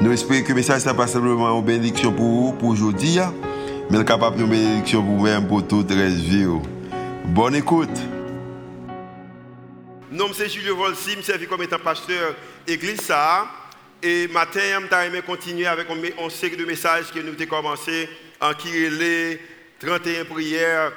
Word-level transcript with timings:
Nous 0.00 0.12
espérons 0.12 0.44
que 0.44 0.48
le 0.50 0.54
message 0.54 0.86
n'est 0.86 0.94
pas 0.94 1.08
simplement 1.08 1.58
une 1.58 1.64
bénédiction 1.64 2.12
pour 2.12 2.24
vous, 2.24 2.52
pour 2.52 2.68
aujourd'hui, 2.68 3.18
hein. 3.18 3.34
mais 3.90 4.04
capable 4.04 4.36
de 4.36 4.44
bénédiction 4.44 5.02
pour 5.02 5.16
vous-même, 5.16 5.48
pour 5.48 5.66
toute 5.66 5.90
la 5.90 6.06
vie. 6.06 6.46
Oh. 6.46 6.62
Bonne 7.24 7.56
écoute. 7.56 7.98
Nom 10.12 10.28
c'est 10.32 10.48
Julio 10.48 10.76
Volsi, 10.76 11.16
je 11.16 11.32
suis 11.32 11.46
comme 11.48 11.64
étant 11.64 11.80
pasteur 11.80 12.36
église 12.64 13.00
ça. 13.00 13.48
Et 14.00 14.28
matin, 14.28 14.60
je 14.60 15.10
vais 15.10 15.22
continuer 15.22 15.66
avec 15.66 15.88
une 15.90 16.30
série 16.30 16.56
de 16.56 16.64
messages 16.64 17.10
que 17.12 17.18
nous 17.18 17.32
avons 17.32 17.46
commencé 17.46 18.08
en 18.40 18.52
les 18.64 19.40
31 19.80 20.24
prières, 20.26 20.92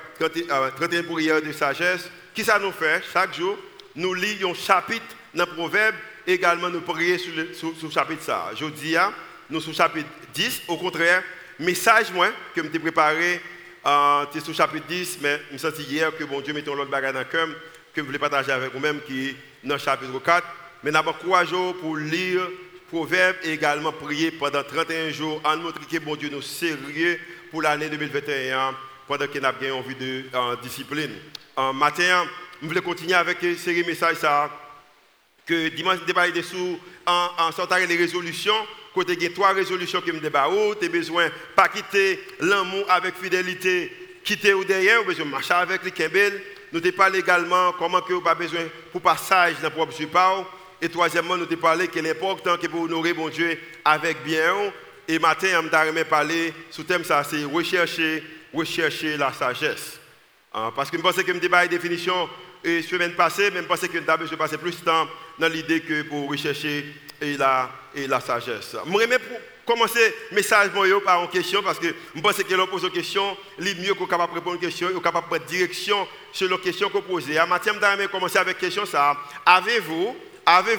31 0.77 1.03
prières 1.03 1.41
de 1.41 1.51
sagesse. 1.51 2.07
Qui 2.35 2.43
ça 2.43 2.59
nous 2.59 2.71
fait? 2.71 3.01
Chaque 3.11 3.33
jour, 3.33 3.57
nous 3.95 4.13
lisons 4.13 4.51
un 4.51 4.53
chapitre 4.53 5.15
dans 5.33 5.45
le 5.45 5.55
proverbe 5.55 5.95
également 6.27 6.69
nous 6.69 6.81
prier 6.81 7.17
sur 7.17 7.33
le 7.35 7.89
chapitre 7.91 8.23
ça. 8.23 8.51
Je 8.55 8.65
dis, 8.65 8.95
hein, 8.95 9.13
nous 9.49 9.61
sur 9.61 9.73
chapitre 9.73 10.09
10, 10.33 10.63
au 10.67 10.77
contraire, 10.77 11.23
message 11.59 12.11
moi 12.13 12.29
que 12.55 12.63
je 12.63 12.77
préparé 12.79 13.41
euh, 13.85 14.25
sur 14.43 14.53
chapitre 14.53 14.87
10, 14.87 15.19
mais 15.21 15.41
je 15.49 15.53
me 15.53 15.57
sens 15.57 15.73
hier 15.79 16.15
que 16.15 16.23
bon 16.23 16.41
Dieu 16.41 16.53
mette 16.53 16.67
l'autre 16.67 16.89
bagage 16.89 17.13
dans 17.13 17.19
le 17.19 17.25
cœur 17.25 17.47
que 17.93 18.01
je 18.01 18.05
voulais 18.05 18.19
partager 18.19 18.51
avec 18.51 18.73
vous-même 18.73 19.01
qui 19.01 19.29
est 19.29 19.35
dans 19.63 19.75
le 19.75 19.79
chapitre 19.79 20.17
4. 20.19 20.47
Mais 20.83 20.91
d'abord, 20.91 21.17
jours 21.45 21.75
pour 21.77 21.97
lire 21.97 22.41
Proverbe 22.87 23.37
et 23.43 23.53
également 23.53 23.93
prier 23.93 24.31
pendant 24.31 24.63
31 24.63 25.11
jours 25.11 25.41
en 25.45 25.55
montrant 25.55 25.79
que 25.89 25.97
bon 25.99 26.15
Dieu 26.17 26.29
nous 26.29 26.41
sérieux 26.41 27.19
pour 27.49 27.61
l'année 27.61 27.87
2021 27.87 28.75
pendant 29.07 29.27
qu'il 29.27 29.45
a 29.45 29.51
bien 29.53 29.73
envie 29.73 29.95
de 29.95 30.25
euh, 30.33 30.55
discipline. 30.61 31.11
En 31.55 31.71
matin, 31.71 32.25
je 32.61 32.67
voulais 32.67 32.81
continuer 32.81 33.13
avec 33.13 33.41
une 33.43 33.57
série 33.57 33.83
de 33.83 33.87
messages 33.87 34.17
ça 34.17 34.49
que 35.45 35.69
dimanche, 35.69 35.99
je 36.07 36.13
parlé 36.13 36.31
dessous 36.31 36.79
en, 37.05 37.29
en 37.37 37.51
sortant 37.51 37.77
les 37.77 37.97
résolutions. 37.97 38.55
Côté 38.93 39.13
il 39.13 39.23
y 39.23 39.25
a 39.25 39.29
trois 39.29 39.53
résolutions 39.53 40.01
qui 40.01 40.11
me 40.11 40.19
débarquent. 40.19 40.79
Tu 40.79 40.85
as 40.85 40.89
besoin 40.89 41.29
pas 41.55 41.69
quitter 41.69 42.19
l'amour 42.41 42.85
avec 42.89 43.15
fidélité, 43.15 43.91
quitter 44.23 44.53
ou 44.53 44.63
derrière, 44.65 45.01
ou 45.01 45.05
besoin 45.05 45.25
marcher 45.25 45.53
avec 45.53 45.83
les 45.83 45.91
Kembel. 45.91 46.41
Nous 46.73 46.79
te 46.79 46.89
parlé 46.89 47.19
également 47.19 47.73
comment 47.73 48.01
que 48.01 48.13
pas 48.21 48.35
besoin 48.35 48.61
pour 48.91 49.01
passage 49.01 49.55
dans 49.61 49.69
le 49.69 49.73
propre 49.73 49.93
support. 49.93 50.49
Et 50.81 50.89
troisièmement, 50.89 51.37
nous 51.37 51.45
te 51.45 51.55
parlé 51.55 51.87
qu'il 51.87 52.05
est 52.05 52.11
important 52.11 52.57
que 52.57 52.67
pour 52.67 52.81
honorer 52.81 53.13
mon 53.13 53.29
Dieu 53.29 53.57
avec 53.85 54.23
bien. 54.23 54.73
Et 55.07 55.19
matin, 55.19 55.59
on 55.59 55.93
m'a 55.93 56.05
parlé 56.05 56.53
sous 56.69 56.83
thème 56.83 57.03
ça, 57.03 57.23
c'est 57.23 57.43
rechercher, 57.43 58.23
rechercher 58.53 59.17
la 59.17 59.33
sagesse. 59.33 59.99
Ah, 60.53 60.71
parce 60.75 60.89
que 60.89 60.97
je 60.97 61.01
pense 61.01 61.15
que 61.15 61.25
je 61.25 61.33
me 61.33 61.67
définition 61.67 62.29
et 62.63 62.81
semaine 62.81 63.13
passée, 63.13 63.51
même 63.51 63.65
pensé 63.65 63.87
que 63.89 63.97
nous 63.97 64.09
avons 64.09 64.37
passé 64.37 64.57
plus 64.57 64.79
de 64.79 64.85
temps 64.85 65.07
dans 65.41 65.47
l'idée 65.47 65.79
que 65.79 66.03
pour 66.03 66.29
rechercher 66.29 66.85
et 67.19 67.35
la, 67.35 67.69
et 67.95 68.05
la 68.05 68.19
sagesse. 68.19 68.75
Je 68.85 69.17
pour 69.17 69.39
commencer 69.65 70.13
le 70.29 70.35
message 70.35 70.69
par 71.03 71.23
une 71.23 71.29
question 71.29 71.63
parce 71.63 71.79
que 71.79 71.87
je 72.15 72.21
pense 72.21 72.35
que 72.35 72.53
l'on 72.53 72.67
pose 72.67 72.83
une 72.83 72.91
question, 72.91 73.35
il 73.59 73.81
mieux 73.81 73.95
qu'on 73.95 74.05
capable 74.05 74.35
répondre 74.35 74.51
à 74.51 74.63
une 74.63 74.69
question, 74.69 74.89
qu'on 74.93 74.99
capable 74.99 75.27
prendre 75.27 75.45
direction 75.45 76.07
sur 76.31 76.47
la 76.47 76.57
question 76.57 76.89
qu'on 76.89 77.01
pose. 77.01 77.25
À 77.35 77.47
Mathieu, 77.47 77.73
je 77.73 78.05
commencer 78.05 78.37
avec 78.37 78.61
une 78.61 78.69
question. 78.69 78.83
Avez-vous 79.45 80.15
avez 80.45 80.75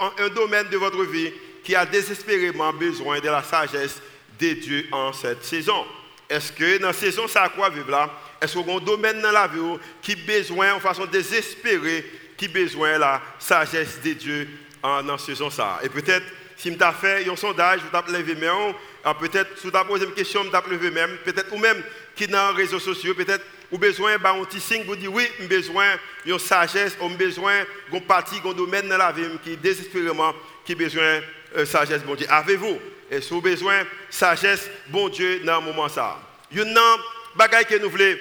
un, 0.00 0.24
un, 0.24 0.28
domaine 0.30 0.68
de 0.68 0.78
votre 0.78 1.04
vie 1.04 1.30
qui 1.62 1.74
a 1.74 1.84
désespérément 1.84 2.72
besoin 2.72 3.20
de 3.20 3.28
la 3.28 3.42
sagesse 3.42 4.00
de 4.40 4.52
Dieu 4.54 4.86
en 4.92 5.12
cette 5.12 5.44
saison? 5.44 5.84
Est-ce 6.28 6.52
que 6.52 6.78
dans 6.78 6.92
cette 6.94 7.12
saison, 7.12 7.28
ça 7.28 7.50
quoi 7.54 7.68
vivre 7.68 7.90
là? 7.90 8.10
Est-ce 8.40 8.58
y 8.58 8.70
a 8.70 8.74
un 8.74 8.78
domaine 8.78 9.20
dans 9.20 9.32
la 9.32 9.46
vie 9.46 9.60
qui 10.00 10.12
a 10.12 10.16
besoin, 10.26 10.74
en 10.74 10.80
façon 10.80 11.04
désespérée, 11.06 12.04
qui 12.38 12.48
besoin 12.48 12.96
la 12.98 13.20
sagesse 13.38 14.00
de 14.02 14.12
Dieu 14.12 14.48
en, 14.82 15.18
ce 15.18 15.26
saison 15.26 15.50
ça 15.50 15.80
Et 15.82 15.88
peut-être, 15.88 16.24
si 16.56 16.72
je 16.72 16.92
fait 17.00 17.28
un 17.28 17.36
sondage, 17.36 17.80
je 17.80 18.12
vais 18.12 18.18
lever 18.18 18.34
même, 18.36 18.74
peut-être, 19.20 19.58
si 19.58 19.68
je 19.68 19.84
posé 19.84 20.06
une 20.06 20.14
question, 20.14 20.44
je 20.44 20.50
vais 20.50 20.70
lever 20.70 20.90
même, 20.90 21.18
peut-être, 21.24 21.52
ou 21.52 21.58
même 21.58 21.82
qui 22.14 22.26
dans 22.26 22.52
les 22.52 22.62
réseaux 22.62 22.78
sociaux, 22.78 23.14
peut-être, 23.14 23.44
ou 23.70 23.78
besoin 23.78 24.16
d'un 24.16 24.44
petit 24.44 24.60
signe 24.60 24.84
pour 24.84 24.96
dire 24.96 25.12
oui, 25.12 25.28
j'ai 25.38 25.46
besoin 25.46 25.86
d'une 26.24 26.38
sagesse, 26.38 26.96
ou 27.00 27.08
besoin 27.10 27.64
d'un 27.92 28.00
parti, 28.00 28.40
d'un 28.40 28.52
domaine 28.52 28.88
dans 28.88 28.96
la 28.96 29.12
vie 29.12 29.26
qui 29.44 29.56
désespérément 29.56 30.34
qui 30.64 30.74
besoin 30.74 31.20
de 31.56 31.64
sagesse, 31.64 32.02
bon 32.02 32.14
Dieu. 32.14 32.26
Avez-vous, 32.30 32.78
et 33.10 33.20
si 33.20 33.30
vous 33.30 33.38
avez 33.38 33.50
besoin 33.50 33.82
de 33.82 33.86
sagesse, 34.10 34.70
bon 34.88 35.08
Dieu, 35.08 35.40
dans 35.40 35.60
ce 35.60 35.66
moment 35.66 35.88
ça? 35.88 36.20
Il 36.50 36.58
y 36.58 36.62
a 36.62 36.96
bagaille 37.34 37.66
que 37.66 37.76
nous 37.76 37.90
voulons 37.90 38.16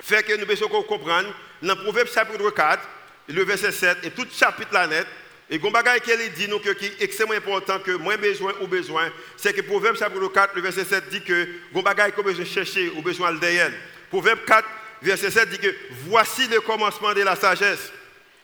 faire 0.00 0.24
que 0.24 0.36
nous 0.36 0.46
puissions 0.46 0.68
comprendre, 0.68 1.28
dans 1.62 1.74
le 1.74 1.82
Proverbe 1.82 2.08
chapitre 2.08 2.50
4, 2.50 2.82
le 3.28 3.44
verset 3.44 3.72
7, 3.72 3.98
et 4.04 4.10
tout 4.10 4.26
chapitre 4.32 4.72
là 4.72 4.86
net, 4.86 5.06
et 5.50 5.60
un 5.62 5.70
bagaille 5.70 6.00
qu'elle 6.00 6.32
dit 6.32 6.48
nous 6.48 6.60
que 6.60 6.70
qui 6.70 6.86
est 6.86 7.02
extrêmement 7.02 7.34
important 7.34 7.78
que 7.80 7.90
moins 7.92 8.16
besoin 8.16 8.54
ou 8.62 8.66
besoin, 8.66 9.12
c'est 9.36 9.52
que 9.52 9.60
Proverbe 9.60 9.96
chapitre 9.96 10.28
4, 10.28 10.54
le 10.54 10.62
verset 10.62 10.84
7 10.84 11.08
dit 11.10 11.22
que 11.22 11.46
bagaille 11.82 12.12
qu'on 12.12 12.22
besoin 12.22 12.44
chercher 12.44 12.90
ou 12.96 13.02
besoin 13.02 13.32
derrière. 13.34 13.70
Proverbe 14.08 14.40
4, 14.46 14.66
verset 15.02 15.30
7 15.30 15.50
dit 15.50 15.58
que 15.58 15.74
voici 16.06 16.46
le 16.48 16.60
commencement 16.60 17.12
de 17.12 17.20
la 17.20 17.36
sagesse, 17.36 17.92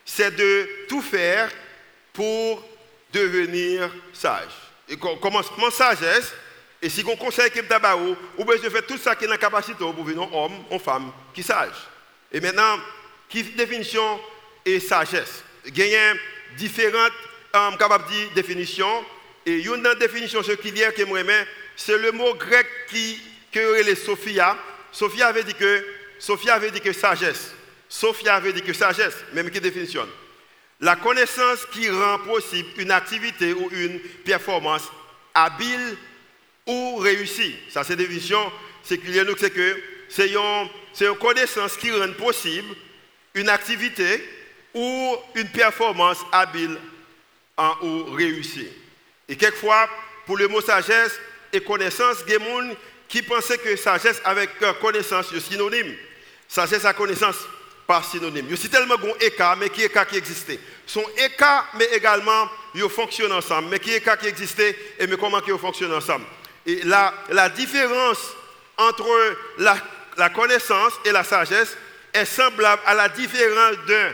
c'est 0.04 0.36
de 0.36 0.68
tout 0.88 1.00
faire 1.00 1.50
pour 2.12 2.62
devenir 3.12 3.90
sage. 4.12 4.52
Et 4.88 4.96
commencement 4.96 5.70
sagesse, 5.70 6.34
et 6.80 6.88
si 6.88 7.02
on 7.06 7.16
conseille 7.16 7.50
que 7.50 7.60
vous 7.60 8.16
ou 8.36 8.44
besoin 8.44 8.70
faire 8.70 8.86
tout 8.86 8.98
ça 8.98 9.16
qui 9.16 9.24
est 9.24 9.26
dans 9.26 9.32
la 9.32 9.38
capacité 9.38 9.78
pour 9.78 9.94
devenir 9.94 10.32
homme 10.34 10.64
ou 10.70 10.78
femme 10.78 11.10
qui 11.34 11.42
sage. 11.42 11.88
Et 12.30 12.40
maintenant, 12.40 12.78
qui 13.28 13.42
définition 13.42 14.20
et 14.64 14.80
sagesse 14.80 15.42
Il 15.66 15.76
y 15.78 15.96
a 15.96 16.14
différentes 16.56 17.12
um, 17.54 17.76
définitions. 18.34 19.04
Et 19.46 19.62
une 19.62 19.88
définition 19.98 20.42
ce 20.42 20.52
qu'il 20.52 20.76
y 20.76 20.84
a 20.84 20.92
que 20.92 21.02
moi 21.04 21.20
c'est 21.74 21.96
le 21.96 22.12
mot 22.12 22.34
grec 22.34 22.66
qui 22.90 23.20
que 23.52 23.82
les 23.82 23.94
Sophia. 23.94 24.58
Sophia 24.92 25.28
avait 25.28 25.44
dit 25.44 25.54
que 25.54 25.84
Sophia 26.18 26.54
avait 26.54 26.70
dit 26.70 26.80
que 26.80 26.92
sagesse. 26.92 27.52
Sophia 27.88 28.34
avait 28.34 28.52
dit 28.52 28.62
que 28.62 28.72
sagesse, 28.72 29.16
même 29.32 29.50
qui 29.50 29.60
définition. 29.60 30.06
La 30.80 30.96
connaissance 30.96 31.66
qui 31.72 31.88
rend 31.88 32.18
possible 32.20 32.68
une 32.76 32.90
activité 32.90 33.52
ou 33.52 33.70
une 33.72 33.98
performance 34.24 34.84
habile 35.34 35.96
ou 36.66 36.96
réussi. 36.96 37.54
Ça, 37.70 37.82
c'est 37.82 37.96
des 37.96 38.06
visions 38.06 38.52
séculières. 38.82 39.24
C'est 39.38 39.50
que 39.50 39.82
c'est 40.08 40.30
une, 40.30 41.16
connaissance 41.16 41.76
qui 41.76 41.90
rend 41.90 42.12
possible 42.12 42.74
une 43.34 43.48
activité 43.48 44.22
ou 44.78 45.16
une 45.34 45.48
performance 45.48 46.18
habile 46.30 46.78
en, 47.56 47.74
ou 47.82 48.04
réussie. 48.14 48.68
Et 49.28 49.36
quelquefois, 49.36 49.88
pour 50.24 50.36
le 50.36 50.46
mot 50.46 50.60
sagesse 50.60 51.18
et 51.52 51.60
connaissance, 51.60 52.18
il 52.26 52.32
y 52.32 52.36
a 52.36 52.38
des 52.38 52.44
gens 52.44 52.76
qui 53.08 53.22
pensaient 53.22 53.58
que 53.58 53.74
sagesse 53.74 54.20
avec 54.24 54.50
connaissance 54.80 55.32
est 55.32 55.40
synonyme. 55.40 55.96
Sagesse 56.46 56.84
à 56.84 56.92
connaissance, 56.92 57.36
pas 57.88 58.02
synonyme. 58.02 58.46
Il 58.48 58.62
y 58.62 58.66
a 58.66 58.68
tellement 58.68 58.96
bon 58.96 59.14
écart, 59.20 59.56
mais 59.56 59.68
qui 59.68 59.82
écart 59.82 60.06
qui 60.06 60.16
existait. 60.16 60.60
Son 60.86 61.04
écart, 61.16 61.68
mais 61.74 61.86
également, 61.92 62.48
ils 62.74 62.88
fonctionnent 62.88 63.32
ensemble. 63.32 63.68
Mais 63.70 63.80
qui 63.80 63.92
écart 63.92 64.16
qui 64.16 64.28
existait 64.28 64.76
et 64.98 65.06
mais 65.08 65.16
comment 65.16 65.40
ils 65.44 65.58
fonctionnent 65.58 65.94
ensemble? 65.94 66.24
Et 66.64 66.82
la, 66.84 67.12
la 67.30 67.48
différence 67.48 68.20
entre 68.76 69.08
la, 69.58 70.30
connaissance 70.30 70.92
et 71.04 71.10
la 71.10 71.24
sagesse 71.24 71.76
est 72.12 72.24
semblable 72.24 72.82
à 72.86 72.94
la 72.94 73.08
différence 73.08 73.76
d'un 73.86 74.12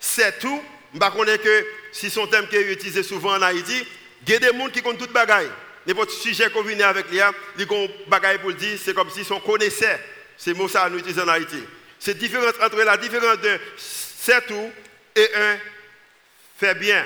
c'est 0.00 0.38
tout. 0.38 0.62
Je 0.94 0.98
ne 0.98 1.36
que 1.36 1.66
si 1.92 2.10
son 2.10 2.26
thème 2.26 2.46
qui 2.48 2.56
est 2.56 2.72
utilisé 2.72 3.02
souvent 3.02 3.36
en 3.36 3.42
Haïti, 3.42 3.86
il 4.26 4.32
y 4.32 4.36
a 4.36 4.38
des 4.38 4.46
gens 4.46 4.68
qui 4.68 4.82
connaissent 4.82 5.06
tout 5.06 5.12
bagaille. 5.12 5.50
N'importe 5.86 6.10
sujet 6.10 6.50
qu'on 6.50 6.62
vient 6.62 6.88
avec 6.88 7.10
lui, 7.10 7.18
ils 7.58 7.66
ont 7.70 7.90
bagaille 8.08 8.38
pour 8.38 8.52
dire, 8.52 8.78
c'est 8.82 8.94
comme 8.94 9.10
si 9.10 9.24
son 9.24 9.40
connaissait. 9.40 10.00
C'est 10.36 10.54
mot 10.54 10.68
ça 10.68 10.88
nous 10.88 10.98
utilisons 10.98 11.22
en 11.22 11.28
Haïti. 11.28 11.62
C'est 11.98 12.16
différence 12.16 12.54
entre 12.62 12.76
la 12.76 12.96
différence 12.96 13.38
d'un 13.38 13.58
c'est 13.76 14.46
tout 14.46 14.70
et 15.16 15.28
un 15.34 15.58
fait 16.58 16.74
bien. 16.74 17.04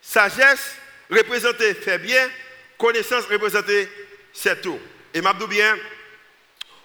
Sagesse 0.00 0.76
représentée 1.10 1.74
fait 1.74 1.98
bien, 1.98 2.28
connaissance 2.76 3.24
représentée 3.26 3.88
c'est 4.32 4.60
tout. 4.60 4.78
Et 5.14 5.20
m'a 5.20 5.34
bien, 5.34 5.76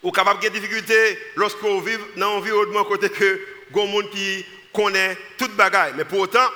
ou 0.01 0.11
capable 0.11 0.41
de 0.43 0.49
difficulté 0.49 1.17
lorsqu'on 1.35 1.79
vit 1.79 1.97
dans 2.17 2.33
un 2.33 2.37
environnement 2.37 2.83
côté 2.83 3.09
que 3.09 3.39
des 3.71 3.87
monde 3.87 4.09
qui 4.11 4.45
connaît 4.73 5.17
toute 5.37 5.55
bagaille. 5.55 5.93
Mais 5.95 6.05
pour 6.05 6.19
autant, 6.19 6.47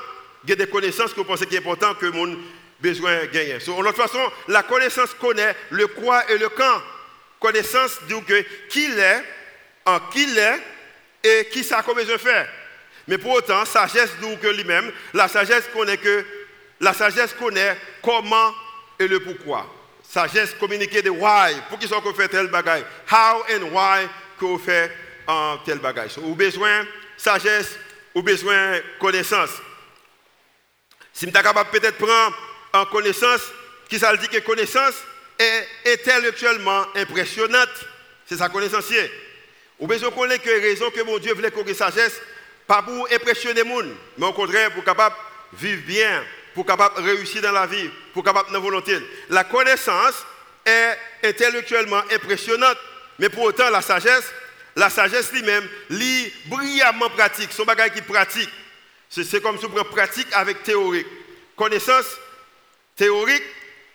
il 0.44 0.50
y 0.50 0.54
a 0.54 0.56
des 0.56 0.68
connaissances 0.68 1.12
que 1.12 1.18
vous 1.18 1.26
pensez 1.26 1.46
qu'il 1.46 1.56
est 1.56 1.60
important 1.60 1.94
que 1.96 2.08
monde 2.08 2.38
besoin 2.80 3.22
de 3.22 3.26
gagner. 3.28 3.60
So, 3.60 3.82
de 3.82 3.88
toute 3.88 3.96
façon, 3.96 4.20
la 4.48 4.64
connaissance 4.64 5.14
connaît 5.14 5.56
le 5.70 5.88
quoi 5.88 6.30
et 6.32 6.38
le 6.38 6.50
quand. 6.50 6.82
Connaissance 7.40 8.00
dit 8.08 8.22
que 8.24 8.44
qui 8.70 8.86
est, 8.86 9.24
en 9.86 10.00
qui 10.12 10.26
est 10.38 10.60
et 11.24 11.46
qui 11.50 11.64
ça 11.64 11.82
qu'on 11.84 11.94
besoin 11.94 12.18
faire. 12.18 12.48
Mais 13.08 13.18
pour 13.18 13.32
autant, 13.32 13.64
sagesse 13.66 14.12
dit 14.22 14.38
que 14.38 14.48
lui-même, 14.48 14.92
la 15.14 15.28
sagesse 15.28 15.66
connaît 15.74 15.98
que 15.98 16.26
la 16.80 16.94
sagesse 16.94 17.34
connaît 17.34 17.78
comment 18.02 18.54
et 19.00 19.08
le 19.08 19.20
pourquoi. 19.20 19.74
Sagesse 20.04 20.56
communiquer 20.60 21.02
de 21.02 21.10
why, 21.10 21.54
pour 21.70 21.80
qu'ils 21.80 21.88
soit 21.88 22.02
qu'on 22.02 22.14
fait 22.14 22.28
tel 22.28 22.48
bagaille? 22.48 22.84
How 23.12 23.44
and 23.50 23.64
why 23.72 24.08
qu'on 24.40 24.58
fait 24.58 24.92
un 25.28 25.60
tel 25.66 25.80
bagage. 25.80 26.18
ou 26.18 26.36
besoin 26.36 26.86
sagesse, 27.18 27.78
ou 28.18 28.24
besoin 28.24 28.80
connaissance. 29.00 29.52
Si 31.14 31.26
je 31.28 31.32
suis 31.32 31.32
capable 31.32 31.70
peut-être 31.70 32.00
prendre 32.00 32.36
en 32.74 32.86
connaissance, 32.88 33.42
qui 33.88 34.00
ça 34.00 34.18
dit 34.18 34.28
que 34.28 34.40
connaissance 34.40 34.96
est 35.38 35.68
intellectuellement 35.86 36.88
impressionnante? 36.96 37.70
C'est 38.26 38.38
sa 38.38 38.50
connaissance. 38.50 38.92
Ou 39.78 39.86
besoin 39.86 40.10
connaître 40.10 40.44
que 40.44 40.50
raison 40.50 40.90
que 40.90 41.02
mon 41.02 41.20
Dieu 41.20 41.36
voulait 41.36 41.52
qu'on 41.52 41.72
sagesse, 41.76 42.20
pas 42.66 42.82
pour 42.82 43.08
impressionner 43.12 43.62
les 43.62 43.70
gens, 43.70 43.84
mais 44.18 44.26
au 44.26 44.34
contraire 44.34 44.74
pour 44.74 44.84
capable 44.84 45.16
vivre 45.54 45.84
bien, 45.86 46.24
pour 46.56 46.66
capable 46.66 47.00
réussir 47.04 47.44
dans 47.44 47.52
la 47.52 47.68
vie, 47.68 47.88
pour 48.16 48.24
capable 48.24 48.52
la 48.52 48.58
volonté. 48.58 48.98
La 49.30 49.44
connaissance 49.44 50.26
est 50.66 50.98
intellectuellement 51.24 52.02
impressionnante, 52.12 52.78
mais 53.20 53.30
pour 53.30 53.44
autant 53.44 53.70
la 53.70 53.84
sagesse, 53.84 54.26
la 54.78 54.92
sagesse 54.92 55.32
lui-même, 55.34 55.68
lit 55.90 56.32
brillamment 56.46 57.10
pratique, 57.10 57.52
son 57.52 57.66
bagage 57.66 57.94
qui 57.94 58.02
pratique. 58.04 58.50
C'est 59.10 59.42
comme 59.42 59.58
si 59.58 59.66
on 59.66 59.84
pratique 59.84 60.28
avec 60.34 60.62
théorique. 60.62 61.08
Connaissance 61.56 62.06
théorique, 62.96 63.44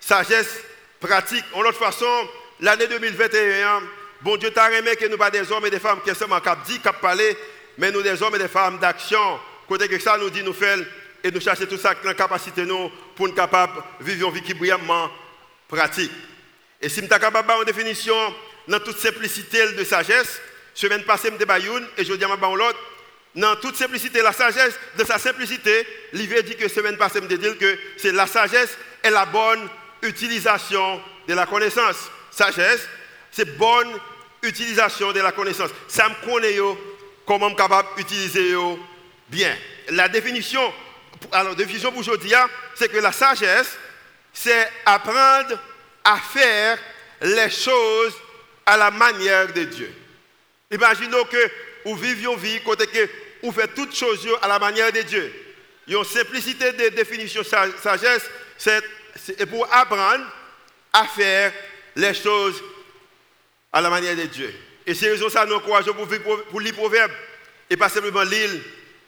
sagesse 0.00 0.58
pratique. 0.98 1.44
En 1.52 1.62
l'autre 1.62 1.78
façon, 1.78 2.28
l'année 2.60 2.88
2021, 2.88 3.80
bon 4.22 4.36
Dieu 4.36 4.50
t'a 4.50 4.66
remis 4.66 4.96
que 4.96 5.06
nous 5.06 5.16
pas 5.16 5.30
des 5.30 5.52
hommes 5.52 5.64
et 5.66 5.70
des 5.70 5.78
femmes 5.78 6.00
qui 6.04 6.12
sont 6.16 6.26
cap 6.40 6.66
dit, 6.66 6.80
cap 6.80 7.00
parler, 7.00 7.36
mais 7.78 7.92
nous 7.92 8.02
des 8.02 8.20
hommes 8.20 8.34
et 8.34 8.40
des 8.40 8.48
femmes 8.48 8.78
d'action. 8.78 9.38
Côté 9.68 9.86
que 9.86 10.00
ça 10.00 10.18
nous 10.18 10.30
dit 10.30 10.42
nous 10.42 10.52
faire 10.52 10.78
et 11.22 11.30
nous 11.30 11.40
chercher 11.40 11.68
tout 11.68 11.78
ça 11.78 11.94
dans 12.02 12.12
capacité 12.12 12.64
nous 12.64 12.90
pour 13.14 13.28
nous 13.28 13.34
capables 13.34 13.80
vivre 14.00 14.28
une 14.28 14.34
vie 14.34 14.42
qui 14.42 14.52
brillamment 14.52 15.08
pratique. 15.68 16.10
Et 16.80 16.88
si 16.88 17.00
nous 17.02 17.08
sommes 17.08 17.20
capables 17.20 17.52
en 17.52 17.62
définition 17.62 18.16
dans 18.66 18.80
toute 18.80 18.98
simplicité 18.98 19.74
de 19.74 19.84
sagesse, 19.84 20.40
semaine 20.74 21.04
passée, 21.04 21.30
je 21.30 21.44
me 21.44 21.86
et 21.98 22.04
je 22.04 22.12
dis 22.14 22.24
à 22.24 22.28
ma 22.28 22.36
dans 23.34 23.56
toute 23.56 23.76
simplicité, 23.76 24.20
la 24.20 24.32
sagesse, 24.32 24.74
de 24.98 25.04
sa 25.04 25.18
simplicité, 25.18 25.86
l'Ivé 26.12 26.42
dit 26.42 26.54
que 26.54 26.68
semaine 26.68 26.98
passée, 26.98 27.20
je 27.22 27.36
dire 27.36 27.56
que 27.56 27.78
c'est 27.96 28.12
la 28.12 28.26
sagesse 28.26 28.76
et 29.02 29.10
la 29.10 29.24
bonne 29.24 29.68
utilisation 30.02 31.00
de 31.26 31.34
la 31.34 31.46
connaissance. 31.46 32.10
Sagesse, 32.30 32.86
c'est 33.30 33.56
bonne 33.56 33.88
utilisation 34.42 35.12
de 35.12 35.20
la 35.20 35.32
connaissance. 35.32 35.70
Ça 35.88 36.08
me 36.08 36.26
connaît 36.26 36.58
comment 37.24 37.46
je 37.46 37.54
suis 37.54 37.56
capable 37.56 37.88
d'utiliser 37.96 38.54
bien. 39.28 39.56
La 39.88 40.08
définition, 40.08 40.72
alors 41.30 41.56
définition 41.56 41.90
pour 41.90 42.00
aujourd'hui, 42.00 42.34
hein, 42.34 42.48
c'est 42.74 42.90
que 42.90 42.98
la 42.98 43.12
sagesse, 43.12 43.78
c'est 44.32 44.68
apprendre 44.84 45.58
à 46.04 46.16
faire 46.18 46.78
les 47.22 47.48
choses 47.48 48.14
à 48.66 48.76
la 48.76 48.90
manière 48.90 49.52
de 49.52 49.64
Dieu. 49.64 49.94
Imaginons 50.72 51.24
que 51.24 51.50
vous 51.84 51.96
vivez 51.96 52.24
une 52.24 52.38
vie 52.38 52.60
côté 52.62 52.86
que 52.86 53.08
vous 53.42 53.52
faites 53.52 53.74
toutes 53.74 53.94
choses 53.94 54.26
à 54.40 54.48
la 54.48 54.58
manière 54.58 54.90
de 54.90 55.02
Dieu. 55.02 55.32
Une 55.86 56.02
simplicité 56.04 56.72
de 56.72 56.88
définition 56.88 57.42
sagesse, 57.44 58.30
c'est 58.56 59.46
pour 59.46 59.68
apprendre 59.72 60.24
à 60.92 61.04
faire 61.04 61.52
les 61.94 62.14
choses 62.14 62.62
à 63.72 63.80
la 63.80 63.90
manière 63.90 64.16
de 64.16 64.22
Dieu. 64.22 64.52
Et 64.86 64.94
c'est 64.94 65.10
raison 65.10 65.28
ça 65.28 65.44
nous 65.44 65.54
encourageons 65.54 65.92
pour, 65.92 66.08
pour, 66.44 66.60
lire 66.60 66.74
proverbe. 66.74 67.12
Et 67.68 67.76
pas 67.76 67.88
simplement 67.88 68.22
lire, 68.22 68.50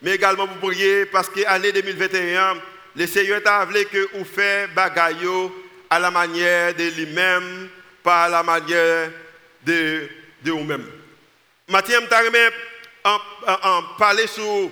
mais 0.02 0.12
également 0.12 0.46
pour 0.46 0.68
prier, 0.70 1.06
parce 1.06 1.28
que 1.28 1.40
l'année 1.40 1.72
2021, 1.72 2.56
le 2.96 3.06
Seigneur 3.06 3.42
t'a 3.42 3.64
voulu 3.64 3.84
que 3.86 4.08
vous 4.14 4.24
faites 4.24 4.72
bagaille 4.74 5.26
à 5.90 5.98
la 5.98 6.10
manière 6.10 6.74
de 6.74 6.84
lui-même, 6.84 7.68
pas 8.02 8.24
à 8.24 8.28
la 8.28 8.42
manière 8.42 9.10
de, 9.64 10.08
de 10.42 10.50
vous-même. 10.50 10.86
Mathieu, 11.68 11.98
je 11.98 12.50
en, 13.04 13.82
parler 13.98 14.26
sur 14.26 14.70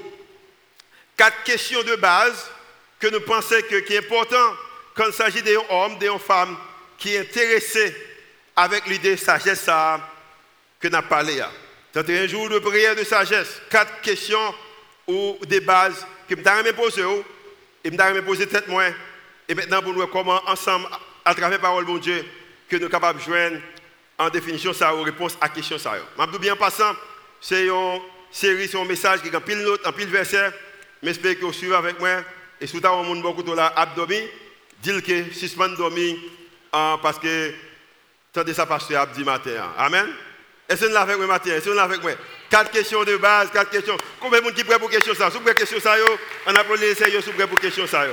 quatre 1.17 1.43
questions 1.43 1.83
de 1.83 1.97
base 1.97 2.51
que 2.99 3.07
nous 3.07 3.21
pensons 3.21 3.61
que, 3.69 3.77
qui 3.81 3.97
important 3.97 4.55
quand 4.95 5.07
il 5.07 5.13
s'agit 5.13 5.43
d'un 5.43 5.61
homme, 5.71 5.99
d'une 5.99 6.19
femme 6.19 6.57
qui 6.99 7.15
est 7.15 7.21
intéressé 7.21 7.97
avec 8.55 8.87
l'idée 8.87 9.13
de 9.13 9.21
sagesse 9.21 9.65
que 10.79 10.89
nous 10.89 10.97
avons 10.97 11.09
parlé. 11.09 11.43
C'est 11.95 12.11
un 12.11 12.27
jour 12.27 12.49
de 12.51 12.59
prière 12.59 12.95
de 12.95 13.05
sagesse. 13.05 13.61
Quatre 13.71 14.01
questions 14.03 14.55
ou 15.07 15.39
des 15.47 15.61
bases 15.61 16.07
que 16.29 16.35
je 16.37 16.63
vais 16.63 16.73
poser 16.73 17.03
et 17.85 17.91
je 17.91 17.97
vais 17.97 18.23
poser 18.23 18.47
tête 18.47 18.69
moi. 18.69 18.85
Et 19.49 19.55
maintenant, 19.55 19.83
pour 19.83 19.95
nous 19.95 20.07
comment 20.09 20.43
ensemble, 20.47 20.87
à 21.25 21.35
travers 21.35 21.51
la 21.51 21.59
parole 21.59 21.87
de 21.87 21.99
Dieu, 21.99 22.25
que 22.69 22.77
nous 22.77 22.83
sommes 22.83 22.91
capables 22.91 23.19
de 23.19 23.25
joindre 23.25 23.59
en 24.19 24.29
définition 24.31 24.73
ça 24.73 24.95
aux 24.95 25.03
réponses 25.03 25.37
à 25.41 25.49
question 25.49 25.79
ça. 25.79 25.95
Je 26.19 26.39
bien 26.39 26.57
passant, 26.57 26.95
c'est 27.41 27.67
une 27.67 28.01
série, 28.31 28.69
c'est 28.69 28.79
un 28.79 28.85
message 28.85 29.23
qui 29.23 29.29
est 29.29 29.37
en 29.37 29.41
pile 29.41 29.59
note, 29.59 29.87
en 29.87 29.93
pile 29.93 30.09
verset. 30.09 30.53
J'espère 31.03 31.39
que 31.39 31.45
vous 31.45 31.53
suivez 31.53 31.75
avec 31.75 31.99
moi. 31.99 32.23
Et 32.61 32.67
si 32.67 32.79
vous 32.79 32.87
avez 32.87 33.11
un 33.11 33.21
beaucoup 33.21 33.43
de 33.43 33.53
là, 33.53 33.73
abdomi, 33.75 34.21
dites 34.81 35.05
que 35.05 35.35
suspend 35.35 35.69
dormi 35.69 36.19
hein, 36.73 36.99
parce 37.03 37.19
que 37.19 37.53
de 38.35 38.53
ça 38.53 38.67
pasteur 38.67 39.03
abdi 39.03 39.25
matin. 39.25 39.73
Amen. 39.77 40.07
Est-ce 40.69 40.83
que 40.83 40.91
vous 40.91 40.97
avec 40.97 41.17
moi 41.19 41.27
matin? 41.27 41.51
Est-ce 41.51 41.65
que 41.65 41.71
vous 41.71 41.79
avec 41.79 42.03
moi? 42.03 42.13
Quatre 42.49 42.71
questions 42.71 43.03
de 43.05 43.17
base, 43.17 43.51
quatre 43.51 43.71
questions. 43.71 43.97
Combien 44.21 44.39
de 44.39 44.45
monde 44.45 44.55
qui 44.55 44.63
prêt 44.63 44.79
pour 44.79 44.89
question 44.89 45.15
ça? 45.15 45.31
Si 45.31 45.39
vous 45.39 45.45
question 45.45 45.81
ça, 45.81 45.97
on 46.47 46.55
applaudit 46.55 46.83
les 46.83 46.95
sérieux 46.95 47.21
si 47.21 47.31
vous 47.33 47.47
pour 47.49 47.59
question 47.59 47.87
ça. 47.87 48.05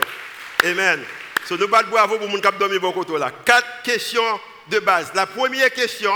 Amen. 0.63 1.03
So, 1.45 1.55
nous 1.57 1.67
battons 1.67 1.89
bravo 1.89 2.17
pour 2.17 2.27
les 2.27 2.41
gens 2.41 2.51
qui 2.51 2.57
dormi 2.57 2.79
beaucoup 2.79 3.05
là. 3.17 3.31
Quatre 3.45 3.81
questions 3.83 4.39
de 4.69 4.79
base. 4.79 5.11
La 5.15 5.25
première 5.25 5.71
question 5.71 6.13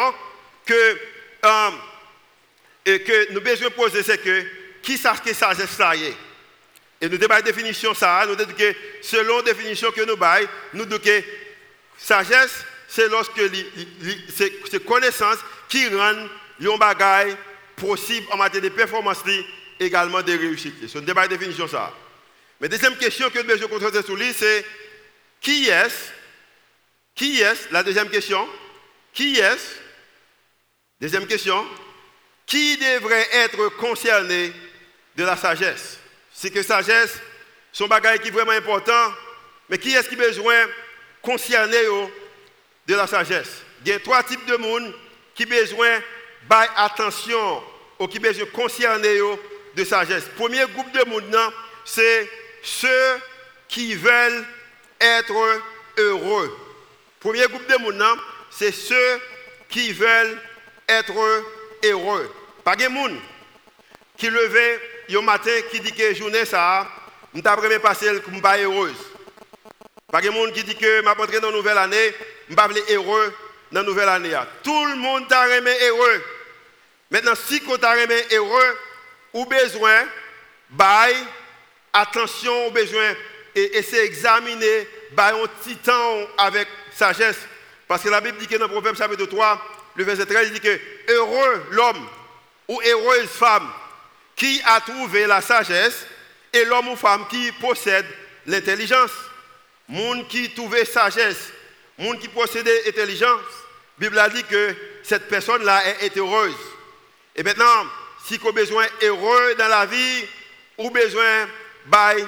que, 0.66 0.98
euh, 1.46 1.70
que 2.86 3.34
nous 3.34 3.42
besoin 3.42 3.70
poser, 3.70 4.04
c'est 4.04 4.22
que 4.22 4.46
qui 4.82 4.98
sait 4.98 5.10
que 5.24 5.34
sagesse 5.34 5.80
est 5.80 6.16
Et 7.02 7.10
nous 7.10 7.16
avons 7.24 7.38
une 7.38 7.42
définition 7.42 7.94
ça, 7.94 8.26
nous 8.28 8.36
disons 8.36 8.52
que 8.58 8.76
selon 9.02 9.38
la 9.38 9.44
définition 9.44 9.92
que 9.92 10.02
nous 10.02 10.22
avons, 10.22 10.48
nous 10.74 10.86
disons 10.86 11.02
que 11.02 11.24
sagesse, 11.98 12.66
c'est 12.88 13.08
lorsque 13.08 13.42
c'est 14.70 14.86
connaissance 14.86 15.38
qui 15.70 15.88
rend 15.88 16.28
un 16.62 16.78
bagage 16.78 17.34
possible 17.76 18.28
en 18.32 18.38
matière 18.38 18.62
de 18.62 18.70
performance 18.70 19.24
également 19.80 20.22
de 20.22 20.32
réussite. 20.32 20.76
C'est 20.88 21.00
une 21.00 21.28
définition 21.28 21.68
ça. 21.68 21.94
Mais 22.62 22.70
deuxième 22.70 22.96
question 22.98 23.30
que 23.30 23.40
nous 23.40 23.48
devons 23.48 23.68
contrôler 23.68 24.04
sur 24.04 24.16
lui, 24.16 24.32
c'est 24.34 24.66
qui 25.42 25.68
est-ce 25.68 26.12
qui 27.16 27.42
est 27.42 27.72
La 27.72 27.84
deuxième 27.84 28.10
question. 28.10 28.48
Qui 29.14 29.40
est 29.40 29.82
Deuxième 31.00 31.28
question. 31.28 31.66
Qui 32.46 32.78
devrait 32.78 33.28
être 33.34 33.70
concerné 33.78 34.52
de 35.16 35.24
la 35.24 35.38
sagesse? 35.38 36.00
C'est 36.34 36.50
que 36.50 36.64
sagesse, 36.64 37.20
son 37.72 37.88
bagage 37.88 38.20
qui 38.20 38.30
est 38.30 38.32
vraiment 38.32 38.52
important, 38.52 39.14
mais 39.70 39.78
qui 39.78 39.94
est-ce 39.94 40.10
qui 40.10 40.16
a 40.16 40.28
besoin 40.28 40.66
concerné 41.22 41.78
de 42.88 42.96
la 42.96 43.08
sagesse? 43.08 43.62
Il 43.86 43.90
y 43.90 43.94
a 43.94 44.00
trois 44.00 44.24
types 44.24 44.46
de 44.46 44.56
monde 44.58 44.94
qui 45.36 45.46
ont 45.46 45.50
besoin 45.50 46.00
d'attention 46.50 47.64
ou 48.00 48.08
qui 48.08 48.18
ont 48.18 48.22
besoin 48.22 48.46
concerné 48.48 49.20
de 49.76 49.84
sagesse. 49.84 50.26
Premier 50.36 50.66
groupe 50.74 50.92
de 50.92 51.10
monde, 51.10 51.36
c'est 51.86 52.30
ceux 52.62 53.20
qui 53.68 53.96
veulent 53.96 54.46
être 55.00 55.62
heureux. 55.98 56.63
Premier 57.24 57.48
groupe 57.48 57.66
de 57.68 57.78
monde, 57.78 58.20
c'est 58.50 58.74
ceux 58.74 59.22
qui 59.70 59.94
veulent 59.94 60.38
être 60.90 61.14
heureux. 61.86 62.36
Pas 62.66 62.76
de 62.76 62.86
monde 62.90 63.18
qui 64.18 64.30
levait 64.30 64.80
un 65.10 65.22
matin 65.22 65.52
qui 65.72 65.80
dit 65.80 65.94
que 65.94 66.14
journée 66.14 66.44
ça, 66.44 66.86
je 67.34 67.42
vais 67.42 67.80
passer 67.80 68.20
pas 68.42 68.58
heureuse. 68.58 68.98
Pas 70.12 70.20
de 70.20 70.30
monde 70.32 70.52
qui 70.52 70.66
dit 70.66 70.76
que 70.76 71.02
je 71.02 71.32
vais 71.32 71.40
dans 71.40 71.50
une 71.50 71.56
nouvelle 71.56 71.78
année, 71.78 72.14
je 72.50 72.56
vais 72.56 72.94
heureux 72.94 73.34
dans 73.72 73.80
la 73.80 73.86
nouvelle 73.86 74.10
année. 74.10 74.38
Tout 74.62 74.86
le 74.88 74.98
monde 74.98 75.26
t'a 75.30 75.46
remis 75.46 75.72
heureux. 75.88 76.22
Maintenant, 77.10 77.36
si 77.36 77.62
tu 77.62 77.86
as 77.86 77.92
remis 77.94 78.22
heureux, 78.34 78.78
ou 79.32 79.46
besoin, 79.46 80.04
attention, 81.94 82.68
ou 82.68 82.72
besoin, 82.72 83.16
et 83.56 83.78
essayer 83.78 84.02
d'examiner, 84.02 84.90
bail 85.14 85.36
un 85.42 85.48
petit 85.48 85.78
temps 85.78 86.18
avec 86.38 86.68
sagesse. 86.96 87.38
Parce 87.88 88.04
que 88.04 88.10
la 88.10 88.22
Bible 88.22 88.38
dit 88.38 88.48
que 88.48 88.56
dans 88.56 88.66
le 88.66 88.72
Proverbe 88.72 88.98
chapitre 88.98 89.26
3, 89.26 89.62
le 89.96 90.04
verset 90.04 90.26
13, 90.26 90.48
il 90.48 90.54
dit 90.54 90.60
que 90.60 90.80
heureux 91.10 91.66
l'homme 91.72 92.08
ou 92.68 92.82
heureuse 92.82 93.30
femme 93.30 93.70
qui 94.36 94.62
a 94.66 94.80
trouvé 94.82 95.28
la 95.28 95.42
sagesse 95.42 96.06
et 96.52 96.66
l'homme 96.66 96.90
ou 96.90 96.96
femme 96.96 97.28
qui 97.30 97.52
possède 97.54 98.06
l'intelligence. 98.46 99.12
monde 99.88 100.28
qui 100.28 100.50
trouvait 100.54 100.86
sagesse, 100.86 101.52
monde 101.98 102.20
qui 102.20 102.28
possédait 102.28 102.88
intelligence, 102.88 103.42
la 104.00 104.08
Bible 104.08 104.20
a 104.20 104.30
dit 104.30 104.44
que 104.44 104.76
cette 105.04 105.28
personne-là 105.28 106.00
est 106.02 106.18
heureuse. 106.18 106.56
Et 107.36 107.44
maintenant, 107.44 107.86
si 108.26 108.38
vous 108.38 108.48
avez 108.48 108.62
besoin 108.62 108.86
heureux 109.02 109.56
dans 109.56 109.68
la 109.68 109.86
vie, 109.86 110.26
ou 110.78 110.90
besoin 110.90 111.46
de 111.86 112.28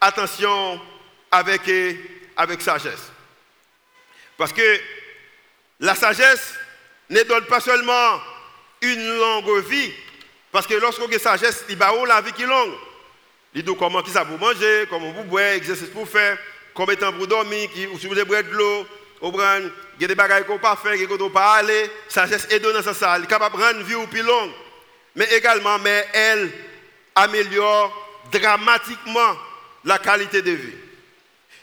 attention 0.00 0.80
avec, 1.30 1.62
avec 2.36 2.62
sagesse. 2.62 3.12
Parce 4.42 4.52
que 4.52 4.80
la 5.78 5.94
sagesse 5.94 6.54
ne 7.08 7.22
donne 7.22 7.44
pas 7.44 7.60
seulement 7.60 8.20
une 8.80 9.16
longue 9.16 9.64
vie, 9.68 9.92
parce 10.50 10.66
que 10.66 10.74
lorsqu'on 10.74 11.06
a 11.06 11.16
sagesse, 11.20 11.64
il 11.68 11.76
va 11.76 11.92
la 12.08 12.20
vie 12.20 12.32
qui 12.32 12.42
est 12.42 12.46
longue. 12.46 12.72
Il 13.54 13.62
dit 13.62 13.72
comment 13.78 14.04
ça 14.04 14.24
pour 14.24 14.40
manger, 14.40 14.88
comment 14.90 15.12
vous 15.12 15.22
boire, 15.22 15.52
exercice 15.52 15.90
pour 15.90 16.08
faire, 16.08 16.36
combien 16.74 16.96
de 16.96 17.00
temps 17.00 17.12
pour 17.12 17.28
dormir, 17.28 17.70
si 17.72 18.08
vous 18.08 18.18
avez 18.18 18.42
de 18.42 18.50
l'eau, 18.50 18.84
il 19.22 19.70
y 20.00 20.04
a 20.04 20.08
des 20.08 20.14
bagages 20.16 20.42
qu'on 20.42 20.58
pas 20.58 20.74
faire, 20.74 20.96
qu'on 21.06 21.24
ne 21.24 21.28
pas 21.28 21.58
aller. 21.58 21.88
Sagesse 22.08 22.48
est 22.50 22.58
donnée 22.58 22.82
dans 22.82 22.92
ça. 22.92 23.14
Elle 23.14 23.22
est 23.22 23.28
capable 23.28 23.56
de 23.56 23.62
rendre 23.62 23.78
une 23.78 23.86
vie 23.86 24.06
plus 24.08 24.22
longue. 24.22 24.50
Mais 25.14 25.32
également, 25.36 25.78
mais 25.78 26.04
elle 26.12 26.50
améliore 27.14 28.26
dramatiquement 28.32 29.36
la 29.84 30.00
qualité 30.00 30.42
de 30.42 30.50
vie. 30.50 30.74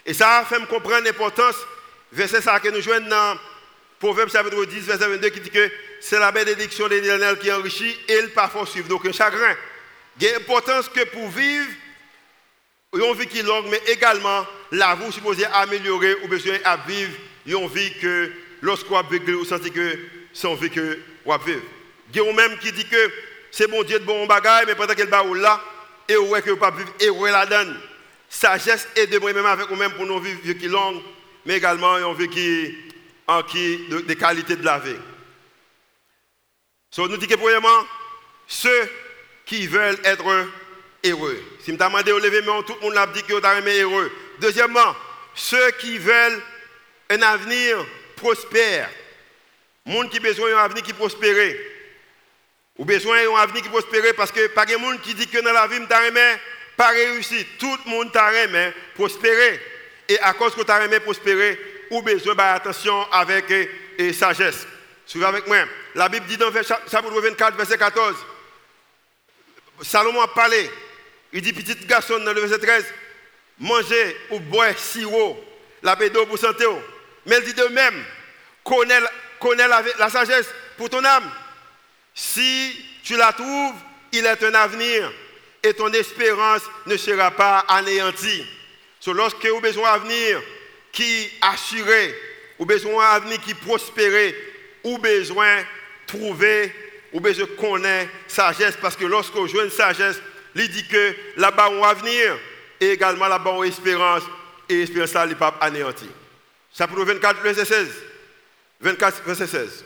Et 0.06 0.14
ça 0.14 0.46
fait 0.48 0.58
me 0.58 0.64
comprendre 0.64 1.04
l'importance, 1.04 1.56
verset 2.12 2.40
ça 2.40 2.60
que 2.60 2.68
nous 2.68 2.80
jouons 2.80 3.00
dans 3.08 3.38
Proverbe 3.98 4.30
chapitre 4.30 4.64
10, 4.64 4.80
verset 4.80 5.08
22, 5.08 5.28
qui 5.28 5.40
dit 5.40 5.50
que 5.50 5.70
c'est 6.00 6.18
la 6.18 6.32
bénédiction 6.32 6.88
de 6.88 6.94
l'éternel 6.94 7.38
qui 7.38 7.52
enrichit 7.52 7.94
et 8.08 8.20
il 8.22 8.30
parfois 8.30 8.66
suivre. 8.66 8.98
Un 9.04 9.12
chagrin. 9.12 9.54
Il 10.18 10.24
y 10.24 10.28
a 10.28 10.32
l'importance 10.38 10.88
que 10.88 11.04
pour 11.04 11.28
vivre, 11.28 11.68
une 12.94 13.14
vie 13.14 13.26
qui 13.26 13.40
est 13.40 13.42
longue, 13.42 13.66
mais 13.70 13.80
également 13.88 14.46
la 14.72 14.94
vie 14.94 15.12
supposée 15.12 15.44
améliorer 15.52 16.16
ou 16.22 16.28
besoin 16.28 16.56
à 16.64 16.76
vivre 16.78 17.12
une 17.46 17.68
vie 17.68 17.92
que 18.00 18.32
lorsqu'on 18.62 19.02
vivre, 19.02 19.32
vous 19.32 19.44
sentez 19.44 19.70
que 19.70 19.98
c'est 20.32 20.54
vie 20.54 20.70
que 20.70 20.98
vous 21.24 21.38
vivre. 21.44 21.62
Il 22.12 22.16
y 22.16 22.28
a 22.28 22.32
même 22.32 22.58
qui 22.58 22.72
dit 22.72 22.86
que 22.86 23.10
c'est 23.50 23.68
bon 23.68 23.82
Dieu 23.82 23.98
de 23.98 24.04
bon 24.04 24.26
bagage, 24.26 24.64
mais 24.66 24.74
pendant 24.74 24.94
qu'elle 24.94 25.08
va 25.08 25.22
là, 25.22 25.62
et 26.08 26.16
ouais 26.16 26.42
que 26.42 26.52
pas 26.52 26.70
vivre 26.70 26.92
et 26.98 27.30
la 27.30 27.46
donne? 27.46 27.78
Sagesse 28.28 28.88
et 28.96 29.06
de 29.06 29.18
même 29.18 29.44
avec 29.44 29.68
vous-même 29.68 29.92
pour 29.92 30.06
nous 30.06 30.20
vivre 30.20 30.40
qui 30.58 30.68
longue, 30.68 31.02
mais 31.44 31.56
également 31.56 31.98
une 31.98 32.14
vie 32.14 32.28
qui 32.28 32.74
en 33.26 33.42
qui 33.42 33.86
de, 33.88 34.00
de 34.00 34.14
qualité 34.14 34.56
de 34.56 34.64
la 34.64 34.78
vie. 34.78 34.96
So, 36.90 37.06
nous 37.06 37.16
disons 37.16 37.30
que 37.30 37.38
premièrement, 37.38 37.86
ceux 38.48 38.90
qui 39.46 39.66
veulent 39.68 39.98
être 40.04 40.24
heureux. 41.04 41.42
Si 41.60 41.70
je 41.70 41.76
demande 41.76 42.02
de 42.02 42.12
lever 42.12 42.42
tout 42.66 42.74
le 42.80 42.80
monde 42.80 42.96
a 42.96 43.06
dit 43.06 43.22
que 43.22 43.32
vous 43.32 43.38
êtes 43.38 43.82
heureux. 43.82 44.12
Deuxièmement, 44.40 44.96
ceux 45.34 45.70
qui 45.72 45.98
veulent 45.98 46.42
un 47.10 47.22
avenir 47.22 47.86
prospère. 48.16 48.90
Monde 49.86 50.10
qui 50.10 50.20
besoin 50.20 50.50
d'un 50.50 50.58
avenir 50.58 50.82
qui 50.82 50.92
prospère. 50.92 51.56
Ou 52.76 52.84
besoin 52.84 53.24
d'un 53.24 53.36
avenir 53.36 53.62
qui 53.62 53.68
prospère 53.68 54.14
parce 54.16 54.32
que 54.32 54.48
pas 54.48 54.66
de 54.66 54.76
monde 54.76 55.00
qui 55.00 55.14
dit 55.14 55.28
que 55.28 55.38
dans 55.38 55.52
la 55.52 55.68
vie, 55.68 55.76
je 55.76 56.36
pas 56.76 56.88
réussi. 56.88 57.46
Tout 57.58 57.76
le 57.84 57.90
monde 57.90 58.10
t'a 58.10 58.32
prospérer. 58.94 59.60
Et 60.10 60.18
à 60.18 60.32
cause 60.32 60.56
que 60.56 60.62
tu 60.62 60.70
as 60.72 61.00
prospérer, 61.00 61.56
ou 61.88 62.02
besoin 62.02 62.34
d'attention 62.34 63.00
avec 63.12 63.48
et, 63.96 64.12
sagesse. 64.12 64.66
Suivez 65.06 65.24
avec 65.24 65.46
moi. 65.46 65.58
La 65.94 66.08
Bible 66.08 66.26
dit 66.26 66.36
dans 66.36 66.52
chapitre 66.52 67.20
24, 67.20 67.56
verset 67.56 67.78
14, 67.78 68.16
Salomon 69.82 70.20
a 70.20 70.26
parlé, 70.26 70.68
il 71.32 71.40
dit, 71.40 71.52
petit 71.52 71.86
garçon 71.86 72.18
dans 72.18 72.32
le 72.32 72.40
verset 72.40 72.58
13, 72.58 72.84
manger 73.60 74.16
ou 74.30 74.40
boire 74.40 74.76
sirop, 74.76 75.38
la 75.80 75.94
d'eau 75.94 76.26
pour 76.26 76.38
santé. 76.38 76.64
Mais 77.26 77.38
il 77.38 77.44
dit 77.44 77.54
de 77.54 77.68
même, 77.68 78.04
connais, 78.64 79.68
la, 79.68 80.10
sagesse 80.10 80.48
pour 80.76 80.90
ton 80.90 81.04
âme. 81.04 81.30
Si 82.16 82.84
tu 83.04 83.16
la 83.16 83.32
trouves, 83.32 83.76
il 84.10 84.26
est 84.26 84.42
un 84.42 84.54
avenir 84.54 85.12
et 85.62 85.72
ton 85.72 85.92
espérance 85.92 86.62
ne 86.86 86.96
sera 86.96 87.30
pas 87.30 87.60
anéantie. 87.68 88.44
So, 89.00 89.14
lorsque 89.14 89.44
vous 89.44 89.56
avez 89.56 89.60
besoin 89.60 89.92
d'avenir, 89.92 90.42
qui 90.92 91.30
assuré, 91.40 92.14
ou 92.58 92.66
besoin 92.66 93.14
d'avenir 93.14 93.40
qui 93.40 93.54
prospérer, 93.54 94.36
ou 94.84 94.98
besoin 94.98 95.64
trouver, 96.06 96.72
ou 97.12 97.20
besoin 97.20 97.46
connaître 97.58 98.10
sagesse, 98.28 98.76
parce 98.80 98.96
que 98.96 99.06
lorsque 99.06 99.34
vous 99.34 99.48
jouez 99.48 99.64
une 99.64 99.70
sagesse, 99.70 100.20
il 100.54 100.68
dit 100.68 100.86
que 100.86 101.14
là-bas 101.36 101.70
on 101.70 101.82
avenir, 101.82 102.38
et 102.78 102.90
également 102.90 103.28
là-bas 103.28 103.52
on 103.52 103.62
espérance, 103.62 104.22
et 104.68 104.82
espérance 104.82 105.14
là, 105.14 105.26
n'est 105.26 105.34
pas 105.34 105.56
anéanti. 105.60 106.08
Chapitre 106.76 107.04
24, 107.04 107.40
verset 107.40 107.64
16. 107.64 107.88
24, 108.80 109.22
verset 109.24 109.46
16. 109.46 109.84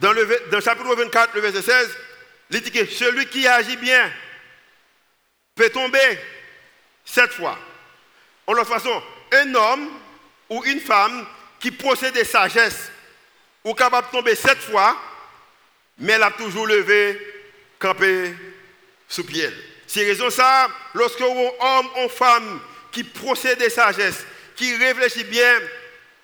Dans 0.00 0.12
le 0.12 0.60
chapitre 0.60 0.94
24, 0.94 1.34
le 1.34 1.40
verset 1.40 1.62
16, 1.62 1.98
il 2.50 2.60
dit 2.60 2.70
que 2.70 2.86
celui 2.86 3.26
qui 3.26 3.46
agit 3.46 3.76
bien 3.76 4.10
peut 5.54 5.70
tomber 5.70 6.18
sept 7.04 7.32
fois. 7.32 7.58
En 8.46 8.52
l'autre 8.52 8.70
façon, 8.70 9.02
un 9.32 9.54
homme 9.54 9.88
ou 10.48 10.64
une 10.64 10.80
femme 10.80 11.26
qui 11.58 11.70
possède 11.70 12.22
sagesse 12.24 12.90
ou 13.64 13.74
capable 13.74 14.06
de 14.08 14.12
tomber 14.12 14.34
sept 14.34 14.58
fois, 14.58 14.96
mais 15.98 16.12
elle 16.12 16.22
a 16.22 16.30
toujours 16.30 16.66
levé, 16.66 17.20
campé 17.78 18.34
sous 19.08 19.24
pied. 19.24 19.50
C'est 19.86 20.04
raison 20.04 20.30
ça, 20.30 20.68
lorsque 20.94 21.20
un 21.20 21.26
homme 21.26 21.88
ou 22.04 22.08
femme 22.08 22.60
qui 22.92 23.02
possède 23.04 23.68
sagesse, 23.68 24.24
qui 24.54 24.76
réfléchit 24.76 25.24
bien, 25.24 25.58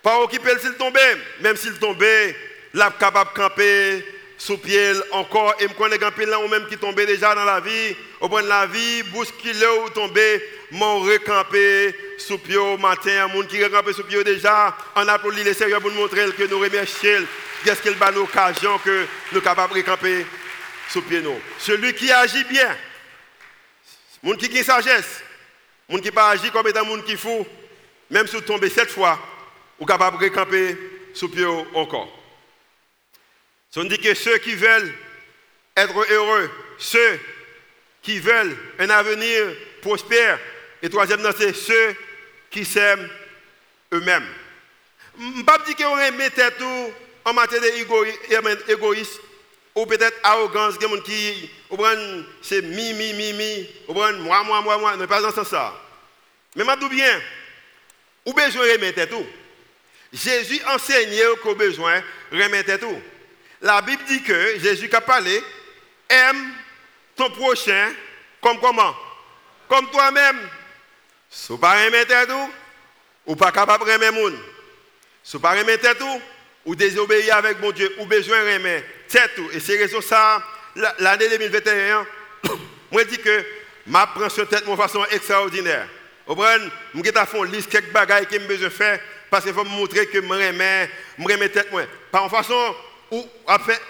pas 0.01 0.19
occuper 0.19 0.57
s'il 0.59 0.73
tombe, 0.73 0.97
même 1.41 1.55
s'il 1.55 1.77
tombait, 1.79 2.35
là 2.73 2.93
capable 2.97 3.31
de 3.31 3.35
camper 3.35 4.05
sous 4.37 4.57
pied 4.57 4.93
encore, 5.11 5.55
et 5.59 5.67
me 5.67 5.73
connaît 5.73 5.97
grand 5.97 6.17
là 6.17 6.39
ou 6.39 6.47
même 6.47 6.67
qui 6.67 6.77
tombait 6.77 7.05
déjà 7.05 7.33
dans 7.35 7.45
la 7.45 7.59
vie, 7.59 7.95
au 8.19 8.27
point 8.27 8.43
de 8.43 8.47
la 8.47 8.65
vie, 8.65 9.03
bousculé 9.03 9.65
ou 9.85 9.89
tombé, 9.89 10.43
m'ont 10.71 10.99
recampé 10.99 11.95
sous 12.17 12.37
pied 12.37 12.77
matin, 12.77 13.27
monde 13.27 13.47
qui 13.47 13.63
recampé 13.63 13.93
sous 13.93 14.03
pied 14.03 14.23
déjà, 14.23 14.75
on 14.95 15.07
applaudit 15.07 15.43
le 15.43 15.53
Seigneur 15.53 15.81
pour 15.81 15.91
nous 15.91 15.97
montrer 15.97 16.31
que 16.31 16.43
nous 16.43 16.59
remercions, 16.59 17.25
qu'est-ce 17.63 17.81
qu'il 17.81 18.01
a 18.01 18.11
l'occasion 18.11 18.77
que 18.79 19.01
nous 19.31 19.39
sommes 19.39 19.41
capables 19.41 19.73
de 19.73 19.79
recamper 19.79 20.25
sous 20.89 21.01
pied. 21.01 21.23
Celui 21.59 21.93
qui 21.93 22.11
agit 22.11 22.43
bien, 22.45 22.75
monde 24.21 24.37
qui 24.37 24.59
a 24.59 24.63
sagesse, 24.63 25.23
monde 25.89 26.01
qui 26.01 26.11
pas 26.11 26.29
agit 26.29 26.51
comme 26.51 26.67
étant 26.67 26.85
monde 26.85 27.03
qui 27.03 27.17
fou, 27.17 27.45
même 28.09 28.27
si 28.27 28.35
vous 28.35 28.41
tombez 28.41 28.69
sept 28.69 28.89
fois, 28.89 29.19
vous 29.79 29.83
êtes 29.83 29.87
capable 29.89 30.19
de 30.19 30.25
recamper 30.25 30.77
sous 31.13 31.29
pied 31.29 31.45
encore. 31.73 32.19
Que 33.73 34.13
ceux 34.13 34.37
qui 34.37 34.55
veulent 34.55 34.93
être 35.75 36.11
heureux, 36.11 36.49
ceux 36.77 37.19
qui 38.03 38.19
veulent 38.19 38.55
un 38.77 38.89
avenir 38.89 39.55
prospère, 39.81 40.39
et 40.83 40.89
troisième, 40.89 41.21
c'est 41.37 41.53
ceux 41.53 41.95
qui 42.51 42.65
s'aiment 42.65 43.09
eux-mêmes. 43.93 44.27
Je 45.17 45.39
ne 45.39 45.43
pas 45.43 45.57
dire 45.59 45.77
qu'on 45.77 45.91
remet 45.95 46.29
tout 46.29 46.93
en 47.23 47.33
matière 47.33 47.61
d'égoïsme 48.67 49.21
ou 49.75 49.85
peut-être 49.85 50.19
arrogance, 50.23 50.75
qui 50.77 51.49
c'est 52.41 52.61
mi, 52.61 52.93
mi, 52.93 53.13
mi, 53.13 53.31
mi, 53.31 53.69
moi, 53.87 54.11
moi, 54.43 54.43
moi, 54.61 54.77
moi, 54.77 54.97
ne 54.97 55.05
pas 55.05 55.21
dans 55.21 55.43
ça. 55.43 55.73
Mais 56.53 56.65
je 56.65 56.79
dis 56.79 56.95
bien, 56.95 57.21
ou 58.25 58.33
besoin 58.33 58.63
remettre 58.73 59.05
tout. 59.05 59.25
Jésus 60.11 60.61
enseignait 60.67 61.23
qu'au 61.41 61.55
besoin 61.55 62.03
remettre 62.29 62.77
tout. 62.77 63.01
La 63.61 63.81
Bible 63.81 64.03
dit 64.03 64.21
que 64.21 64.59
Jésus 64.59 64.89
qui 64.89 64.95
a 64.97 65.01
parlé, 65.01 65.41
aime 66.09 66.53
ton 67.15 67.29
prochain 67.29 67.93
comme 68.41 68.59
comment? 68.59 68.93
Comme 69.69 69.89
toi-même. 69.89 70.37
Si 71.35 71.47
tu 71.47 71.57
pas 71.57 71.83
remettre 71.83 72.27
tout, 72.27 72.51
ou 73.25 73.35
pas 73.35 73.51
capable 73.51 73.85
de 73.85 73.91
remettre 73.91 74.13
monde. 74.13 74.37
Si 75.23 75.31
tu 75.31 75.39
pas 75.39 75.53
remettre 75.53 75.97
tout, 75.97 76.21
ou 76.63 76.75
désobéir 76.75 77.37
avec 77.37 77.59
mon 77.59 77.71
Dieu, 77.71 77.91
ou 77.97 78.05
besoin 78.05 78.43
de 78.43 78.53
remettre 78.53 78.85
tout. 79.35 79.49
Et 79.51 79.59
c'est 79.59 79.75
raison 79.77 79.99
ça, 79.99 80.43
l'année 80.99 81.27
2021, 81.29 82.05
moi 82.91 83.03
dis 83.05 83.17
que 83.17 83.43
ma 83.87 84.05
prends 84.05 84.29
sur 84.29 84.47
tête 84.47 84.69
de 84.69 84.75
façon 84.75 85.03
extraordinaire. 85.09 85.87
Vous 86.27 86.35
comprenez? 86.35 86.69
Je 86.93 87.01
vais 87.01 87.11
faire 87.11 87.43
une 87.43 87.51
liste 87.51 87.69
quelques 87.69 87.91
bagages 87.91 88.25
que 88.27 88.39
j'ai 88.39 88.47
besoin 88.47 88.67
de 88.69 88.73
faire 88.73 88.99
parce 89.29 89.43
qu'il 89.43 89.53
faut 89.53 89.63
me 89.63 89.69
montrer 89.69 90.05
que 90.05 90.21
je 90.21 90.27
remets, 90.27 90.89
je 91.17 91.23
remets 91.23 91.49
tête. 91.49 91.67
Pas 92.11 92.21
en 92.21 92.29
façon 92.29 92.75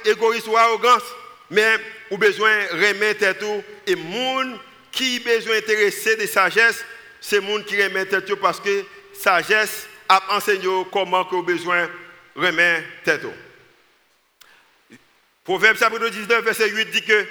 égoïsme 0.06 0.50
ou 0.50 0.58
arrogance, 0.58 1.04
mais 1.52 1.78
ou 2.10 2.18
besoin 2.18 2.50
de 2.72 2.88
remettre 2.88 3.38
tout 3.38 3.64
et 3.86 3.96
monde 3.96 4.58
qui 4.92 5.20
besoin 5.20 5.58
intéressé 5.58 6.16
de 6.16 6.26
sagesse, 6.26 6.86
c'est 7.24 7.40
monde 7.40 7.64
qui 7.64 7.82
remet 7.82 8.06
tout 8.06 8.36
parce 8.36 8.60
que 8.60 8.84
sagesse 9.14 9.88
a 10.10 10.36
enseigné 10.36 10.68
comment 10.92 11.24
que 11.24 11.42
besoin 11.42 11.90
remettre 12.36 13.22
tout. 13.22 14.98
Proverbe 15.46 15.78
chapitre 15.78 16.10
19 16.10 16.44
verset 16.44 16.70
8 16.70 16.86
dit 16.92 17.02
que 17.02 17.26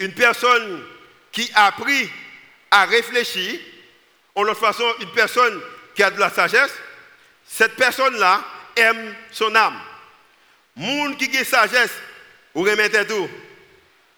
une 0.00 0.12
personne 0.12 0.84
qui 1.30 1.48
a 1.54 1.66
appris 1.66 2.10
à 2.68 2.84
réfléchir, 2.84 3.60
en 4.34 4.42
l'autre 4.42 4.58
façon, 4.58 4.92
une 5.00 5.12
personne 5.12 5.60
qui 5.94 6.02
a 6.02 6.10
de 6.10 6.18
la 6.18 6.28
sagesse, 6.28 6.74
cette 7.46 7.76
personne-là 7.76 8.44
aime 8.74 9.14
son 9.30 9.54
âme. 9.54 9.80
Monde 10.74 11.16
qui 11.16 11.38
a 11.38 11.44
sagesse, 11.44 11.92
ou 12.56 12.62
remet 12.62 12.90
tout. 13.06 13.28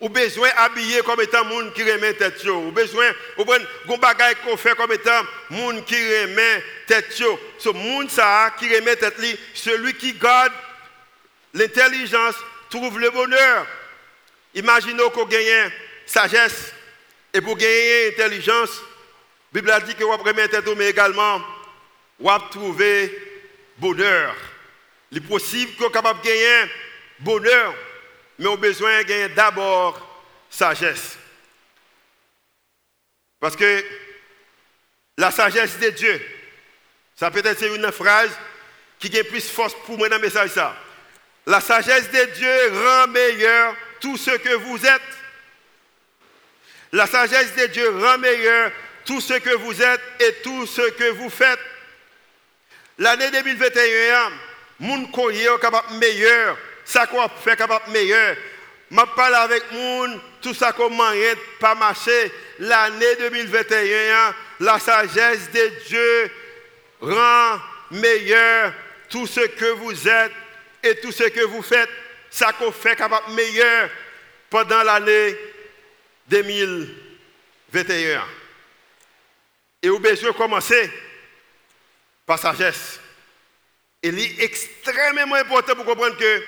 Ou 0.04 0.11
besoin 0.11 0.50
d'habiller 0.54 1.00
comme 1.00 1.23
étant 1.23 1.46
monde 1.46 1.73
qui 1.73 1.82
remet 1.82 2.12
tête. 2.12 2.44
Ou 2.44 2.70
besoin, 2.73 3.11
ou 3.38 3.50
un 3.50 3.96
bagage 3.96 4.34
qu'on 4.44 4.54
fait 4.54 4.76
comme 4.76 4.92
étant 4.92 5.23
monde 5.49 5.82
qui 5.87 5.94
remet 5.94 6.62
tête. 6.87 7.11
Ce 7.58 7.68
monde 7.70 8.11
ça 8.11 8.54
qui 8.58 8.68
remet 8.68 8.96
tête 8.96 9.14
celui 9.54 9.94
qui 9.94 10.12
garde 10.12 10.52
l'intelligence 11.54 12.34
trouve 12.68 13.00
le 13.00 13.08
bonheur. 13.08 13.66
Imaginez 14.54 15.02
qu'on 15.14 15.25
gagne 15.25 15.73
sagesse 16.04 16.75
et 17.32 17.40
pour 17.40 17.56
gagner 17.56 18.08
intelligence, 18.08 18.82
la 19.54 19.62
Bible 19.62 19.84
dit 19.87 19.94
que 19.94 20.04
vous 20.04 20.18
remet 20.18 20.49
tête 20.49 20.68
mais 20.76 20.90
également 20.90 21.40
vous 22.20 22.30
trouver 22.50 23.11
bonheur. 23.78 24.37
Il 25.11 25.16
est 25.16 25.20
possible 25.23 25.73
qu'on 25.76 25.88
capable 25.88 26.20
de 26.20 26.26
gagner 26.26 26.70
bonheur 27.20 27.75
mais 28.38 28.46
on 28.46 28.54
a 28.54 28.56
besoin 28.56 28.98
de 28.98 29.08
gagner 29.08 29.28
d'abord 29.30 30.00
sagesse. 30.50 31.18
Parce 33.40 33.56
que 33.56 33.84
la 35.18 35.30
sagesse 35.30 35.78
de 35.78 35.90
Dieu, 35.90 36.20
ça 37.14 37.30
peut 37.30 37.42
être 37.44 37.62
une 37.62 37.92
phrase 37.92 38.30
qui 38.98 39.18
a 39.18 39.24
plus 39.24 39.48
force 39.48 39.74
pour 39.86 39.98
moi 39.98 40.08
dans 40.08 40.16
le 40.16 40.22
message. 40.22 40.50
Ça. 40.50 40.76
La 41.46 41.60
sagesse 41.60 42.10
de 42.10 42.24
Dieu 42.34 42.72
rend 42.72 43.08
meilleur 43.08 43.76
tout 44.00 44.16
ce 44.16 44.30
que 44.30 44.54
vous 44.54 44.84
êtes. 44.84 45.02
La 46.92 47.06
sagesse 47.06 47.54
de 47.54 47.66
Dieu 47.66 47.88
rend 48.00 48.18
meilleur 48.18 48.72
tout 49.04 49.20
ce 49.20 49.34
que 49.34 49.54
vous 49.56 49.82
êtes 49.82 50.00
et 50.20 50.32
tout 50.42 50.66
ce 50.66 50.90
que 50.92 51.10
vous 51.10 51.30
faites. 51.30 51.60
L'année 52.98 53.30
2021, 53.30 54.32
mon 54.80 55.06
courrier 55.06 55.46
est 55.46 55.60
capable 55.60 55.94
meilleur 55.94 56.56
ça 56.84 57.06
qu'on 57.06 57.28
fait 57.28 57.56
capable 57.56 57.90
meilleur. 57.90 58.36
Je 58.90 59.00
parle 59.16 59.34
avec 59.34 59.72
moun, 59.72 60.20
tout 60.40 60.54
ça 60.54 60.72
comment 60.72 61.10
pas 61.58 61.74
marché. 61.74 62.32
L'année 62.58 63.16
2021, 63.18 64.34
la 64.60 64.78
sagesse 64.78 65.50
de 65.50 65.72
Dieu 65.86 66.30
rend 67.00 67.58
meilleur 67.90 68.72
tout 69.08 69.26
ce 69.26 69.40
que 69.40 69.70
vous 69.72 70.08
êtes 70.08 70.32
et 70.82 70.94
tout 71.00 71.12
ce 71.12 71.24
que 71.24 71.44
vous 71.44 71.62
faites. 71.62 71.88
Ça 72.30 72.52
qu'on 72.52 72.70
fait 72.72 72.96
capable 72.96 73.32
meilleur 73.32 73.90
pendant 74.50 74.82
l'année 74.82 75.36
2021. 76.28 78.22
Et 79.82 79.88
vous 79.88 79.98
besoin 79.98 80.32
commencer 80.32 80.90
par 82.26 82.38
sagesse. 82.38 83.00
Il 84.02 84.18
est 84.18 84.42
extrêmement 84.42 85.36
important 85.36 85.74
pour 85.74 85.84
comprendre 85.84 86.16
que 86.16 86.42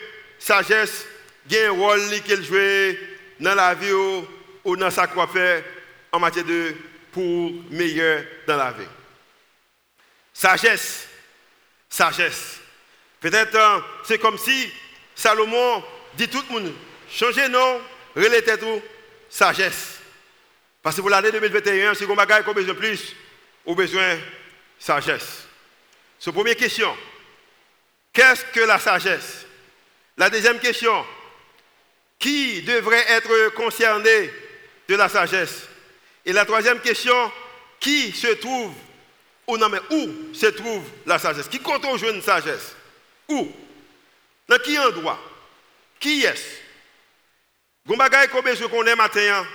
sagesse 0.46 1.04
a 1.52 1.66
un 1.66 1.70
rôle 1.72 2.20
qu'elle 2.24 2.44
joue 2.44 2.96
dans 3.40 3.54
la 3.54 3.74
vie 3.74 3.92
ou, 4.64 4.76
dans 4.76 4.90
sa 4.90 5.08
quoi 5.08 5.26
faire 5.26 5.64
en 6.12 6.20
matière 6.20 6.44
de 6.44 6.74
pour 7.10 7.52
meilleur 7.70 8.22
dans 8.46 8.56
la 8.56 8.70
vie. 8.70 8.86
Sagesse, 10.32 11.08
sagesse. 11.88 12.60
Peut-être 13.20 13.56
euh, 13.56 13.80
c'est 14.04 14.18
comme 14.18 14.38
si 14.38 14.70
Salomon 15.14 15.82
dit 16.14 16.28
tout 16.28 16.42
le 16.48 16.60
monde, 16.60 16.74
changez 17.10 17.48
nom, 17.48 17.80
relatez 18.14 18.58
tout, 18.58 18.82
sagesse. 19.28 19.98
Parce 20.80 20.94
que 20.94 21.00
pour 21.00 21.10
l'année 21.10 21.32
2021, 21.32 21.94
si 21.94 22.04
vous 22.04 22.12
avez 22.12 22.42
besoin 22.42 22.62
de 22.62 22.78
plus, 22.78 23.16
vous 23.64 23.72
avez 23.72 23.82
besoin 23.82 24.14
de 24.14 24.20
sagesse. 24.78 25.48
C'est 26.20 26.30
première 26.30 26.56
question. 26.56 26.96
Qu'est-ce 28.12 28.44
que 28.44 28.60
la 28.60 28.78
sagesse? 28.78 29.45
La 30.16 30.30
deuxième 30.30 30.58
question, 30.58 31.04
qui 32.18 32.62
devrait 32.62 33.04
être 33.08 33.54
concerné 33.54 34.30
de 34.88 34.94
la 34.94 35.08
sagesse? 35.08 35.68
Et 36.24 36.32
la 36.32 36.44
troisième 36.44 36.80
question, 36.80 37.30
qui 37.78 38.12
se 38.12 38.28
trouve, 38.28 38.72
ou 39.46 39.56
non 39.58 39.68
mais 39.68 39.80
où 39.90 40.34
se 40.34 40.46
trouve 40.46 40.82
la 41.04 41.18
sagesse? 41.18 41.48
Qui 41.48 41.60
compte 41.60 41.84
jouer 41.98 42.12
une 42.12 42.22
sagesse? 42.22 42.74
Où? 43.28 43.52
Dans 44.48 44.58
quel 44.64 44.80
endroit? 44.80 45.20
Qui 46.00 46.24
est-ce? 46.24 46.60
Gombagaï 47.86 48.28
je 48.28 48.66
connais 48.66 48.96
matin, 48.96 49.46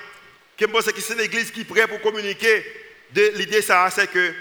que 0.57 0.65
je 0.65 0.71
pense 0.71 0.85
c'est 0.85 1.15
l'église 1.15 1.51
qui 1.51 1.61
est 1.61 1.65
prête 1.65 1.87
pour 1.87 2.01
communiquer 2.01 2.65
de 3.11 3.31
l'idée 3.35 3.61
ça, 3.61 3.89
c'est 3.89 4.09
que 4.09 4.19
le 4.19 4.35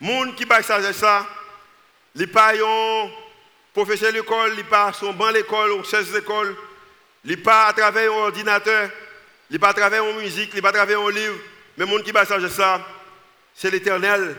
monde 0.00 0.34
qui 0.34 0.44
la 0.44 0.62
sagesse 0.62 0.96
ça, 0.96 1.26
les 2.14 2.26
paillons 2.26 3.12
professeur 3.76 4.10
de 4.10 4.16
l'école, 4.16 4.54
il 4.56 4.64
pas 4.64 4.90
son 4.94 5.12
banc 5.12 5.28
l'école 5.28 5.72
ou 5.72 5.84
chaise 5.84 6.10
l'école, 6.10 6.56
il 7.26 7.42
pas 7.42 7.66
à 7.66 7.74
travers 7.74 8.10
un 8.10 8.16
ordinateur, 8.16 8.88
il 9.50 9.60
pas 9.60 9.68
à 9.68 9.74
travers 9.74 10.02
une 10.02 10.16
musique, 10.16 10.50
il 10.54 10.62
pas 10.62 10.70
à 10.70 10.72
travers 10.72 10.98
un 10.98 11.10
livre, 11.10 11.36
mais 11.76 11.84
le 11.84 11.90
monde 11.90 12.02
qui 12.02 12.10
changer 12.26 12.48
ça, 12.48 12.80
c'est 13.54 13.70
l'éternel 13.70 14.34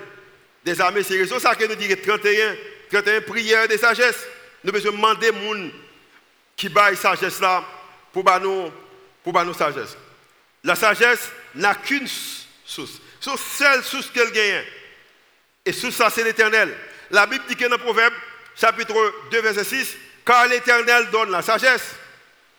des 0.66 0.82
armées. 0.82 1.04
C'est 1.04 1.18
raison 1.20 1.38
ça 1.38 1.54
que 1.54 1.66
nous 1.66 1.76
disons 1.76 1.96
31, 2.04 2.56
31 2.90 3.22
prières 3.22 3.68
de 3.68 3.78
sagesse. 3.78 4.26
Nous 4.64 4.72
devons 4.72 4.92
demander 4.92 5.32
monde 5.32 5.72
qui 6.56 6.68
baille 6.68 6.98
sagesse 6.98 7.40
là 7.40 7.64
pour 8.12 8.24
nous 8.40 8.72
pour 9.24 9.46
nous 9.46 9.54
sagesse. 9.54 9.96
La 10.64 10.74
sagesse 10.74 11.30
n'a 11.54 11.76
qu'une 11.76 12.08
source. 12.66 13.00
C'est 13.22 13.38
seule 13.38 13.84
source 13.84 14.10
qu'elle 14.10 14.32
gagne. 14.32 14.64
Et 15.64 15.74
sous 15.74 15.92
ça, 15.92 16.10
c'est 16.10 16.24
l'éternel. 16.24 16.76
La 17.12 17.28
Bible 17.28 17.44
dit 17.48 17.56
que 17.56 17.66
dans 17.66 17.76
le 17.76 17.78
proverbe, 17.78 18.14
chapitre 18.60 19.14
2, 19.32 19.42
verset 19.42 19.64
6, 19.64 19.96
car 20.26 20.48
l'Éternel 20.48 21.10
donne 21.12 21.32
la 21.32 21.42
sagesse, 21.42 21.96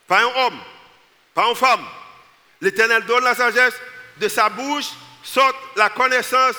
pas 0.06 0.20
un 0.20 0.46
homme, 0.46 0.60
pas 1.34 1.48
une 1.48 1.56
femme. 1.56 1.84
L'Éternel 2.60 3.04
donne 3.04 3.24
la 3.24 3.34
sagesse, 3.34 3.74
de 4.16 4.28
sa 4.28 4.48
bouche 4.48 4.88
sort 5.22 5.52
la 5.76 5.90
connaissance 5.90 6.56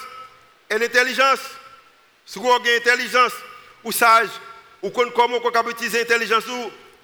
et 0.69 0.77
l'intelligence. 0.77 1.39
Si 2.25 2.39
vous 2.39 2.51
avez 2.51 2.77
intelligence 2.77 3.33
ou 3.83 3.91
sage, 3.91 4.29
ou 4.81 4.91
comment 4.91 5.39
peut 5.39 5.71
utiliser 5.71 5.99
l'intelligence 5.99 6.43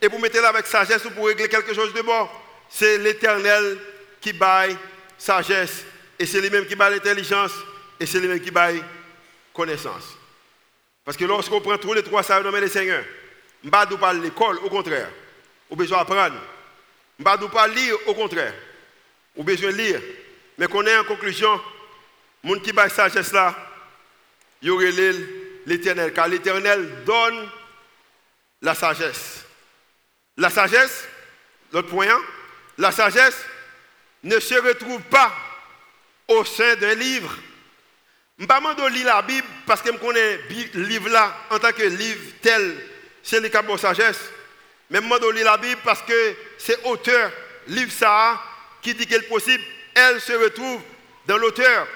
et 0.02 0.08
vous 0.08 0.20
mettez 0.20 0.40
là 0.40 0.50
avec 0.50 0.68
sagesse 0.68 1.02
pour 1.16 1.28
régler 1.28 1.50
quelque 1.50 1.74
chose 1.74 1.94
de 1.94 2.02
bon, 2.02 2.30
c'est 2.70 2.98
l'Éternel 2.98 3.78
qui 4.22 4.34
baille 4.34 4.78
sagesse 5.18 5.84
et 6.20 6.26
c'est 6.26 6.40
lui-même 6.40 6.66
qui 6.66 6.76
baille 6.76 6.94
l'intelligence 6.94 7.52
et 8.00 8.06
c'est 8.06 8.20
lui-même 8.20 8.40
qui 8.40 8.52
baille 8.52 8.84
connaissance. 9.54 10.18
Parce 11.06 11.16
que 11.16 11.26
lorsqu'on 11.26 11.62
prend 11.62 11.78
tous 11.78 11.94
les 11.94 12.04
trois 12.04 12.24
ça 12.24 12.42
nommer 12.42 12.60
les 12.60 12.68
seigneurs, 12.68 13.06
je 13.62 13.68
ne 13.68 13.72
pas 13.72 13.86
parler 13.86 14.20
l'école, 14.20 14.58
au 14.60 14.70
contraire. 14.70 15.10
On 15.70 15.76
besoin 15.76 16.00
d'apprendre. 16.00 16.36
Je 17.18 17.24
ne 17.24 17.48
pas 17.48 17.68
lire, 17.68 17.96
au 18.08 18.16
contraire. 18.16 18.54
On 19.38 19.44
besoin 19.44 19.72
de 19.72 19.78
lire. 19.78 20.02
Mais 20.58 20.68
qu'on 20.68 20.86
ait 20.86 20.98
en 20.98 21.04
conclusion, 21.04 21.62
monde 22.44 22.62
qui 22.62 22.74
bat 22.74 22.90
sagesse 22.90 23.32
là, 23.32 23.56
il 24.62 24.72
l'éternel. 25.66 26.12
Car 26.14 26.28
l'éternel 26.28 27.04
donne 27.06 27.50
la 28.62 28.74
sagesse. 28.74 29.46
La 30.38 30.50
sagesse, 30.50 31.08
l'autre 31.72 31.90
point, 31.90 32.10
hein, 32.10 32.22
la 32.78 32.92
sagesse 32.92 33.46
ne 34.24 34.40
se 34.40 34.56
retrouve 34.56 35.02
pas 35.04 35.32
au 36.28 36.44
sein 36.44 36.76
d'un 36.76 36.96
livre 36.96 37.36
je 38.38 38.44
ne 38.44 38.48
pas 38.48 38.90
lire 38.90 39.06
la 39.06 39.22
Bible 39.22 39.48
parce 39.66 39.82
que 39.82 39.92
je 39.94 39.98
connais 39.98 40.40
le 40.74 40.84
livre 40.84 41.10
là 41.10 41.34
en 41.50 41.58
tant 41.58 41.72
que 41.72 41.84
livre 41.84 42.22
tel, 42.42 42.76
c'est 43.24 43.40
le 43.40 43.50
de 43.50 43.78
sagesse. 43.78 44.20
Mais 44.90 45.00
je 45.02 45.20
de 45.20 45.32
lire 45.32 45.46
la 45.46 45.58
Bible 45.58 45.80
parce 45.84 46.02
que 46.02 46.36
c'est 46.58 46.84
auteur, 46.86 47.32
livre 47.68 47.92
ça, 47.92 48.42
qui 48.82 48.94
dit 48.94 49.08
qu'elle 49.08 49.24
est 49.24 49.30
possible, 49.30 49.64
elle 49.94 50.20
se 50.20 50.34
retrouve 50.34 50.82
dans 51.26 51.38
l'auteur. 51.38 51.88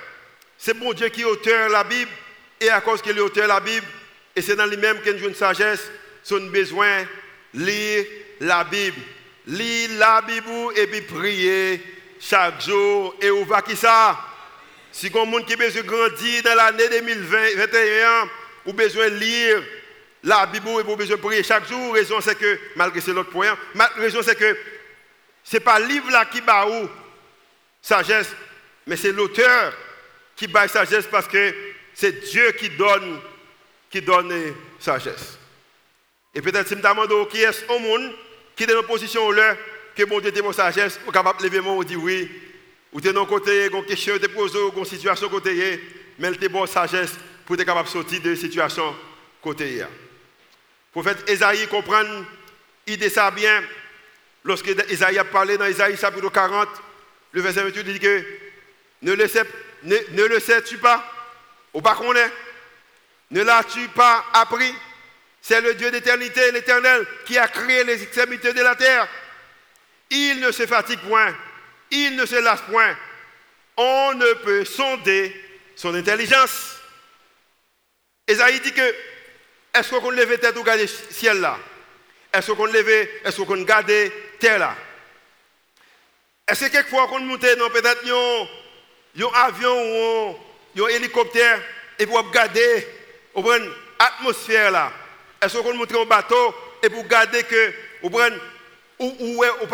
C'est 0.58 0.74
bon 0.74 0.94
Dieu 0.94 1.10
qui 1.10 1.22
est 1.22 1.26
auteur 1.26 1.68
de 1.68 1.74
la 1.74 1.84
Bible, 1.84 2.12
et 2.60 2.70
à 2.70 2.82
cause 2.82 3.02
qu'il 3.02 3.18
est 3.18 3.22
auteur 3.22 3.44
de 3.44 3.50
la 3.50 3.60
Bible, 3.60 3.86
et 4.36 4.42
c'est 4.42 4.56
dans 4.56 4.66
lui-même 4.66 5.02
qu'il 5.02 5.16
a 5.16 5.28
une 5.28 5.36
sagesse, 5.36 5.90
son 6.24 6.48
besoin 6.48 7.06
lire 7.54 8.06
la 8.40 8.64
Bible. 8.64 9.02
Lire 9.48 9.90
la 9.98 10.22
Bible 10.22 10.50
et 10.76 10.88
puis 10.88 11.02
prier 11.02 11.82
chaque 12.20 12.62
jour. 12.62 13.16
Et 13.22 13.30
va 13.46 13.62
qui 13.62 13.76
ça? 13.76 14.29
Si 14.92 15.10
monde 15.12 15.46
qui 15.46 15.54
a 15.54 15.58
besoin 15.58 15.82
de 15.82 15.88
grandir 15.88 16.44
dans 16.44 16.56
l'année 16.56 16.90
2021, 16.90 18.30
ou 18.66 18.74
besoin 18.74 19.10
de 19.10 19.16
lire 19.16 19.64
la 20.24 20.46
Bible 20.46 20.68
et 20.80 20.84
vous 20.84 20.96
besoin 20.96 21.16
de 21.16 21.22
prier 21.22 21.44
chaque 21.44 21.68
jour, 21.68 21.94
la 21.94 22.02
raison 22.02 22.22
c'est 22.22 22.38
que, 22.38 22.60
malgré 22.76 23.02
c'est 23.02 23.14
l'autre 23.14 23.30
point, 23.30 23.58
la 23.76 23.88
raison 23.98 24.22
c'est 24.22 24.38
que 24.38 24.58
ce 25.44 25.56
n'est 25.56 25.62
pas 25.62 25.80
le 25.80 25.88
livre 25.88 26.12
là 26.12 26.26
qui 26.26 26.42
bat 26.42 26.68
ou 26.68 26.90
sagesse, 27.82 28.30
mais 28.86 28.98
c'est 28.98 29.12
l'auteur 29.12 29.74
qui 30.36 30.48
bat 30.48 30.68
sagesse 30.68 31.08
parce 31.10 31.28
que 31.28 31.54
c'est 31.94 32.30
Dieu 32.30 32.52
qui 32.52 32.70
donne, 32.70 33.20
qui 33.90 34.02
donne 34.02 34.34
sagesse. 34.80 35.38
Et 36.36 36.42
peut-être 36.42 36.68
si 36.68 36.76
je 36.76 36.80
me 36.80 36.84
demande 36.84 37.30
qui 37.30 37.42
est 37.42 37.70
au 37.70 37.80
monde 37.80 38.14
qui 38.56 38.64
est 38.64 38.68
dans 38.68 38.82
une 38.82 38.88
position 38.88 39.32
là, 39.32 39.56
que 39.96 40.04
bon 40.04 40.20
Dieu 40.20 40.32
mon 40.42 40.52
sagesse, 40.52 41.00
vous 41.06 41.12
capable 41.12 41.40
de 41.40 41.46
lever 41.46 41.62
mon 41.62 41.82
dit 41.82 41.96
oui, 41.96 42.30
ou 42.92 43.02
tu 43.02 43.08
es 43.08 43.14
dans 43.14 43.26
côté, 43.26 43.68
une 43.68 43.86
question, 43.86 44.18
tu 44.18 44.30
poses 44.30 44.58
une 44.76 44.86
situation 44.86 45.30
côté, 45.30 45.82
mais 46.18 46.32
tu 46.34 46.50
bon 46.50 46.66
sagesse 46.66 47.14
pour 47.46 47.56
être 47.56 47.66
capable 47.66 47.88
de 47.88 47.94
sortir 47.94 48.22
de 48.22 48.36
situation 48.36 48.96
côté 49.42 49.78
Le 49.78 49.88
prophète 50.92 51.30
Esaïe 51.30 51.68
comprend, 51.68 52.04
ça 53.10 53.32
bien, 53.32 53.64
lorsque 54.44 54.70
Esaïe 54.90 55.20
a 55.20 55.24
parlé 55.24 55.58
dans 55.58 55.66
Esaïe 55.66 55.98
chapitre 55.98 56.30
40, 56.30 56.68
le 57.32 57.42
verset 57.42 57.64
28 57.64 57.84
dit 57.84 58.00
que 58.00 58.24
ne 59.02 59.14
le, 59.14 59.28
sais, 59.28 59.46
ne, 59.84 60.24
le 60.26 60.40
sais-tu 60.40 60.78
pas? 60.78 61.06
Ou 61.74 61.82
pas 61.82 61.96
qu'on 61.96 62.16
est? 62.16 62.32
Ne 63.32 63.44
l'as-tu 63.44 63.88
pas 63.90 64.26
appris? 64.34 64.74
C'est 65.42 65.62
le 65.62 65.76
Dieu 65.76 65.92
d'éternité, 65.92 66.52
l'éternel, 66.52 67.06
qui 67.26 67.38
a 67.38 67.48
créé 67.48 67.84
les 67.84 68.02
extrémités 68.02 68.54
de 68.54 68.62
la 68.62 68.76
terre. 68.76 69.08
Il 70.10 70.40
ne 70.40 70.52
se 70.52 70.66
fatigue 70.66 71.00
point, 71.00 71.34
il 71.92 72.16
ne 72.16 72.26
se 72.26 72.36
lasse 72.36 72.62
point. 72.62 72.96
On 73.78 74.14
ne 74.14 74.34
peut 74.34 74.66
sonder 74.66 75.36
son 75.76 75.96
intelligence. 75.96 76.78
Esaïe 78.28 78.60
dit 78.60 78.74
que 78.74 78.96
est-ce 79.74 79.96
qu'on 79.96 80.10
levait 80.10 80.38
tête 80.38 80.58
ou 80.58 80.64
garder 80.64 80.88
ciel 80.88 81.40
là? 81.40 81.58
Est-ce 82.34 82.52
qu'on 82.52 82.66
levait, 82.66 83.22
est-ce 83.26 83.42
qu'on 83.42 83.62
gardait 83.62 84.12
terre 84.40 84.60
là? 84.60 84.76
Est-ce 86.48 86.66
que 86.66 86.72
quelquefois 86.72 87.08
qu'on 87.08 87.20
montait 87.20 87.56
dans 87.56 87.70
peut-être 87.70 88.04
un 88.08 89.46
avion 89.46 90.32
ou 90.76 90.86
un 90.86 90.88
hélicoptère 90.90 91.62
et 91.98 92.06
pour 92.06 92.30
garder 92.32 92.88
l'atmosphère 93.36 94.72
là? 94.72 94.92
Est-ce 95.42 95.58
qu'on 95.58 95.74
montait 95.74 96.00
un 96.00 96.06
bateau 96.06 96.56
et 96.84 96.90
pour 96.90 97.06
garder 97.08 97.44
que 97.44 97.74
ou 99.00 99.16
où, 99.20 99.44
où, 99.44 99.46
où, 99.46 99.68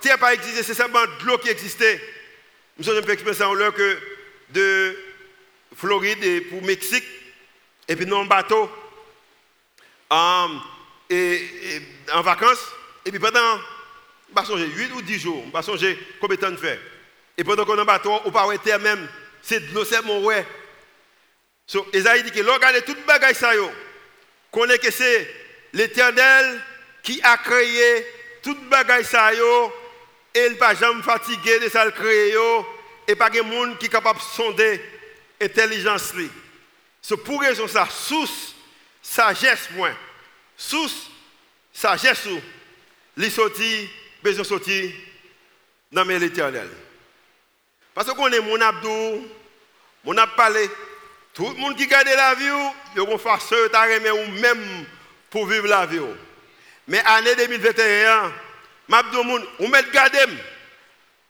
terre 0.00 0.18
pas 0.18 0.34
existé, 0.34 0.62
c'est 0.62 0.74
seulement 0.74 1.04
de 1.04 1.26
l'eau 1.26 1.38
qui 1.38 1.48
existait. 1.48 2.00
Nous 2.76 2.84
sommes 2.84 2.98
un 2.98 3.02
peu 3.02 3.12
expérimentés 3.12 3.44
en 3.44 3.54
l'heure 3.54 3.74
que 3.74 3.98
de 4.50 4.96
Floride 5.76 6.22
et 6.24 6.40
pour 6.40 6.62
Mexique, 6.62 7.04
et 7.88 7.96
puis 7.96 8.06
nous 8.06 8.16
en 8.16 8.24
bateau, 8.24 8.70
um, 10.10 10.60
et, 11.08 11.48
en 12.12 12.22
vacances, 12.22 12.66
et 13.04 13.10
puis 13.10 13.20
pendant, 13.20 13.60
pas 14.34 14.44
songer, 14.44 14.66
8 14.66 14.92
ou 14.92 15.02
10 15.02 15.18
jours, 15.18 15.50
pas 15.50 15.62
songer 15.62 15.98
combien 16.20 16.36
de 16.36 16.40
temps 16.40 16.50
de 16.50 16.56
fait. 16.56 16.80
Et 17.36 17.44
pendant 17.44 17.64
qu'on 17.64 17.76
est 17.76 17.82
en 17.82 17.84
bateau, 17.84 18.20
on 18.24 18.30
parle 18.30 18.58
terre 18.58 18.80
même, 18.80 19.08
c'est 19.42 19.60
de 19.60 19.74
l'eau, 19.74 19.84
c'est 19.84 20.02
mon 20.02 20.24
ouais. 20.24 20.46
So, 21.66 21.86
Esaïe 21.92 22.22
dit 22.22 22.30
que 22.30 22.40
l'on 22.40 22.54
regarde 22.54 22.84
toute 22.84 23.04
bagaille 23.06 23.34
ça, 23.34 23.52
qu'on 24.50 24.68
est 24.68 24.78
que 24.78 24.90
c'est 24.90 25.32
l'éternel 25.72 26.60
qui 27.02 27.20
a 27.22 27.36
créé 27.38 28.06
toute 28.42 28.68
bagaille 28.68 29.04
ça, 29.04 29.32
yo, 29.34 29.72
et 30.34 30.56
jamais 30.78 31.02
fatigué 31.02 31.58
de 31.60 31.68
ça 31.68 31.84
le 31.84 31.90
créer, 31.90 32.34
et 33.06 33.14
pas 33.14 33.30
de 33.30 33.40
monde 33.40 33.78
qui 33.78 33.86
est 33.86 33.88
capable 33.88 34.18
de 34.18 34.24
sonder 34.24 34.80
intelligence. 35.40 36.12
C'est 37.00 37.16
pour 37.16 37.40
raison 37.40 37.66
ça, 37.66 37.88
source, 37.90 38.54
sagesse, 39.00 39.68
point. 39.74 39.94
Source, 40.56 41.10
sagesse, 41.72 42.28
les 43.16 43.30
sorti, 43.30 43.88
besoin 44.22 44.44
sortir 44.44 44.90
dans 45.90 46.04
l'éternel. 46.04 46.68
Parce 47.94 48.12
qu'on 48.12 48.28
est 48.28 48.40
mon 48.40 48.60
abdou, 48.60 49.26
mon 50.04 50.16
tout 51.34 51.48
le 51.48 51.54
monde 51.54 51.76
qui 51.76 51.86
garde 51.86 52.06
la 52.06 52.34
vie, 52.34 52.44
il 52.94 53.02
y 53.02 53.06
a 53.06 53.10
une 53.10 53.18
façon 53.18 53.54
de 53.54 54.10
ou 54.10 54.30
même 54.40 54.84
pour 55.30 55.46
vivre 55.46 55.66
la 55.66 55.86
vie. 55.86 55.98
Mais 56.92 57.02
année 57.06 57.34
2021, 57.36 58.30
m'abdou 58.88 59.22
moun, 59.24 59.42
ou 59.60 59.68
met 59.68 59.86
garder 59.94 60.26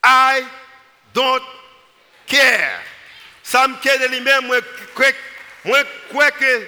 I 0.05 0.43
don't 1.15 1.41
care. 2.27 2.81
Ça 3.45 3.69
me 3.69 3.77
care 3.81 3.97
de 4.01 4.07
lui-même, 4.07 4.47
moi, 4.47 4.57
moi, 5.65 5.79
crois 6.09 6.33
que 6.33 6.67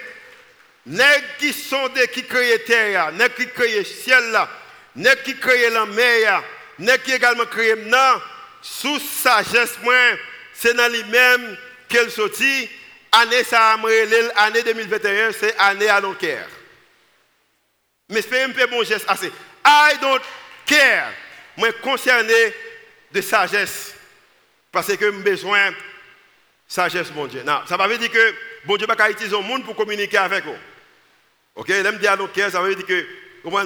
nèg 0.87 1.25
qui 1.41 1.53
sont 1.53 1.89
des 1.89 2.07
qui 2.07 2.23
créent 2.23 2.63
terre, 2.67 3.11
nèg 3.11 3.35
qui 3.35 3.49
créent 3.49 3.83
ciel 3.83 4.31
là, 4.31 4.49
nèg 4.95 5.25
qui 5.25 5.37
créent 5.41 5.71
la 5.71 5.87
mer, 5.87 6.45
nèg 6.79 7.03
qui 7.03 7.15
également 7.15 7.47
créent 7.47 7.75
non, 7.75 8.23
sous 8.63 9.01
sagesse 9.01 9.77
moi, 9.83 9.97
c'est 10.53 10.75
dans 10.75 10.93
lui-même 10.93 11.57
qu'elle 11.89 12.13
sortit. 12.13 12.71
Année 13.11 13.43
ça 13.43 13.77
année 14.37 14.63
2021, 14.63 15.33
c'est 15.33 15.59
année 15.59 15.89
à 15.89 16.01
care. 16.21 16.47
Mais 18.09 18.23
c'est 18.23 18.43
un 18.43 18.51
peu 18.51 18.67
bon 18.67 18.85
geste 18.85 19.07
assez. 19.09 19.33
I 19.65 19.99
don't 20.01 20.21
care. 20.67 21.13
Moi 21.57 21.73
concerné 21.83 22.55
de 23.13 23.21
sagesse. 23.21 23.95
Parce 24.71 24.89
que 24.89 24.99
j'ai 24.99 25.11
besoin 25.11 25.71
de 25.71 25.77
sagesse, 26.67 27.11
mon 27.15 27.27
Dieu. 27.27 27.43
Non, 27.45 27.61
ça 27.67 27.77
veut 27.77 27.89
pas 27.89 27.97
dire 27.97 28.11
que 28.11 28.35
bon 28.65 28.77
Dieu 28.77 28.87
va 28.87 29.11
utiliser 29.11 29.37
le 29.37 29.43
monde 29.43 29.65
pour 29.65 29.77
communiquer 29.77 30.19
avec 30.19 30.45
vous. 30.45 30.57
Ok, 31.55 31.69
l'aime 31.69 31.99
dire 31.99 32.17
donc 32.17 32.31
ça 32.37 32.61
veut 32.61 32.75
dire 32.75 32.87
que 32.87 33.07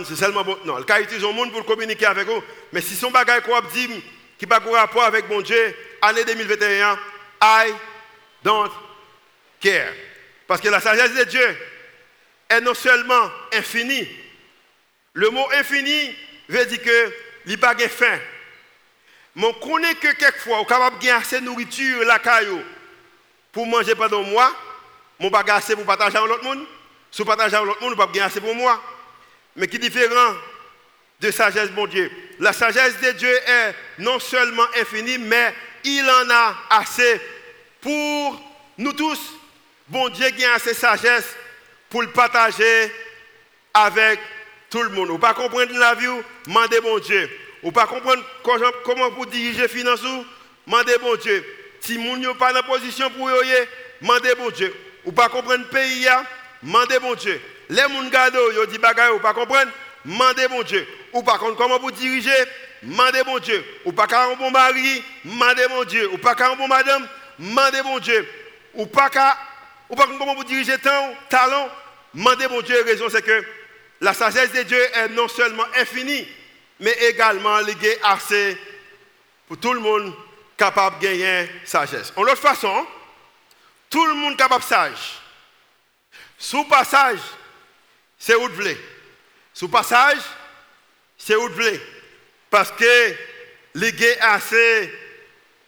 c'est 0.05 0.17
seulement 0.17 0.45
bon. 0.45 0.59
Non, 0.65 0.79
il 0.79 1.03
utilise 1.03 1.23
le 1.23 1.33
monde 1.33 1.53
pour 1.53 1.65
communiquer 1.65 2.07
avec 2.07 2.27
vous. 2.27 2.43
Mais 2.73 2.81
si 2.81 2.95
son 2.95 3.11
bagage 3.11 3.43
quoi 3.43 3.63
dit 3.73 3.89
qui 4.39 4.47
n'a 4.47 4.61
pas 4.61 4.71
rapport 4.71 5.05
avec 5.05 5.27
bon 5.27 5.41
Dieu, 5.41 5.75
année 6.03 6.25
2021, 6.25 6.99
I 7.43 7.73
don't 8.45 8.71
care. 9.61 9.93
Parce 10.47 10.61
que 10.61 10.69
la 10.69 10.81
sagesse 10.81 11.15
de 11.15 11.25
Dieu 11.25 11.57
est 12.49 12.61
non 12.61 12.75
seulement 12.75 13.31
infinie. 13.53 14.07
Le 15.19 15.31
mot 15.31 15.49
infini 15.53 16.15
veut 16.49 16.65
dire 16.67 16.81
que 16.81 17.13
il 17.45 17.49
n'y 17.49 17.55
a 17.55 17.59
pas 17.59 17.75
de 17.75 17.89
fin. 17.89 18.21
Mais 19.35 19.47
on 19.47 19.53
connaît 19.55 19.97
que 19.97 20.13
quelquefois, 20.13 20.61
on 20.61 20.63
est 20.63 20.67
capable 20.67 20.99
de 20.99 21.05
gagner 21.05 21.21
assez 21.21 21.41
de 21.41 21.45
nourriture, 21.45 22.05
la 22.05 22.21
caillou, 22.21 22.63
pour 23.51 23.67
manger 23.67 23.97
pendant 23.97 24.23
moi, 24.23 24.55
mon 25.19 25.29
pas 25.29 25.43
assez 25.49 25.75
pour 25.75 25.85
partager 25.85 26.17
avec 26.17 26.31
l'autre 26.31 26.45
monde. 26.45 26.65
Si 27.11 27.21
vous 27.21 27.25
partagez 27.25 27.57
avec 27.57 27.67
l'autre 27.67 27.81
monde, 27.83 27.97
ne 27.97 27.97
pas 27.97 28.25
assez 28.25 28.41
pour 28.41 28.55
moi. 28.55 28.81
Mais 29.57 29.67
qui 29.67 29.75
est 29.75 29.81
différent 29.81 30.37
de 31.21 31.31
sagesse, 31.33 31.71
mon 31.73 31.89
Dieu? 31.89 32.13
La 32.39 32.53
sagesse 32.53 33.01
de 33.01 33.11
Dieu 33.11 33.35
est 33.45 33.75
non 33.99 34.21
seulement 34.21 34.69
infinie, 34.81 35.19
mais 35.19 35.53
il 35.83 36.09
en 36.09 36.31
a 36.31 36.57
assez 36.71 37.21
pour 37.81 38.41
nous 38.79 38.93
tous. 38.93 39.19
Bon 39.89 40.11
Dieu 40.11 40.29
a 40.47 40.55
assez 40.55 40.75
de 40.75 40.77
sagesse 40.77 41.35
pour 41.91 42.03
le 42.03 42.13
partager 42.13 42.93
avec 43.75 44.21
tout 44.71 44.83
le 44.83 44.91
monde. 44.91 45.11
Ne 45.11 45.17
pas 45.19 45.35
comprendre 45.35 45.73
la 45.79 45.95
vie, 45.95 46.07
demandez 46.47 46.81
bon 46.81 46.99
Dieu. 46.99 47.29
Ne 47.63 47.71
pas 47.71 47.87
comprendre 47.87 48.23
comment 48.85 49.11
vous 49.11 49.27
diriger 49.27 49.63
les 49.63 49.69
finances, 49.69 50.03
demandez 50.67 50.97
bon 51.01 51.17
Dieu. 51.17 51.45
Si 51.81 51.97
vous 51.97 52.17
n'avez 52.17 52.35
pas 52.35 52.53
dans 52.53 52.63
position 52.63 53.11
pour 53.11 53.31
y 53.31 53.35
demandez 54.01 54.35
bon 54.37 54.51
Dieu. 54.51 54.75
Ou 55.05 55.13
pas 55.13 55.29
comprendre 55.29 55.65
le 55.65 55.69
pays, 55.69 56.07
demandez 56.63 56.99
bon 56.99 57.15
Dieu. 57.15 57.41
Les 57.71 57.79
gens 57.79 57.89
qui 57.89 58.59
ont 58.59 58.71
dit 58.71 58.79
bagaille, 58.79 59.11
ou 59.13 59.21
pas 59.21 59.35
comprendre, 59.35 59.71
demandez 60.05 60.49
bon 60.49 60.63
Dieu. 60.63 60.87
Ou 61.13 61.23
pas 61.23 61.39
comment 61.39 61.79
vous 61.79 61.91
diriger, 61.91 62.31
demandez 62.83 63.23
bon 63.25 63.39
Dieu. 63.39 63.65
Ou 63.85 63.93
pas 63.93 64.07
un 64.11 64.35
bon 64.35 64.51
mari, 64.51 65.03
demandez 65.25 65.67
bon 65.69 65.85
Dieu. 65.85 66.11
Ou 66.13 66.19
pas 66.19 66.37
un 66.39 66.57
bon 66.57 66.69
madame, 66.69 67.07
demandez 67.39 67.83
bon 67.83 67.99
Dieu. 67.99 68.29
Ou 68.75 68.87
pas 68.87 69.11
ou 69.89 69.97
pas 69.97 70.07
comment 70.19 70.35
vous 70.35 70.45
diriger 70.45 70.77
tant 70.79 71.15
talent, 71.31 71.69
demandez 72.15 72.47
bon 72.49 72.61
Dieu. 72.61 72.77
La 72.79 72.85
raison 72.85 73.07
c'est 73.09 73.23
que 73.23 73.45
la 74.01 74.15
sagesse 74.15 74.53
de 74.53 74.63
Dieu 74.63 74.81
est 74.95 75.09
non 75.09 75.29
seulement 75.29 75.67
infinie, 75.77 76.27
mais 76.81 76.93
également 77.09 77.59
liée 77.61 77.99
assez 78.03 78.57
pour 79.47 79.59
tout 79.59 79.73
le 79.73 79.81
monde 79.81 80.15
capable 80.57 80.99
de 80.99 81.05
gagner 81.05 81.49
sagesse. 81.65 82.13
En 82.17 82.23
l'autre 82.23 82.41
façon, 82.41 82.87
tout 83.91 84.05
le 84.05 84.15
monde 84.15 84.37
capable 84.37 84.63
sage. 84.63 85.21
Sous 86.37 86.65
passage, 86.65 87.21
c'est 88.19 88.35
où 88.35 88.49
de 88.49 88.77
Sous 89.53 89.69
passage, 89.69 90.19
c'est 91.17 91.35
où 91.35 91.49
de 91.49 91.81
Parce 92.51 92.71
que 92.73 93.15
les 93.75 94.19
assez 94.21 94.93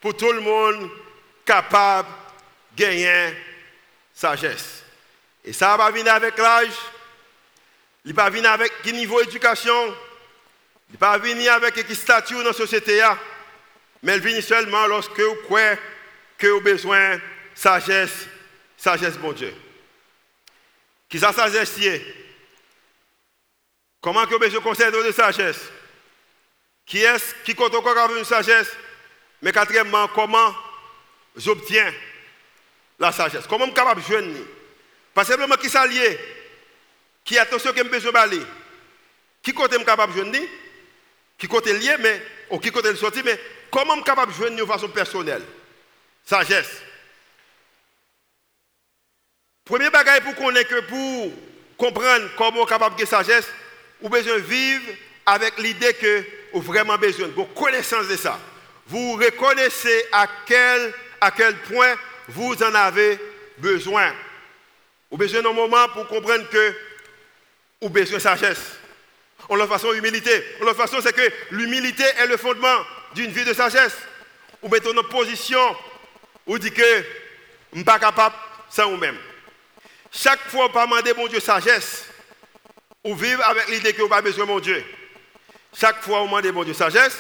pour 0.01 0.17
tout 0.17 0.33
le 0.33 0.41
monde 0.41 0.91
capable 1.45 2.09
de 2.77 2.85
gagner 2.85 3.37
sagesse. 4.15 4.85
Et 5.45 5.53
ça 5.53 5.77
va 5.77 5.91
venir 5.91 6.13
avec 6.13 6.37
l'âge, 6.39 6.77
il 8.05 8.15
va 8.15 8.31
venir 8.31 8.51
avec 8.51 8.73
quel 8.83 8.95
niveau 8.95 9.21
d'éducation, 9.23 9.95
il 10.91 10.99
va 10.99 11.19
venir 11.19 11.53
avec 11.53 11.75
quel 11.75 11.97
statut 11.97 12.35
dans 12.35 12.45
la 12.45 12.53
société, 12.53 13.03
mais 14.03 14.17
il 14.17 14.23
vient 14.23 14.41
seulement 14.41 14.87
lorsque 14.87 15.21
vous 15.21 15.35
croyez 15.45 15.77
que 16.39 16.47
vous 16.47 16.61
avez 16.61 16.73
besoin 16.73 17.21
sagesse, 17.55 18.27
sagesse, 18.77 19.19
bon 19.19 19.33
Dieu. 19.33 19.55
Qui 21.09 21.19
ça 21.19 21.33
sagesse 21.33 21.79
Comment 24.01 24.25
que 24.27 24.49
je 24.49 24.59
conseille 24.59 24.91
de 24.91 25.13
sagesse? 25.13 25.61
Qui 26.87 26.99
est-ce 27.03 27.35
qui 27.45 27.55
compte 27.55 27.75
encore 27.75 27.99
avec 27.99 28.17
une 28.17 28.25
sagesse 28.25 28.71
Mais 29.43 29.53
quatrièmement, 29.53 30.09
comment 30.09 30.55
j'obtiens 31.37 31.93
la 32.99 33.13
sagesse? 33.13 33.47
Comment 33.47 33.67
je 33.67 33.71
suis 33.71 33.75
capable 33.75 34.01
de 34.01 34.07
jouer? 34.07 34.47
Pas 35.13 35.25
simplement 35.25 35.57
qui 35.57 35.69
s'allie, 35.69 36.01
qui 37.25 37.39
attention 37.39 37.73
que 37.73 37.79
je 37.79 37.85
besoin 37.85 38.13
d'aller. 38.13 38.43
Qui 39.43 39.53
côté 39.53 39.77
je 39.79 39.85
capable 39.85 40.15
de 40.15 40.25
jouer 40.25 40.49
Qui 41.39 41.49
côté 41.49 41.73
lié, 41.73 41.97
mais, 42.01 42.23
ou 42.51 42.59
qui 42.59 42.71
côté 42.71 42.91
le 42.91 42.97
sortir, 42.97 43.23
mais 43.25 43.39
comment 43.71 43.97
je 43.97 44.03
capable 44.03 44.33
de 44.33 44.37
jouer 44.37 44.51
de 44.51 44.65
façon 44.65 44.89
personnelle? 44.89 45.43
Sagesse. 46.25 46.83
Premier 49.65 49.91
bagage 49.91 50.23
pour 50.23 50.35
connaître 50.35 50.69
que 50.69 50.81
pour 50.81 51.33
comprendre 51.77 52.29
comment 52.37 52.63
on 52.63 52.67
est 52.67 52.69
capable 52.69 52.99
de 52.99 53.05
sagesse, 53.05 53.49
vous 54.01 54.09
besoin 54.09 54.35
de 54.35 54.41
vivre 54.41 54.93
avec 55.25 55.59
l'idée 55.59 55.95
que 55.95 56.25
vous 56.53 56.59
avez 56.59 56.67
vraiment 56.81 56.99
besoin 56.99 57.29
de 57.29 57.43
connaissance 57.55 58.09
de 58.09 58.17
ça. 58.17 58.39
Vous 58.87 59.13
reconnaissez 59.13 60.05
à 60.11 60.27
quel, 60.47 60.93
à 61.21 61.31
quel 61.31 61.57
point 61.59 61.95
vous 62.29 62.55
en 62.63 62.75
avez 62.75 63.19
besoin. 63.59 64.13
Vous 65.11 65.17
avez 65.17 65.27
besoin 65.27 65.43
d'un 65.43 65.53
moment 65.53 65.89
pour 65.95 66.09
comprendre 66.09 66.49
que 66.49 66.75
avez 67.83 67.91
besoin 67.91 68.19
de 68.19 68.23
sagesse. 68.23 68.61
En 69.49 69.57
l'autre 69.57 69.73
façon, 69.73 69.93
humilité. 69.95 70.45
En 70.61 70.65
l'autre 70.65 70.77
façon, 70.77 70.99
c'est 71.03 71.15
que 71.15 71.33
l'humilité 71.51 72.05
est 72.19 72.27
le 72.27 72.37
fondement 72.37 72.85
d'une 73.15 73.31
vie 73.31 73.45
de 73.45 73.53
sagesse. 73.53 73.97
Vous 74.63 74.69
mettez 74.69 74.89
en 74.89 75.03
position, 75.05 75.77
vous 76.47 76.59
dites 76.59 76.75
que 76.75 76.83
je 76.83 76.99
ne 77.73 77.77
suis 77.77 77.85
pas 77.85 77.99
capable 77.99 78.35
sans 78.69 78.91
vous-même. 78.91 79.17
Chaque 80.13 80.41
fois 80.51 80.69
que 80.69 80.75
vous 80.75 80.87
demandez 80.87 81.15
mon 81.15 81.29
Dieu 81.29 81.41
sagesse, 81.41 82.05
vous 83.05 83.15
vivez 83.15 83.43
avec 83.43 83.69
l'idée 83.69 83.93
que 83.93 84.03
vous 84.03 84.09
pas 84.09 84.21
besoin 84.21 84.45
de 84.45 84.51
mon 84.51 84.61
Dieu. 84.61 84.85
Chaque 85.75 86.03
fois 86.03 86.19
que 86.19 86.21
vous 86.23 86.27
demandez 86.27 86.53
mon 86.53 86.65
Dieu 86.65 86.75
sagesse, 86.75 87.17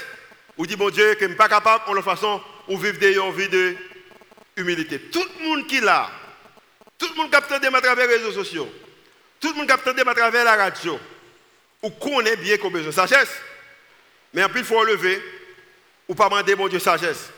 vous 0.57 0.66
dites 0.66 0.79
mon 0.79 0.90
Dieu 0.90 1.14
que 1.14 1.20
je 1.20 1.25
ne 1.25 1.31
suis 1.31 1.37
pas 1.38 1.49
capable, 1.49 1.85
en 1.87 1.94
l'autre 1.94 2.11
façon, 2.11 2.42
vous 2.68 2.77
vivez 2.77 3.14
une 3.14 3.33
vie 3.33 3.49
de 3.49 3.77
humilité. 4.57 4.99
Tout 4.99 5.25
le 5.38 5.46
monde 5.46 5.66
qui 5.66 5.81
l'a, 5.81 6.11
tout 6.99 7.09
le 7.09 7.14
monde 7.14 7.31
qui 7.31 7.37
a 7.37 7.38
à 7.38 7.81
travers 7.81 8.07
les 8.07 8.16
réseaux 8.16 8.33
sociaux, 8.33 8.70
tout 9.40 9.48
le 9.48 9.55
monde 9.55 9.66
qui 9.66 9.72
a 9.72 10.11
à 10.11 10.14
travers 10.14 10.44
la 10.44 10.57
radio, 10.57 11.00
ou 11.83 11.90
connaît 11.90 12.37
bien 12.37 12.59
qu'on 12.59 12.68
a 12.68 12.72
besoin 12.72 12.90
de 12.90 13.09
sagesse. 13.09 13.31
Mais 14.35 14.44
en 14.44 14.48
plus, 14.48 14.61
il 14.61 14.66
faut 14.66 14.79
relever, 14.79 15.20
ou 16.07 16.14
pas 16.14 16.29
demander 16.29 16.55
mon 16.55 16.68
Dieu 16.68 16.79
sagesse. 16.79 17.31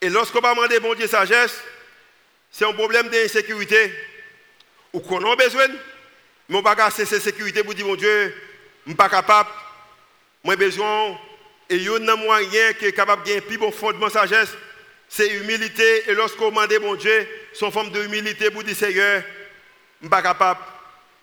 Et 0.00 0.10
lorsqu'on 0.10 0.40
va 0.40 0.54
demander 0.54 0.80
mon 0.80 0.94
Dieu 0.94 1.06
sagesse, 1.06 1.62
c'est 2.50 2.64
un 2.64 2.72
problème 2.72 3.08
d'insécurité. 3.08 3.94
Ou 4.92 5.00
qu'on 5.00 5.24
a 5.30 5.36
besoin, 5.36 5.68
mais 6.48 6.56
on 6.56 6.58
ne 6.58 6.64
peut 6.64 6.74
pas 6.74 6.90
cesser 6.90 7.20
sécurité 7.20 7.62
pour 7.62 7.74
dire 7.74 7.86
mon 7.86 7.94
Dieu, 7.94 8.34
je 8.84 8.90
ne 8.90 8.90
suis 8.90 8.96
pas 8.96 9.08
capable, 9.08 9.50
moi 10.42 10.56
besoin, 10.56 11.16
et 11.68 11.76
il 11.76 11.84
y 11.84 11.88
a 11.88 11.94
un 11.94 12.16
moyen 12.16 12.72
qui 12.72 12.86
est 12.86 12.92
capable 12.92 13.24
de 13.24 13.36
un 13.36 13.40
plus 13.40 13.56
bon 13.56 13.70
fondement 13.70 14.08
de 14.08 14.12
sagesse, 14.12 14.50
c'est 15.08 15.28
humilité. 15.28 16.10
Et 16.10 16.14
lorsqu'on 16.14 16.50
demande 16.50 16.72
mon 16.80 16.96
Dieu, 16.96 17.28
son 17.52 17.70
forme 17.70 17.90
de 17.90 18.02
humilité 18.02 18.50
pour 18.50 18.64
dire 18.64 18.74
Seigneur, 18.74 19.22
je 19.22 20.06
ne 20.06 20.06
suis 20.06 20.08
pas 20.08 20.22
capable. 20.22 20.60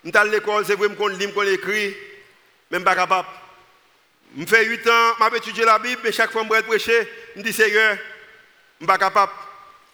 Je 0.08 0.10
suis 0.10 0.18
à 0.18 0.24
l'école, 0.24 0.64
c'est 0.64 0.74
vrai, 0.74 0.88
je 0.88 1.04
lis, 1.18 1.30
je 1.34 1.52
écrit, 1.52 1.94
même 2.70 2.82
pas 2.82 2.94
capable. 2.94 3.28
Je 4.38 4.46
fais 4.46 4.64
8 4.64 4.88
ans, 4.88 5.12
je 5.20 5.36
étudié 5.36 5.64
la 5.66 5.78
Bible, 5.78 6.00
mais 6.02 6.12
chaque 6.12 6.32
fois 6.32 6.44
que 6.44 6.56
je 6.56 6.62
prêcher, 6.62 7.08
je 7.36 7.42
dis 7.42 7.52
Seigneur, 7.52 7.94
je 7.94 7.96
ne 7.96 7.98
suis 8.80 8.86
pas 8.86 8.96
capable. 8.96 9.32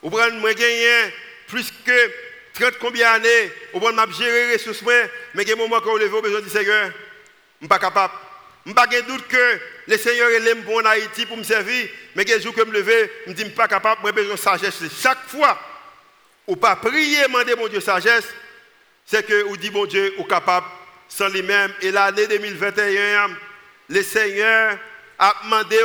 Vous 0.00 0.10
prenez, 0.10 0.38
moi, 0.38 0.54
gagner 0.54 1.12
plus 1.48 1.68
que 1.84 2.10
30 2.54 2.78
combien 2.78 3.14
d'années, 3.14 3.50
vous 3.72 3.80
prenez, 3.80 4.00
je 4.12 4.16
gérer 4.16 4.46
les 4.46 4.52
ressources, 4.54 4.82
mais 4.82 5.42
il 5.42 5.48
y 5.48 5.50
a 5.50 5.54
un 5.54 5.58
moment 5.58 5.78
où 5.84 5.98
je 5.98 6.06
besoin 6.06 6.40
de 6.40 6.48
Seigneur, 6.48 6.84
je 6.84 6.86
ne 6.86 6.92
suis 7.62 7.68
pas 7.68 7.80
capable. 7.80 8.14
Je 8.64 8.68
n'ai 8.70 8.74
pas 8.74 8.86
de 8.86 9.00
doute 9.00 9.26
que 9.26 9.60
le 9.88 9.98
Seigneur 9.98 10.30
est 10.30 10.54
pour 10.62 10.76
en 10.76 10.84
Haïti 10.84 11.26
pour 11.26 11.36
me 11.36 11.42
servir, 11.42 11.88
mais 12.14 12.22
il 12.22 12.28
y 12.28 12.34
a 12.34 12.38
jour 12.38 12.54
que 12.54 12.60
je 12.60 12.66
me 12.66 12.72
lève, 12.72 13.10
je 13.26 13.32
je 13.32 13.32
ne 13.32 13.36
suis 13.36 13.50
pas 13.50 13.66
capable, 13.66 14.00
j'ai 14.04 14.12
besoin 14.12 14.34
de 14.36 14.38
sagesse. 14.38 14.80
Chaque 15.02 15.26
fois, 15.26 15.58
ou 16.46 16.54
pas 16.54 16.76
prier, 16.76 17.22
demander 17.24 17.56
mon 17.56 17.66
Dieu 17.66 17.80
sagesse, 17.80 18.28
c'est 19.06 19.26
que 19.26 19.42
vous 19.42 19.56
dites, 19.56 19.72
mon 19.72 19.86
Dieu, 19.86 20.14
est 20.18 20.28
capable 20.28 20.66
sans 21.08 21.28
lui-même. 21.28 21.72
Et 21.82 21.90
l'année 21.90 22.26
2021, 22.26 23.30
le 23.88 24.02
Seigneur 24.02 24.78
a 25.18 25.34
demandé, 25.44 25.78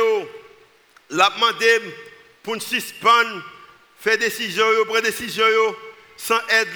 l'a 1.10 1.30
demandé 1.30 1.80
pour 2.42 2.54
nous 2.54 2.60
suspendre, 2.60 3.42
faire 3.98 4.18
décision, 4.18 4.64
prendre 4.86 5.02
décision 5.02 5.44
sans 6.16 6.40
aide. 6.48 6.68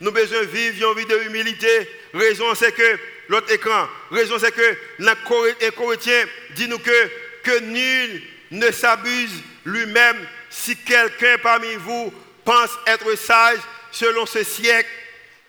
Nous 0.00 0.08
avons 0.08 0.20
besoin 0.20 0.40
de 0.40 0.46
vivre 0.46 0.90
une 0.90 0.98
vie 0.98 1.06
de 1.06 1.22
humilité. 1.26 1.88
Raison, 2.12 2.54
c'est 2.54 2.72
que, 2.72 2.98
l'autre 3.28 3.52
écran, 3.52 3.88
raison, 4.10 4.38
c'est 4.38 4.52
que, 4.52 4.76
les 4.98 5.70
Corinthiens 5.72 6.24
dit 6.56 6.68
nous 6.68 6.78
que, 6.78 7.10
que 7.42 7.60
nul 7.60 8.22
ne 8.50 8.70
s'abuse 8.70 9.42
lui-même 9.64 10.26
si 10.50 10.76
quelqu'un 10.76 11.36
parmi 11.42 11.74
vous 11.76 12.12
pense 12.44 12.70
être 12.86 13.14
sage 13.16 13.58
selon 13.90 14.26
ce 14.26 14.42
siècle, 14.44 14.88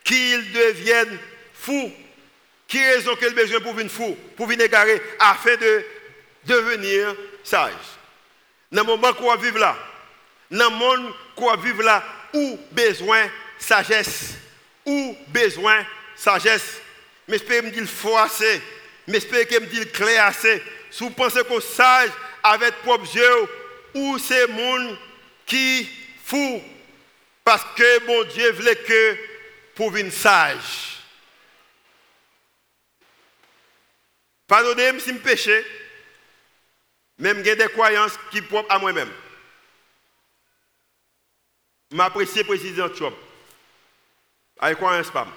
qu'il 0.05 0.53
devienne 0.53 1.17
fou. 1.53 1.91
Qui 2.67 2.83
raison 2.83 3.15
qu'il 3.15 3.27
a 3.27 3.31
besoin 3.31 3.59
pour 3.59 3.73
venir 3.73 3.91
fou, 3.91 4.17
pour 4.37 4.47
venir 4.47 4.65
égarer, 4.65 5.01
afin 5.19 5.55
de 5.55 5.85
devenir 6.45 7.15
sage? 7.43 7.73
Dans 8.71 8.81
le 8.81 8.87
moment 8.87 9.13
qu'on 9.13 9.35
vivre 9.35 9.59
là, 9.59 9.77
dans 10.49 10.69
le 10.69 10.75
monde 10.75 11.13
qu'on 11.35 11.55
vivre 11.57 11.83
là, 11.83 12.03
où 12.33 12.59
besoin 12.71 13.29
sagesse, 13.59 14.33
où 14.85 15.15
besoin 15.27 15.85
sagesse? 16.15 16.81
Mais 17.27 17.37
j'espère 17.37 17.63
me 17.63 17.69
dire 17.69 17.85
fort 17.85 18.19
assez, 18.19 18.61
mais 19.07 19.19
j'espère 19.19 19.47
que 19.47 19.59
me 19.59 19.67
dire 19.67 19.91
clair 19.91 20.25
assez. 20.25 20.61
Si 20.89 21.03
vous 21.03 21.11
pensez 21.11 21.43
qu'on 21.43 21.61
sage 21.61 22.11
avec 22.43 22.73
propre 22.81 23.05
yeux, 23.15 23.47
ou 23.93 24.17
c'est 24.17 24.47
monde 24.47 24.97
qui 25.45 25.87
fou, 26.25 26.61
parce 27.43 27.65
que 27.75 28.05
mon 28.05 28.23
Dieu 28.23 28.51
voulait 28.53 28.75
que 28.75 29.17
pour 29.75 29.91
venir 29.91 30.11
sage. 30.11 30.97
Pardonnez-moi 34.47 35.01
si 35.01 35.13
je 35.13 35.17
péché, 35.17 35.65
même 37.17 37.43
j'ai 37.43 37.55
des 37.55 37.67
croyances 37.67 38.17
qui 38.31 38.41
propres 38.41 38.71
à 38.71 38.79
moi-même. 38.79 39.11
M'apprécier 41.91 42.43
président 42.43 42.89
Trump. 42.89 43.15
Avec 44.59 44.77
quoi 44.77 44.95
un 44.95 45.03
spam. 45.03 45.29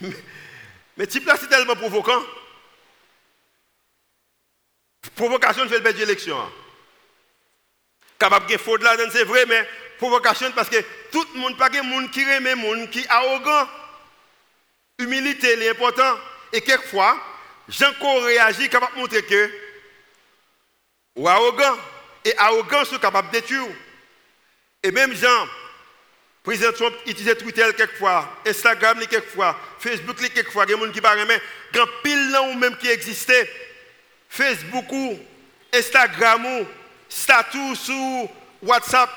Mais, 0.96 1.06
type 1.06 1.26
là, 1.26 1.36
c'est 1.40 1.48
tellement 1.48 1.74
provoquant. 1.74 2.22
Provocation 5.14 5.68
fait 5.68 5.76
le 5.76 5.80
bête 5.80 5.96
d'élection. 5.96 6.38
Hein. 6.38 6.52
Capable 8.18 8.46
de 8.46 8.56
faute 8.56 8.82
là, 8.82 8.94
c'est 9.10 9.24
vrai, 9.24 9.46
mais 9.46 9.68
provocation 9.98 10.52
parce 10.52 10.68
que 10.68 10.76
tout 11.12 11.24
le 11.34 11.40
monde, 11.40 11.56
pas 11.56 11.68
de 11.68 11.80
monde 11.80 12.10
qui 12.10 12.24
remet, 12.24 12.54
monde 12.54 12.90
qui 12.90 13.00
est 13.00 13.08
arrogant. 13.08 13.68
Humilité, 14.98 15.56
c'est 15.56 15.70
important. 15.70 16.18
Et 16.52 16.60
quelquefois, 16.60 17.16
Jean 17.68 17.92
qu'on 18.00 18.20
réagit 18.20 18.68
capable 18.68 18.94
de 18.96 19.00
montrer 19.00 19.22
que 19.22 19.50
ou 21.14 21.28
arrogant 21.28 21.76
et 22.24 22.36
arrogant 22.38 22.84
sont 22.84 22.98
capables 22.98 23.28
de 23.28 23.40
détruire. 23.40 23.66
Et 24.82 24.90
même 24.90 25.14
Jean, 25.14 25.46
président 26.42 26.72
Trump 26.72 26.94
utilise 27.06 27.36
Twitter 27.36 27.64
quelquefois, 27.76 28.28
Instagram 28.46 28.98
quelquefois, 29.08 29.58
Facebook 29.78 30.16
quelquefois, 30.16 30.64
il 30.66 30.70
y 30.70 30.74
a 30.74 30.76
des 30.76 30.86
gens 30.86 30.92
qui 30.92 31.00
parlent, 31.00 31.24
mais 31.26 31.40
grand 31.72 31.86
pile 32.02 32.30
là 32.30 32.42
ou 32.42 32.54
même 32.54 32.76
qui 32.76 32.88
existait, 32.88 33.48
Facebook 34.28 34.90
ou 34.90 35.18
Instagram 35.72 36.44
ou 36.46 36.66
statut 37.08 37.76
sur 37.76 38.28
WhatsApp, 38.62 39.10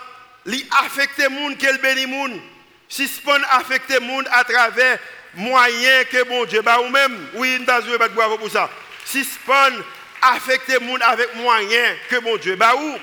li 0.46 0.66
affecte 0.84 1.18
les 1.18 1.26
gens 1.26 1.56
qui 1.56 1.78
béni 1.82 2.06
monde. 2.06 2.40
Suspend 2.88 3.42
affecte 3.52 3.90
les 3.90 4.06
gens 4.06 4.24
à 4.32 4.44
travers 4.44 5.00
moyen 5.36 6.04
que 6.06 6.24
bon 6.24 6.46
Dieu, 6.46 6.62
bah 6.62 6.80
ou 6.80 6.90
même, 6.90 7.30
oui, 7.34 7.58
nous 7.60 7.70
avons 7.70 7.86
besoin 7.86 8.08
bravo 8.10 8.38
pour 8.38 8.50
ça. 8.50 8.70
Si 9.06 9.24
spawn 9.24 9.84
affecte 10.22 10.68
le 10.70 10.80
monde 10.80 11.02
avec 11.04 11.36
moyen 11.36 11.96
que 12.10 12.20
bon 12.20 12.38
Dieu, 12.38 12.56
bah 12.56 12.76
où 12.76 12.98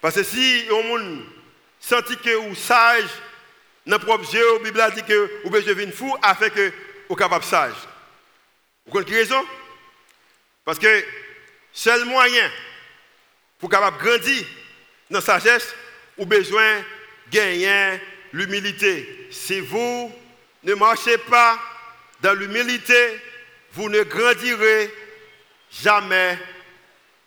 Parce 0.00 0.16
que 0.16 0.22
si 0.22 0.64
on 0.70 0.82
monde 0.82 1.24
senti 1.80 2.16
que 2.16 2.36
ou 2.36 2.54
sage, 2.54 3.04
dans 3.86 3.98
propre 3.98 4.28
Dieu, 4.28 4.44
la 4.54 4.58
Bible 4.64 4.94
dit 4.96 5.02
que 5.04 5.48
besoin 5.48 5.74
de 5.74 5.90
fou 5.92 6.16
afin 6.22 6.48
que 6.48 6.72
vous 7.08 7.14
capable 7.14 7.44
sage. 7.44 7.74
Vous 8.84 8.92
comprenez 8.92 9.18
raison 9.18 9.44
Parce 10.64 10.78
que 10.78 11.04
seul 11.72 12.04
moyen 12.04 12.50
pour 13.58 13.70
capable 13.70 13.98
grandir 13.98 14.44
dans 15.10 15.20
sagesse, 15.20 15.72
vous 16.16 16.26
besoin 16.26 16.82
gagner 17.30 18.00
l'humilité. 18.32 19.28
C'est 19.30 19.60
vous 19.60 20.12
ne 20.62 20.74
marchez 20.74 21.18
pas 21.18 21.58
dans 22.20 22.34
l'humilité, 22.34 23.20
vous 23.72 23.88
ne 23.88 24.02
grandirez 24.02 24.92
jamais 25.70 26.38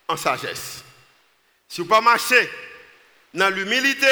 en 0.08 0.16
sagesse. 0.16 0.84
Si 1.68 1.80
vous 1.80 1.94
ne 1.94 2.00
marchez 2.00 2.50
dans 3.32 3.48
l'humilité, 3.54 4.06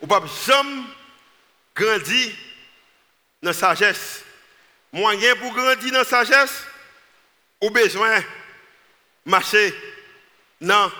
vous 0.00 0.06
ne 0.12 0.18
pouvez 0.20 0.30
jamais 0.46 0.82
grandir 1.74 2.32
dans 3.42 3.50
la 3.50 3.54
sagesse. 3.54 4.24
Moyen 4.92 5.36
pour 5.36 5.52
grandir 5.54 5.92
dans 5.92 5.98
la 5.98 6.04
sagesse, 6.04 6.64
vous 7.62 7.70
besoin 7.70 8.22
marcher 9.24 9.74
dans 10.60 10.90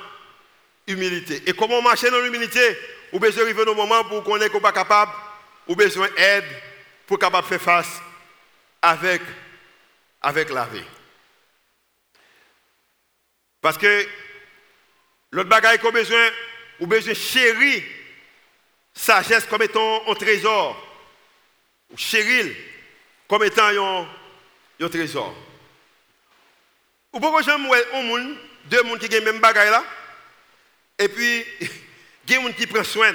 l'humilité. 0.90 1.42
Et 1.46 1.52
comment 1.52 1.82
marcher 1.82 2.10
dans 2.10 2.20
l'humilité? 2.20 2.78
Vous 3.12 3.18
besoin 3.18 3.44
arriver 3.44 3.62
au 3.62 3.74
moment 3.74 4.04
pour 4.04 4.22
qu'on 4.22 4.38
n'est 4.38 4.48
pas 4.48 4.72
capable, 4.72 5.12
vous 5.66 5.74
besoin 5.76 6.08
d'aide 6.16 6.44
pour 7.06 7.18
capable 7.18 7.46
faire 7.46 7.60
face 7.60 8.00
avec, 8.82 9.22
avec 10.22 10.50
la 10.50 10.64
vie. 10.66 10.84
Parce 13.60 13.76
que 13.76 14.06
l'autre 15.32 15.48
bagaille 15.48 15.78
qu'on 15.78 15.90
besoin, 15.90 16.28
ou 16.78 16.86
besoin 16.86 17.14
chérir 17.14 17.82
sagesse 18.94 19.46
comme 19.46 19.62
étant 19.62 20.02
un 20.08 20.14
trésor. 20.14 20.76
ou 21.90 21.96
Cheryl, 21.96 22.54
comme 23.28 23.44
étant 23.44 23.68
un, 24.80 24.88
trésor. 24.88 25.34
Ou 27.12 27.20
pourquoi 27.20 27.42
j'aime 27.42 27.66
un 27.66 28.36
deux 28.66 28.82
monde 28.82 28.98
qui 28.98 29.14
ont 29.14 29.18
le 29.18 29.24
même 29.24 29.40
bagage 29.40 29.70
là, 29.70 29.84
et 31.00 31.08
puis, 31.08 31.44
il 31.60 32.32
y 32.32 32.36
a 32.36 32.38
des 32.38 32.46
gens 32.46 32.52
qui 32.52 32.66
prennent 32.66 32.84
soin. 32.84 33.14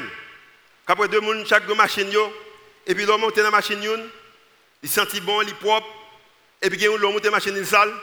Après 0.88 1.08
deux 1.08 1.22
monde, 1.22 1.46
chaque 1.48 1.66
deux 1.68 1.76
machines, 1.76 2.12
et 2.86 2.94
puis 2.94 3.06
l'homme 3.06 3.22
monte 3.22 3.38
dans 3.38 3.44
la 3.44 3.52
machine, 3.52 3.80
il 4.84 4.90
sent 4.90 5.20
bon, 5.22 5.42
il 5.42 5.50
est 5.50 5.54
propre, 5.54 5.88
et 6.62 6.70
puis 6.70 6.78
qui 6.78 6.88
monte 6.90 7.02
dans 7.02 7.20
la 7.24 7.32
machine, 7.32 7.56
il 7.56 7.66
sale. 7.66 7.94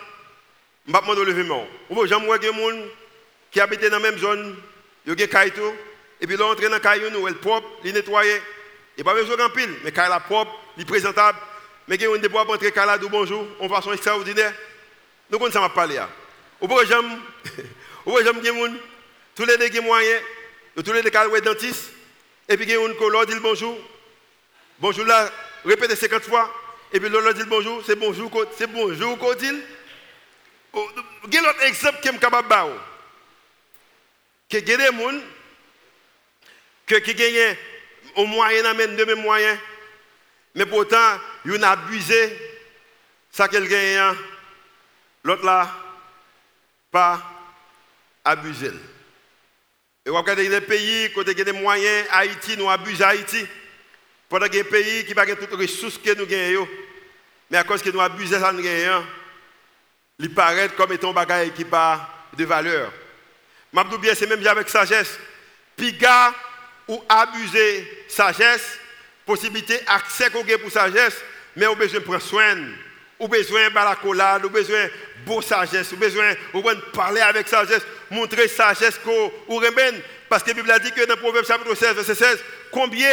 Je 0.86 0.92
ne 0.92 0.98
vais 0.98 1.06
pas 1.06 1.14
lever 1.14 1.44
mon. 1.44 1.66
Ou 1.90 1.94
bien, 1.94 2.06
j'aime 2.06 2.38
des 2.38 2.46
gens 2.48 2.86
qui 3.50 3.60
habitent 3.60 3.82
dans 3.82 3.90
la 3.90 3.98
même 3.98 4.18
zone, 4.18 4.56
il 5.04 5.10
y 5.10 5.12
a 5.12 5.26
des 5.26 5.30
gens 5.30 5.72
et 6.20 6.26
puis 6.26 6.36
on 6.38 6.44
entre 6.44 6.62
dans 6.62 6.70
la 6.70 6.78
caillou, 6.78 7.06
elle 7.06 7.32
est 7.32 7.36
propre, 7.36 7.68
il. 7.84 7.90
Il 7.90 7.94
n'y 7.94 9.00
a 9.00 9.04
pas 9.04 9.14
besoin 9.14 9.36
d'un 9.36 9.48
pile, 9.48 9.74
mais 9.82 9.90
quand 9.90 10.04
elle 10.04 10.12
est 10.12 10.20
propre, 10.20 10.52
il 10.76 10.82
est 10.82 10.86
présentable. 10.86 11.38
Mais 11.88 11.96
il 11.96 12.02
y 12.02 12.06
a 12.06 12.16
des 12.16 12.30
gens 12.30 12.44
qui 12.44 12.52
entrer 12.52 12.72
là, 12.76 12.98
bonjour, 13.10 13.44
en 13.58 13.68
façon 13.68 13.92
extraordinaire. 13.92 14.52
Connaissons 15.30 15.52
ça 15.52 15.60
m'a 15.60 15.70
parlé. 15.70 15.98
Ou 16.60 16.68
bien, 16.68 16.84
j'aime, 16.84 17.18
ou 18.06 18.12
bien, 18.12 18.24
j'aime 18.24 18.40
des 18.40 18.48
gens, 18.48 18.76
tous 19.34 19.44
les 19.44 19.56
deux 19.56 19.80
moyens, 19.80 20.22
tous 20.84 20.92
les 20.92 21.02
deux 21.02 21.10
cas 21.10 21.28
dentiste, 21.40 21.90
et 22.48 22.56
puis 22.56 22.66
qui 22.66 22.74
leur 22.74 23.26
dit 23.26 23.34
bonjour. 23.40 23.78
Bonjour 24.78 25.04
là, 25.04 25.30
répétez 25.64 25.96
50 25.96 26.22
fois, 26.24 26.52
et 26.92 27.00
puis 27.00 27.08
leur 27.08 27.34
dit 27.34 27.44
bonjour, 27.46 27.82
c'est 27.86 27.96
bonjour, 27.96 28.30
c'est 28.56 28.66
bonjour 28.66 29.18
qu'on 29.18 29.34
dit. 29.34 29.62
Il 30.74 31.34
y 31.34 31.38
a 31.38 31.40
un 31.42 31.50
autre 31.50 31.62
exemple 31.62 32.00
qui 32.00 32.08
est 32.08 32.18
capable 32.18 32.48
de 32.48 32.54
faire. 32.54 32.68
Il 34.50 34.68
y 34.68 34.72
a 34.72 34.76
des 34.76 34.84
gens 34.84 35.20
que 36.86 36.96
qui 36.96 37.14
gagne 37.14 37.56
au 38.16 38.26
moyen 38.26 38.64
amène 38.64 38.96
de 38.96 39.04
même 39.04 39.22
moyen 39.22 39.58
mais 40.54 40.66
pourtant 40.66 41.18
il 41.44 41.64
a 41.64 41.70
abusé 41.70 42.38
ça 43.30 43.48
qu'elle 43.48 43.68
gagne 43.68 44.16
l'autre 45.24 45.44
là 45.44 45.70
pas 46.90 47.20
abusé 48.24 48.70
et 50.04 50.10
vous 50.10 50.16
regardez 50.16 50.48
les 50.48 50.60
pays 50.60 51.10
ont 51.16 51.22
des 51.22 51.52
moyens 51.52 52.06
Haïti 52.12 52.56
nous 52.56 52.70
abusons 52.70 53.04
Haïti 53.04 53.46
pendant 54.28 54.46
que 54.46 54.54
les 54.54 54.64
pays 54.64 55.04
qui 55.04 55.10
n'ont 55.10 55.14
pas 55.14 55.26
toutes 55.26 55.50
les 55.58 55.66
ressources 55.66 55.98
que 55.98 56.14
nous 56.14 56.26
gagnons 56.26 56.68
mais 57.50 57.58
à 57.58 57.64
cause 57.64 57.82
que 57.82 57.90
nous 57.90 58.00
abusons 58.00 58.40
ça 58.40 58.52
nous 58.52 58.62
gagnons 58.62 59.04
il 60.18 60.32
paraît 60.32 60.68
comme 60.76 60.92
étant 60.92 61.10
un 61.10 61.14
bagage 61.14 61.52
qui 61.54 61.64
pas 61.64 62.08
de 62.36 62.44
valeur. 62.44 62.92
Je 63.74 63.96
bien, 63.96 64.14
c'est 64.14 64.26
même 64.26 64.46
avec 64.46 64.68
sagesse. 64.68 65.18
Piga 65.76 66.32
ou 66.86 67.02
abuser 67.08 68.04
sagesse, 68.08 68.78
possibilité, 69.24 69.80
accès 69.86 70.30
qu'on 70.30 70.42
a 70.42 70.58
pour 70.58 70.70
sagesse, 70.70 71.16
mais 71.56 71.66
on 71.66 71.72
a 71.72 71.76
besoin 71.76 72.00
de 72.00 72.04
prendre 72.04 72.22
soin, 72.22 72.56
on 73.18 73.26
a 73.26 73.28
besoin 73.28 73.68
de 73.68 73.74
balacolade, 73.74 74.42
on 74.44 74.48
a 74.48 74.50
besoin 74.50 74.84
de 74.84 74.90
beau 75.24 75.40
sagesse, 75.42 75.92
on 75.92 75.96
a 75.96 75.98
besoin 75.98 76.74
de 76.74 76.80
parler 76.92 77.20
avec 77.20 77.48
sagesse, 77.48 77.82
montrer 78.12 78.46
sagesse 78.48 78.98
qu'on 78.98 79.58
remène. 79.58 80.00
Parce 80.28 80.42
que 80.42 80.48
la 80.48 80.54
Bible 80.54 80.70
a 80.70 80.78
dit 80.78 80.92
que 80.92 81.04
dans 81.04 81.16
Proverbe 81.16 81.46
chapitre 81.46 81.74
16, 81.74 81.94
verset 81.94 82.14
16, 82.14 82.44
combien 82.70 83.10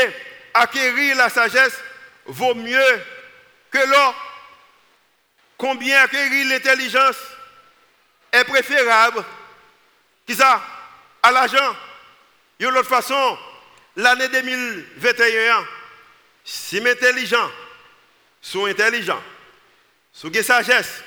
acquérir 0.54 1.16
la 1.16 1.30
sagesse 1.30 1.78
vaut 2.26 2.54
mieux 2.54 3.02
que 3.72 3.78
l'or? 3.78 4.16
Combien 5.58 6.04
acquérir 6.04 6.48
l'intelligence 6.48 7.18
est 8.32 8.44
préférable 8.46 9.24
qui 10.26 10.36
ça, 10.36 10.62
à 11.24 11.32
l'argent? 11.32 11.76
De 12.60 12.68
l'autre 12.68 12.90
façon, 12.90 13.38
l'année 13.96 14.28
2021, 14.28 15.66
si 16.44 16.80
mes 16.82 16.92
intelligents 16.92 17.52
sont 18.42 18.66
intelligents, 18.66 19.24
si 20.14 20.28
j'ai 20.34 20.44
sagesse, 20.44 21.04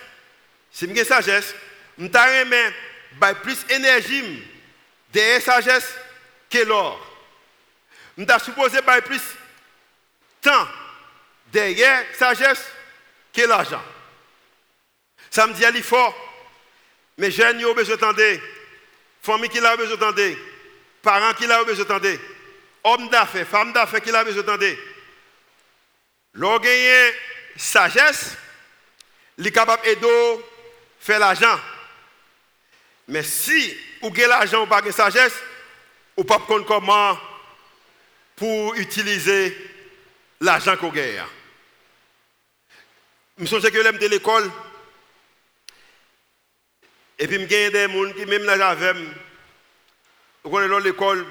si 0.71 0.95
j'ai 0.95 1.05
sagesse, 1.05 1.55
je 1.99 2.07
vais 3.21 3.35
plus 3.35 3.67
d'énergie 3.67 4.43
de 5.13 5.41
sagesse 5.41 5.95
que 6.51 6.59
l'or. 6.59 7.01
Je 8.17 8.25
suis 8.25 8.45
supposé 8.45 8.79
avoir 8.79 9.03
plus 9.03 9.23
temps 10.41 10.69
derrière 11.53 12.05
sagesse 12.19 12.65
que 13.33 13.43
l'argent. 13.43 13.83
Ça 15.31 15.47
me 15.47 15.55
dit, 15.55 15.63
il 15.75 15.83
fort. 15.83 16.15
Mais 17.19 17.31
jeunes 17.31 17.65
ont 17.65 17.75
besoin 17.75 17.97
d'entendre. 17.97 18.41
Famille 19.23 19.49
qui 19.49 19.59
a 19.59 19.77
besoin 19.77 19.97
d'entendre. 19.97 20.37
Parents 21.03 21.35
qui 21.35 21.47
ont 21.47 21.65
besoin 21.65 21.85
d'entendre 21.85 22.19
homme 22.85 23.09
d'affaires, 23.09 23.47
femme 23.47 23.73
d'affaires 23.73 24.01
qui 24.01 24.11
l'a 24.11 24.25
besoin 24.25 24.43
d'entendre. 24.43 24.77
Lorsqu'on 26.35 26.65
gagne 26.65 27.13
sagesse, 27.57 28.37
il 29.39 29.47
est 29.47 29.53
capable 29.53 29.83
d'aider 29.83 30.39
faire 31.01 31.19
l'argent. 31.19 31.59
Mais 33.09 33.23
si 33.23 33.77
vous 34.01 34.09
avez 34.09 34.27
l'argent 34.27 34.63
ou 34.63 34.67
pas 34.67 34.81
de 34.81 34.91
sagesse, 34.91 35.35
vous 36.17 36.23
ne 36.23 36.29
pouvez 36.29 36.39
pas 36.47 36.65
comment 36.67 37.19
pour 38.37 38.75
utiliser 38.75 39.57
l'argent 40.41 40.77
qu'on 40.77 40.91
gagne. 40.91 41.23
Je 43.39 43.47
souviens 43.47 43.71
que 43.71 43.83
j'aime 43.83 43.99
de 43.99 44.07
l'école. 44.07 44.51
Et 47.19 47.27
puis, 47.27 47.41
je 47.41 47.45
gagne 47.47 47.71
des 47.71 47.89
gens 47.89 48.13
qui, 48.13 48.27
même 48.27 48.45
là, 48.45 48.59
j'avais, 48.59 48.99
vous 50.45 50.59
l'école, 50.79 51.25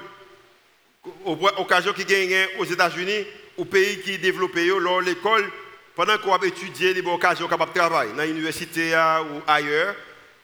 occasion 1.24 1.92
qui 1.92 2.04
gagne 2.04 2.48
aux 2.58 2.64
États-Unis, 2.64 3.26
au 3.56 3.64
pays 3.64 4.00
qui 4.00 4.18
développe 4.18 4.54
l'école, 4.54 5.50
pendant 5.94 6.16
qu'on 6.18 6.34
a 6.34 6.46
étudié, 6.46 6.94
les 6.94 7.02
occasions 7.02 7.48
capable 7.48 7.72
de 7.72 7.78
travailler 7.78 8.12
dans 8.12 8.24
l'université 8.24 8.94
ou 8.94 9.42
ailleurs. 9.46 9.94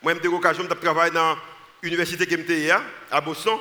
Moi, 0.02 0.14
j'ai 0.14 0.28
eu 0.28 0.30
l'occasion 0.30 0.64
de 0.64 0.74
travailler 0.74 1.12
dans 1.12 1.36
l'université 1.82 2.26
qui 2.26 2.70
à 3.10 3.20
Boston. 3.20 3.58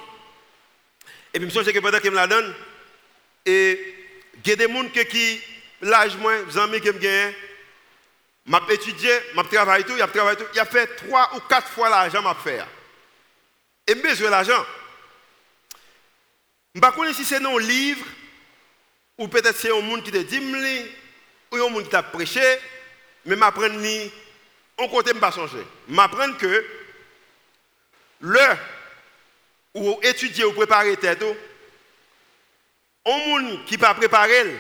Et 1.34 1.40
puis, 1.40 1.50
je 1.50 1.60
me 1.60 1.64
suis 1.64 1.74
que 1.74 1.80
pendant 1.80 2.00
que 2.00 2.06
je 2.06 2.12
la 2.12 2.28
donne, 2.28 2.54
et 3.46 3.96
il 4.44 4.50
y 4.50 4.54
a 4.54 4.56
des 4.56 4.68
gens 4.68 4.84
qui, 5.10 5.42
l'âge 5.82 6.16
moins, 6.18 6.38
les 6.44 6.58
amis 6.58 6.80
me 6.82 6.92
gagnent, 6.92 7.34
m'a 8.46 8.62
étudié, 8.70 9.12
m'a 9.36 9.44
travaillé 9.44 9.84
tout, 9.84 9.94
il 9.96 10.02
a 10.02 10.08
travaillé 10.08 10.38
tout, 10.38 10.46
il 10.54 10.60
a 10.60 10.66
fait 10.66 10.88
trois 10.96 11.32
ou 11.36 11.40
quatre 11.42 11.70
fois 11.70 11.90
l'argent 11.90 12.22
m'a 12.22 12.36
fait. 12.36 12.62
Et 13.86 13.96
besoin 13.96 14.30
l'argent. 14.30 14.66
Je 16.74 16.80
ne 16.80 16.86
sais 16.86 16.92
pas 16.92 17.14
si 17.14 17.26
c'est 17.26 17.44
un 17.44 17.60
livre, 17.60 18.06
ou 19.18 19.28
peut-être 19.28 19.58
c'est 19.58 19.76
un 19.76 19.82
monde 19.82 20.04
qui 20.04 20.12
te 20.12 20.18
dit, 20.18 20.40
ou 21.52 21.56
un 21.56 21.70
monde 21.70 21.84
qui 21.84 21.90
t'a 21.90 22.04
prêché, 22.04 22.42
mais 23.26 23.36
je 23.36 23.40
m'apprends 23.40 23.70
ni, 23.70 24.12
on 24.78 24.88
côté 24.90 25.14
ne 25.14 25.20
pas 25.20 25.32
changer. 25.32 25.66
Je 25.90 25.94
m'apprends 25.94 26.34
que 26.34 26.66
le 28.22 28.40
ou 29.74 30.00
étudier 30.02 30.46
ou 30.46 30.54
préparer 30.54 30.98
tête, 30.98 31.24
un 33.06 33.18
monde 33.28 33.66
qui 33.66 33.78
pas 33.78 33.94
préparé, 33.94 34.56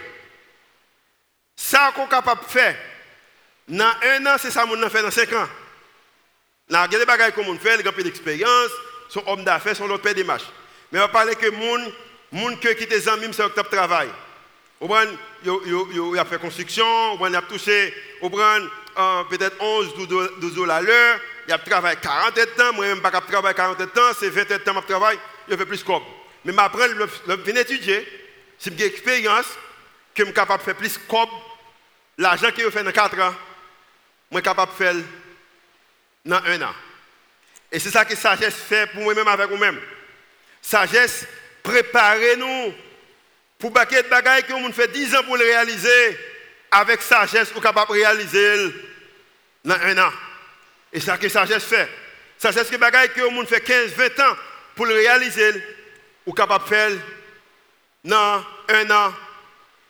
ça 1.55 1.91
qu'on 1.95 2.05
est 2.05 2.09
capable 2.09 2.43
de 2.43 2.49
faire, 2.49 2.77
dans 3.67 3.93
un 4.03 4.25
an, 4.27 4.35
c'est 4.39 4.51
ça 4.51 4.63
qu'on 4.63 4.89
fait 4.89 5.01
dans 5.01 5.11
cinq 5.11 5.33
ans. 5.33 5.47
Dans 6.69 6.89
les 6.89 7.05
bagages 7.05 7.33
qu'on 7.33 7.57
fait, 7.57 7.77
les 7.77 7.83
gens 7.83 7.91
d'expérience, 7.91 8.71
sont 9.09 9.23
hommes 9.27 9.43
d'affaires, 9.43 9.75
sont 9.75 9.87
l'autre 9.87 10.09
des 10.11 10.23
marches. 10.23 10.49
Mais 10.91 10.99
on 10.99 11.03
va 11.03 11.07
parler 11.07 11.35
que 11.35 11.45
les 11.47 11.51
gens 11.51 12.55
qui 12.55 12.67
ont 12.67 12.87
des 12.89 13.09
amis, 13.09 13.27
c'est 13.33 13.43
un 13.43 13.49
travail. 13.49 14.09
Il 14.81 16.19
a 16.19 16.25
fait 16.25 16.39
construction, 16.39 16.85
il 17.27 17.35
a 17.35 17.41
touché 17.41 17.93
euh, 18.21 19.23
peut-être 19.25 19.55
11, 19.59 19.93
12 20.39 20.55
dollars 20.55 20.81
l'heure, 20.81 21.19
il 21.47 21.53
a 21.53 21.57
travaillé 21.57 21.97
40 22.01 22.37
ans, 22.37 22.73
moi-même 22.73 23.01
pas 23.01 23.11
travailler 23.11 23.55
40 23.55 23.81
ans, 23.81 24.13
c'est 24.19 24.29
20 24.29 24.51
ans 24.51 24.81
de 24.81 24.85
travail, 24.85 25.19
il 25.47 25.57
fait 25.57 25.65
plus 25.65 25.83
comme. 25.83 26.03
Mais 26.43 26.53
je 26.53 26.59
apprends, 26.59 26.87
je 27.27 27.33
viens 27.33 27.55
étudier, 27.61 28.07
c'est 28.57 28.71
une 28.71 28.81
expérience 28.81 29.45
que 30.13 30.23
je 30.23 30.25
suis 30.25 30.33
capable 30.33 30.59
de 30.61 30.65
faire 30.65 30.75
plus 30.75 30.97
comme 31.07 31.29
l'argent 32.17 32.51
qu'il 32.51 32.65
a 32.65 32.71
fait 32.71 32.83
dans 32.83 32.91
4 32.91 33.19
ans, 33.19 33.35
je 34.31 34.37
suis 34.37 34.43
capable 34.43 34.71
de 34.71 34.77
faire 34.77 34.95
dans 36.25 36.43
1 36.43 36.61
an. 36.61 36.73
Et 37.71 37.79
c'est 37.79 37.91
ça 37.91 38.05
que 38.05 38.15
sagesse 38.15 38.55
fait 38.55 38.91
pour 38.91 39.03
moi-même 39.03 39.27
avec 39.27 39.49
vous-même. 39.49 39.79
Sagesse 40.61 41.25
Préparez-nous 41.67 42.73
pour 43.59 43.71
baquer 43.71 44.03
de 44.03 44.07
bagaille 44.07 44.43
que 44.43 44.53
on 44.53 44.71
fait 44.71 44.91
10 44.91 45.15
ans 45.15 45.23
pour 45.23 45.37
le 45.37 45.43
réaliser. 45.43 46.17
Avec 46.69 47.01
sagesse, 47.01 47.51
vous 47.53 47.61
capable 47.61 47.93
de 47.93 47.99
réaliser 47.99 48.73
dans 49.63 49.75
un 49.75 49.97
an. 49.97 50.11
Et 50.91 50.99
ça 50.99 51.17
que 51.17 51.29
sagesse 51.29 51.63
fait. 51.63 51.89
Sagesse 52.37 52.69
que 52.69 52.75
bagaille 52.75 53.09
que 53.13 53.21
on 53.21 53.45
fait 53.45 53.61
15, 53.61 53.91
20 53.93 54.19
ans 54.19 54.35
pour 54.75 54.85
le 54.85 54.93
réaliser, 54.93 55.63
vous 56.25 56.33
capable 56.33 56.65
de 56.65 56.69
faire 56.69 56.91
dans 58.03 58.43
un 58.69 58.91
an, 58.91 59.13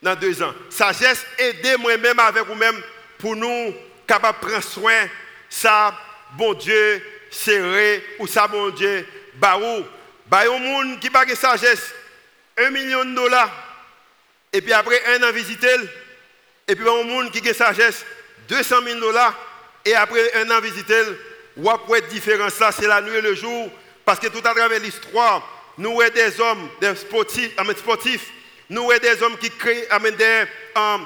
dans 0.02 0.16
deux 0.16 0.42
ans. 0.42 0.54
Sagesse, 0.70 1.26
aidez-moi 1.38 1.98
même 1.98 2.20
avec 2.20 2.46
vous-même 2.46 2.82
pour 3.18 3.36
nous 3.36 3.74
capables 4.06 4.40
de 4.40 4.46
prendre 4.48 4.64
soin 4.64 5.08
ça, 5.50 5.98
bon 6.34 6.54
Dieu, 6.54 7.02
serré, 7.32 8.04
ou 8.20 8.28
ça, 8.28 8.48
bon 8.48 8.70
Dieu, 8.70 9.06
baou 9.36 9.86
bah, 10.30 10.42
il 10.44 10.50
y 10.50 10.52
a 10.52 10.56
un 10.56 10.60
monde 10.60 11.00
qui 11.00 11.10
pas 11.10 11.26
de 11.26 11.34
sagesse, 11.34 11.94
un 12.58 12.70
million 12.72 13.06
de 13.06 13.16
dollars, 13.16 13.52
et 14.54 14.62
puis 14.62 14.74
après 14.74 15.02
un 15.16 15.24
an 15.24 15.32
visiter, 15.32 15.76
Et 16.70 16.76
puis, 16.76 16.88
un 16.88 17.04
monde 17.04 17.32
qui 17.32 17.48
a 17.48 17.54
sagesse, 17.54 18.06
200 18.50 18.76
000 18.84 19.00
dollars, 19.00 19.34
et 19.86 19.96
après 19.96 20.34
un 20.36 20.52
an 20.52 20.60
visiter, 20.60 21.04
ou 21.56 21.70
après 21.70 22.02
différence 22.02 22.60
là, 22.60 22.72
c'est 22.72 22.88
la 22.88 23.02
nuit 23.02 23.16
et 23.16 23.22
le 23.22 23.36
jour, 23.36 23.70
parce 24.04 24.20
que 24.20 24.28
tout 24.28 24.46
à 24.46 24.54
travers 24.54 24.80
l'histoire, 24.80 25.48
nous 25.78 26.02
avons 26.02 26.14
des 26.14 26.42
hommes, 26.42 26.70
des 26.82 26.96
sportifs, 26.96 27.52
sportifs. 27.78 28.28
Nous 28.70 28.92
avons 28.92 29.00
des 29.00 29.24
hommes 29.24 29.38
qui 29.38 29.50
créent, 29.52 29.88
des, 30.18 30.46
um, 30.76 31.06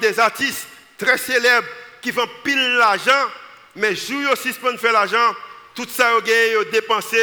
des 0.00 0.20
artistes 0.20 0.66
très 0.98 1.16
célèbres 1.16 1.68
qui 2.00 2.12
font 2.12 2.28
pile 2.44 2.76
l'argent, 2.76 3.30
mais 3.76 3.94
jour 3.94 4.32
aussi 4.32 4.52
pour 4.52 4.70
faire 4.78 4.92
l'argent, 4.92 5.34
tout 5.74 5.88
ça, 5.88 6.10
ils 6.26 6.70
dépensé 6.70 7.16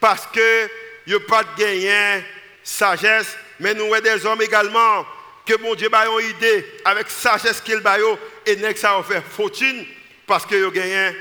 parce 0.00 0.26
que 0.26 0.68
n'ont 1.06 1.20
pas 1.20 1.42
de 1.42 1.48
gain, 1.58 2.22
sagesse. 2.66 3.38
Mais 3.60 3.72
nous 3.72 3.94
avons 3.94 4.02
des 4.02 4.26
hommes 4.26 4.42
également 4.42 5.06
que 5.46 5.56
mon 5.58 5.74
Dieu 5.74 5.88
a 5.92 6.06
une 6.06 6.30
idée 6.30 6.66
avec 6.84 7.08
sagesse 7.08 7.60
qu'il 7.60 7.80
a 7.86 7.98
et 8.44 8.56
que 8.56 8.78
ça 8.78 9.02
fait 9.06 9.22
fortune 9.22 9.86
parce 10.26 10.44
qu'ils 10.44 10.64
ont 10.66 10.70
gagné 10.70 11.16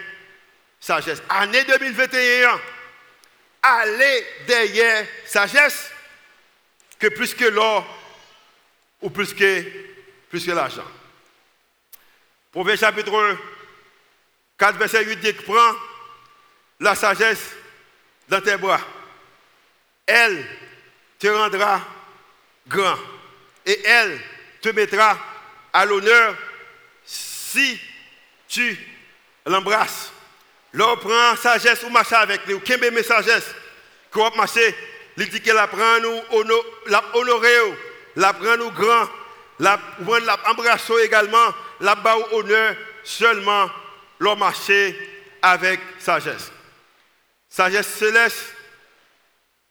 sagesse. 0.79 1.21
Année 1.29 1.63
2021, 1.63 2.59
allez 3.61 4.25
derrière 4.47 5.05
sagesse 5.25 5.91
que 6.99 7.07
plus 7.07 7.33
que 7.33 7.45
l'or 7.45 7.85
ou 9.01 9.09
plus 9.09 9.33
que, 9.33 9.63
plus 10.29 10.45
que 10.45 10.51
l'argent. 10.51 10.85
Proverbe 12.51 12.79
chapitre 12.79 13.13
1, 13.13 13.37
4, 14.57 14.77
verset 14.77 15.05
8 15.05 15.15
dit 15.17 15.33
prends 15.33 15.75
la 16.79 16.95
sagesse 16.95 17.51
dans 18.27 18.41
tes 18.41 18.57
bras. 18.57 18.81
Elle 20.07 20.45
te 21.19 21.27
rendra 21.27 21.81
grand 22.67 22.97
et 23.65 23.79
elle 23.85 24.19
te 24.61 24.69
mettra 24.69 25.17
à 25.73 25.85
l'honneur 25.85 26.35
si 27.05 27.79
tu 28.47 28.77
l'embrasses. 29.45 30.11
L'homme 30.73 30.99
prend 30.99 31.35
sagesse 31.37 31.83
ou 31.83 31.89
marche 31.89 32.11
avec 32.13 32.45
lui, 32.47 32.59
qu'est 32.61 32.77
mes 32.77 33.03
sagesse, 33.03 33.55
qu'on 34.11 34.29
marcher, 34.35 34.75
il 35.17 35.29
dit 35.29 35.41
qu'elle 35.41 35.57
apprend 35.57 35.99
nous 36.01 36.21
honorer, 37.13 37.57
la 38.15 38.33
prend 38.33 38.57
nous 38.57 38.71
grand, 38.71 39.09
la 39.59 39.79
embrasse 40.45 40.91
également, 41.03 41.53
la 41.79 41.95
bas 41.95 42.17
honneur 42.31 42.75
seulement. 43.03 43.69
L'homme 44.19 44.39
marcher 44.39 44.97
avec 45.41 45.79
sagesse. 45.99 46.51
Sagesse 47.49 47.87
céleste, 47.87 48.53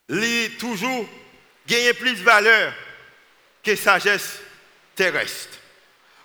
lui 0.08 0.50
toujours 0.58 1.08
gagner 1.66 1.92
plus 1.94 2.14
de 2.14 2.22
valeur 2.24 2.72
que 3.62 3.74
sagesse 3.76 4.40
terrestre. 4.94 5.58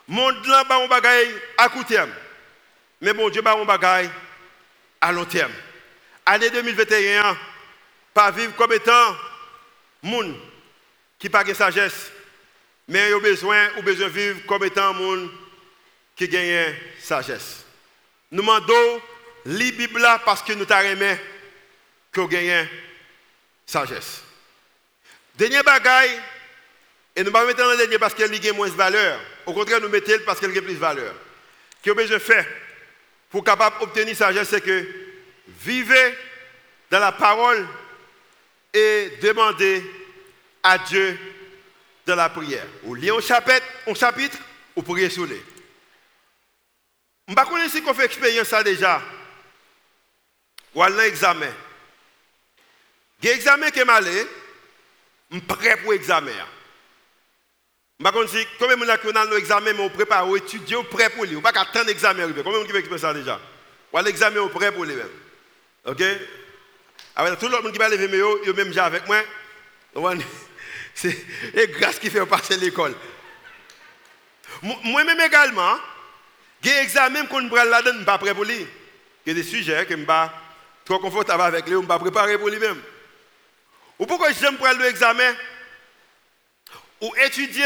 Monde 0.07 0.45
là 0.47 0.63
ba 0.63 0.79
on 0.79 0.87
bagaille 0.87 1.33
à 1.57 1.69
court 1.69 1.85
terme. 1.85 2.11
Mais 3.01 3.13
bon 3.13 3.29
Dieu 3.29 3.41
ba 3.41 3.55
on 3.55 3.65
bagaille 3.65 4.09
à 5.01 5.11
long 5.11 5.25
terme. 5.25 5.53
Année 6.25 6.49
2021 6.49 7.37
pas 8.13 8.31
vivre 8.31 8.55
comme 8.55 8.73
étant 8.73 9.15
monde 10.01 10.35
qui 11.17 11.29
pas 11.29 11.43
de 11.43 11.53
sagesse 11.53 12.11
mais 12.87 13.13
a 13.13 13.19
besoin 13.19 13.69
ou 13.77 13.83
besoin 13.83 14.07
vivre 14.07 14.39
comme 14.47 14.63
étant 14.63 14.93
monde 14.93 15.29
qui 16.15 16.27
gagne 16.27 16.75
sagesse. 16.99 17.63
Nous 18.31 18.41
demandons 18.41 19.01
la 19.45 19.71
Bible 19.71 20.05
parce 20.25 20.41
que 20.41 20.53
nous 20.53 20.65
t'aimons 20.65 21.17
que 22.11 22.21
gagne 22.21 22.67
sagesse. 23.65 24.23
Dernier 25.39 25.63
bagaille 25.63 26.19
et 27.15 27.21
nous 27.21 27.27
ne 27.27 27.31
pas 27.31 27.45
mettre 27.45 27.59
dans 27.59 27.71
le 27.71 27.77
dernier 27.77 27.97
parce 27.97 28.13
qu'elle 28.13 28.33
a 28.33 28.53
moins 28.53 28.67
de 28.67 28.73
valeur. 28.73 29.21
Au 29.45 29.53
contraire, 29.53 29.79
nous 29.79 29.87
mettons 29.87 30.11
parce 30.25 30.37
qu'elle 30.37 30.49
a 30.49 30.61
plus 30.61 30.73
de 30.73 30.79
valeur. 30.79 31.15
Ce 31.77 31.89
que 31.89 31.95
besoin 31.95 32.19
faire 32.19 32.45
pour 33.29 33.41
capable 33.45 33.77
obtenir 33.79 34.17
sagesse, 34.17 34.49
c'est 34.49 34.59
que 34.59 34.85
vivez 35.47 36.13
dans 36.91 36.99
la 36.99 37.13
parole 37.13 37.65
et 38.73 39.13
demandez 39.21 39.81
à 40.61 40.77
Dieu 40.77 41.17
dans 42.05 42.15
la 42.17 42.27
prière. 42.27 42.67
Ou 42.83 42.95
lire 42.95 43.15
un 43.15 43.21
chapitre, 43.21 43.65
un 43.87 43.93
chapitre 43.93 44.37
ou 44.75 44.81
prier 44.81 45.09
sur 45.09 45.25
les. 45.25 45.41
Je 47.29 47.33
ne 47.33 47.37
sais 47.37 47.45
pas 47.45 47.69
si 47.69 47.83
on 47.87 47.93
fait 47.93 48.05
expérience 48.05 48.53
déjà. 48.65 49.01
Ou 50.75 50.83
un 50.83 50.99
examen. 50.99 51.53
Il 53.21 53.29
y 53.29 53.31
a 53.31 53.35
un 53.35 53.37
examen 53.37 53.69
qui 53.69 53.79
est 53.79 53.85
malé, 53.85 54.27
je 55.31 55.37
suis 55.37 55.45
prêt 55.45 55.77
pour 55.77 55.91
l'examen. 55.91 56.31
Je 57.99 58.05
ne 58.05 58.27
sais 58.27 58.45
pas 58.45 58.65
combien 58.67 58.77
de 58.77 58.85
gens 58.85 59.29
ont 59.29 59.35
l'examen, 59.35 59.73
mais 59.73 59.83
on 59.83 59.89
prépare, 59.89 60.27
on 60.27 60.35
étudie, 60.35 60.75
on 60.75 60.83
prêt 60.83 61.09
pour 61.09 61.25
lui. 61.25 61.35
On 61.35 61.39
ne 61.39 61.43
pas 61.43 61.49
attendre 61.49 61.87
l'examen. 61.87 62.27
Combien 62.43 62.63
de 62.63 62.67
gens 62.67 62.81
qui 62.81 62.89
fait 62.89 62.97
ça 62.97 63.13
déjà? 63.13 63.39
Ou 63.91 63.99
l'examen, 63.99 64.39
on 64.39 64.49
prêt 64.49 64.71
pour 64.71 64.85
lui 64.85 64.95
même. 64.95 65.09
Ok? 65.85 66.01
Alors, 67.15 67.37
tout 67.37 67.47
le 67.47 67.61
monde 67.61 67.71
qui 67.71 67.77
va 67.77 67.89
lever, 67.89 68.07
mais 68.07 68.19
ils 68.45 68.53
même 68.53 68.69
déjà 68.69 68.85
avec 68.85 69.05
moi. 69.07 69.21
C'est 70.93 71.71
grâce 71.71 71.99
qui 71.99 72.09
fait 72.09 72.25
passer 72.25 72.57
l'école. 72.57 72.93
Moi-même 74.61 75.19
également, 75.19 75.77
des 76.61 76.71
examens 76.71 77.25
qu'on 77.25 77.47
prend 77.47 77.63
là-dedans, 77.63 77.83
je 77.85 77.89
ne 77.91 77.97
suis 77.97 78.05
pas 78.05 78.17
prêt 78.17 78.33
pour 78.33 78.45
lui. 78.45 78.65
Il 79.25 79.29
y 79.29 79.31
a 79.31 79.33
des 79.33 79.43
sujets 79.43 79.85
que 79.85 79.91
je 79.91 79.93
ne 79.93 79.99
suis 79.99 80.05
pas 80.05 80.33
trop 80.85 80.99
confortable 80.99 81.43
avec 81.43 81.65
lui, 81.65 81.71
je 81.71 81.75
ne 81.75 81.81
suis 81.81 81.87
pas 81.87 81.99
préparé 81.99 82.37
pour 82.37 82.49
lui-même. 82.49 82.81
Ou 83.99 84.05
pourquoi 84.05 84.31
j'aime 84.31 84.57
prendre 84.57 84.81
l'examen 84.81 85.35
ou 87.01 87.13
étudier, 87.25 87.65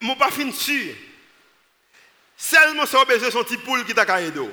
je 0.00 0.06
ne 0.06 0.14
pas 0.14 0.30
fin 0.30 0.50
sûr. 0.52 0.94
Seulement 2.36 2.86
si 2.86 2.96
on 2.96 3.00
a 3.00 3.04
besoin 3.04 3.30
son 3.30 3.44
petit 3.44 3.58
poule 3.58 3.84
qui 3.84 3.94
t'a 3.94 4.06
caillé 4.06 4.30
d'eau. 4.30 4.50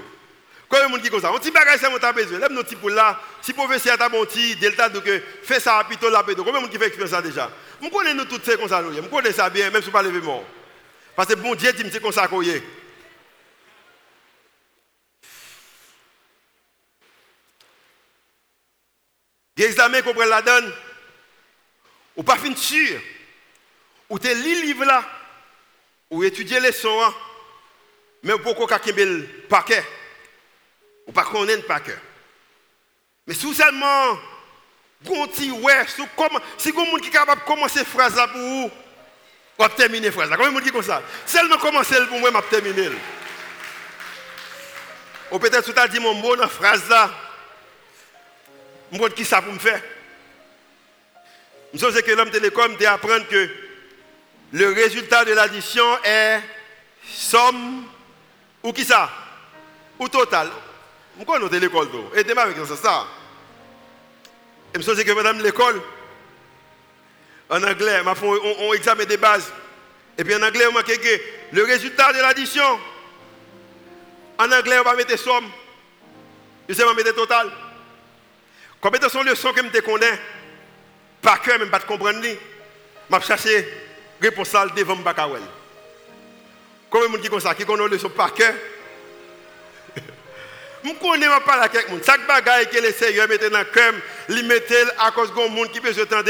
Combien 0.70 0.88
de 0.88 0.92
monde 0.92 1.02
qui 1.02 1.10
comme 1.10 1.22
ça 1.22 1.32
On 1.32 1.38
petit 1.38 1.52
bagage 1.52 1.80
c'est 1.80 1.90
mon 1.90 2.14
besoin. 2.14 2.40
Lève 2.40 2.52
nos 2.52 2.64
petits 2.64 2.76
poules 2.76 2.94
là. 2.94 3.20
Si 3.42 3.52
le 3.52 3.56
professeur 3.58 3.98
t'a 3.98 4.10
bon 4.10 4.26
petit 4.26 4.56
delta 4.56 4.90
donc 4.90 5.04
fais 5.44 5.60
ça 5.60 5.84
plutôt 5.84 6.10
là 6.10 6.24
Combien 6.26 6.54
de 6.54 6.60
monde 6.60 6.70
qui 6.70 6.78
fait 6.78 6.88
expérience 6.88 7.12
ça 7.12 7.22
déjà 7.22 7.52
Je 7.82 7.90
connais 7.90 8.14
nous 8.14 8.26
toutes 8.26 8.46
ces 8.46 8.58
comme 8.58 8.70
ça 8.70 8.82
Je 8.84 9.02
connais 9.02 9.34
ça 9.34 9.50
bien 9.50 9.70
même 9.70 9.82
si 9.82 9.88
je 9.88 9.92
pas 9.92 10.02
lever 10.02 10.22
mort. 10.22 10.44
Parce 11.16 11.30
que 11.30 11.36
bon 11.36 11.54
Dieu 11.54 11.72
dit 11.74 11.84
c'est 11.92 12.02
comme 12.02 12.12
ça. 12.12 12.28
Des 19.64 19.70
examens 19.70 20.02
qu'on 20.02 20.14
prend 20.14 20.26
la 20.26 20.42
donne, 20.42 20.74
ou 22.18 22.24
pas 22.24 22.36
fin 22.36 22.54
sûr, 22.56 23.00
ou 24.10 24.20
tu 24.20 24.28
lis 24.28 24.56
le 24.56 24.62
livre 24.62 24.84
là, 24.84 25.04
ou 26.10 26.24
étudier 26.24 26.60
les 26.60 26.74
sons, 26.74 27.02
hein. 27.02 27.14
mais 28.24 28.38
pourquoi 28.40 28.68
qu'on 28.68 28.92
le 28.92 29.26
paquet, 29.50 29.84
ou 31.08 31.14
pas 31.14 31.24
connaître 31.24 31.62
le 31.62 31.68
paquet. 31.68 31.98
Mais 33.26 33.34
si 33.34 33.54
seulement, 33.54 34.20
gonti, 35.06 35.50
ouais, 35.52 35.86
si 35.88 36.72
vous 36.72 36.86
monde 36.86 37.02
qui 37.02 37.08
est 37.08 37.12
capable 37.12 37.42
de 37.42 37.48
commencer 37.48 37.86
phrase 37.86 38.16
là 38.16 38.28
pour 38.28 38.42
vous, 38.42 38.72
ou 39.60 39.68
terminer 39.78 40.08
la 40.08 40.12
phrase 40.12 40.30
là. 40.30 40.36
Comment 40.36 40.52
vous 40.52 40.62
dit 40.62 40.72
comme 40.72 40.84
ça? 40.84 41.02
Seulement 41.26 41.58
commencer 41.58 41.96
pour 42.10 42.20
moi, 42.20 42.32
je 42.34 42.50
terminer. 42.50 42.90
Ou 45.32 45.40
peut-être 45.40 45.74
tu 45.74 45.80
as 45.80 45.88
dit 45.88 46.00
mon 46.00 46.16
mot 46.16 46.36
dans 46.36 46.44
la 46.44 46.50
phrase 46.50 46.90
là, 46.90 47.10
je 48.94 48.98
ne 48.98 49.08
qui 49.10 49.26
ça 49.26 49.42
pour 49.42 49.54
me 49.54 49.60
faire? 49.60 49.82
Je 51.74 51.84
pense 51.84 52.00
que 52.00 52.12
l'homme 52.12 52.30
de 52.30 52.40
l'école 52.40 52.76
apprendre 52.86 53.28
que 53.28 53.50
le 54.52 54.72
résultat 54.74 55.26
de 55.26 55.34
l'addition 55.34 55.84
est 56.04 56.40
somme 57.10 57.86
ou 58.62 58.72
qui 58.72 58.86
ça? 58.86 59.10
Ou 59.98 60.08
total? 60.08 60.50
Je 61.20 61.24
connais 61.24 61.60
l'école. 61.60 61.88
Aidez-moi 62.16 62.44
avec 62.44 62.58
ça. 62.58 63.08
Et 64.74 64.82
je 64.82 64.86
pense 64.86 65.04
que 65.04 65.12
madame 65.12 65.40
l'école, 65.42 65.82
en 67.50 67.64
anglais, 67.64 68.02
on, 68.06 68.68
on 68.68 68.74
examen 68.74 69.06
des 69.06 69.18
bases. 69.18 69.52
Et 70.18 70.24
puis 70.24 70.36
en 70.36 70.42
anglais, 70.42 70.66
on 70.72 70.78
a 70.78 70.84
que 70.84 71.22
le 71.52 71.64
résultat 71.64 72.14
de 72.14 72.20
l'addition. 72.20 72.80
En 74.38 74.52
anglais, 74.52 74.80
on 74.80 74.84
va 74.84 74.96
mettre 74.96 75.18
somme. 75.18 75.50
Je 76.68 76.74
sais, 76.74 76.84
on 76.84 76.88
va 76.88 76.94
mettre 76.94 77.16
total. 77.16 77.52
Combien 78.84 79.00
de 79.00 79.08
sont 79.08 79.24
leçons 79.24 79.54
que 79.54 79.62
je 79.74 79.80
connais 79.80 80.20
Par 81.22 81.42
cœur, 81.42 81.58
même 81.58 81.70
pas 81.70 81.80
de 81.80 81.86
comprendre. 81.86 82.20
Je 82.22 83.16
vais 83.16 83.22
chercher 83.22 83.66
réponse 84.22 84.54
à 84.56 84.66
devant 84.68 84.98
mon. 84.98 85.06
Combien 86.90 87.08
de 87.08 87.14
gens 87.14 87.22
qui 87.22 87.30
comme 87.30 87.40
ça, 87.40 87.56
qui 87.56 87.64
connaissent 87.64 87.92
leçons 87.92 88.10
par 88.10 88.34
cœur? 88.34 88.54
Je 90.84 90.92
connais 90.96 91.28
pas 91.46 91.56
la 91.56 91.70
quelqu'un. 91.70 91.94
Chaque 92.06 92.28
bagaille 92.28 92.70
que 92.70 92.78
le 92.78 92.92
Seigneur 92.92 93.30
mette 93.30 93.50
dans 93.50 93.60
le 93.60 93.64
cœur, 93.64 93.94
il 94.28 94.46
mette 94.46 94.76
à 95.00 95.12
cause 95.12 95.34
de 95.34 95.48
monde 95.48 95.72
qui 95.72 95.80
peut 95.80 95.94
se 95.94 96.02
tendre. 96.02 96.30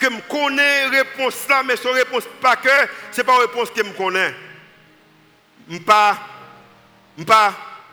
Que 0.00 0.10
je 0.10 0.20
connais 0.28 0.88
réponse 0.88 1.46
là, 1.48 1.62
mais 1.62 1.76
son 1.76 1.92
réponse 1.92 2.24
par 2.40 2.60
cœur, 2.60 2.88
ce 3.12 3.18
n'est 3.18 3.24
pas 3.24 3.34
une 3.36 3.42
réponse 3.42 3.70
que 3.70 3.86
je 3.86 3.92
connais. 3.92 4.34
Je 5.68 5.74
ne 5.74 5.78
peux 5.78 5.84
pas, 5.84 6.18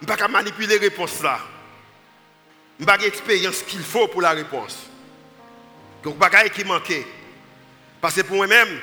pas 0.07 0.27
manipuler 0.27 0.77
réponse 0.77 1.21
là 1.21 1.39
je 2.79 2.83
n'ai 2.83 2.85
pas 2.85 2.97
l'expérience 2.97 3.61
qu'il 3.61 3.83
faut 3.83 4.07
pour 4.07 4.21
la 4.21 4.31
réponse. 4.31 4.77
Donc, 6.01 6.17
bagaille 6.17 6.49
qui 6.49 6.63
manquait. 6.63 7.05
Parce 7.99 8.15
que 8.15 8.21
pour 8.21 8.37
moi-même, 8.37 8.79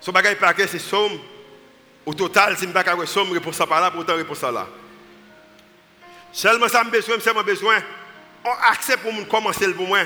Son 0.00 0.12
bagage 0.12 0.36
paquet, 0.36 0.66
c'est 0.66 0.78
somme. 0.78 1.18
Au 2.04 2.14
total, 2.14 2.56
si 2.56 2.62
je 2.62 2.68
ne 2.68 2.72
pas 2.72 3.06
somme, 3.06 3.32
réponse 3.32 3.58
par 3.58 3.80
là, 3.80 3.90
pourtant 3.90 4.14
réponse 4.14 4.42
là. 4.42 4.68
Seulement 6.32 6.68
ça 6.68 6.84
me 6.84 6.90
besoin, 6.90 7.16
mon 7.34 7.42
besoin. 7.42 7.78
On 8.44 8.70
accepte 8.70 9.02
pour 9.02 9.28
commencer 9.28 9.72
pour 9.74 9.88
moi. 9.88 10.00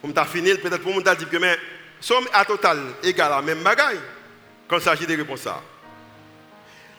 Pour 0.00 0.08
me 0.08 0.24
finir, 0.24 0.58
peut-être 0.60 0.82
pour 0.82 0.94
me 0.94 1.02
dire 1.02 1.28
que 1.28 1.36
mais 1.36 1.58
somme 2.00 2.26
à 2.32 2.44
total 2.44 2.78
égal 3.02 3.32
à 3.32 3.42
même 3.42 3.62
bagaille 3.62 4.00
quand 4.68 4.78
il 4.78 4.82
s'agit 4.82 5.06
de 5.06 5.16
réponses. 5.16 5.48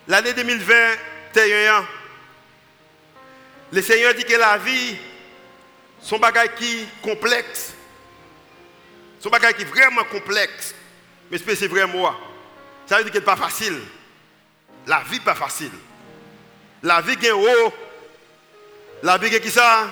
L'année 0.08 0.34
2021, 0.34 1.88
le 3.76 3.82
Seigneur 3.82 4.14
dit 4.14 4.24
que 4.24 4.36
la 4.38 4.58
vie, 4.58 4.96
son 6.00 6.18
bagage 6.18 6.52
qui 6.58 6.88
complexe, 7.02 7.74
son 9.20 9.30
bagage 9.30 9.56
qui 9.56 9.64
est 9.64 9.66
vraiment 9.66 10.06
complexe, 10.06 10.74
mais 11.30 11.38
c'est 11.38 11.68
vrai 11.68 11.86
moi. 11.86 12.18
Ça 12.86 12.98
veut 12.98 13.04
dire 13.04 13.12
qu'elle 13.12 13.22
n'est 13.22 13.26
pas 13.26 13.36
facile. 13.36 13.78
La 14.88 15.02
vie 15.02 15.18
n'est 15.18 15.26
pas 15.26 15.36
facile. 15.36 15.72
La 16.84 17.02
vie 17.02 17.18
est 17.22 17.32
haut. 17.32 17.74
La 19.04 19.18
vie 19.18 19.36
est 19.36 19.42
qui 19.42 19.52
ça? 19.52 19.90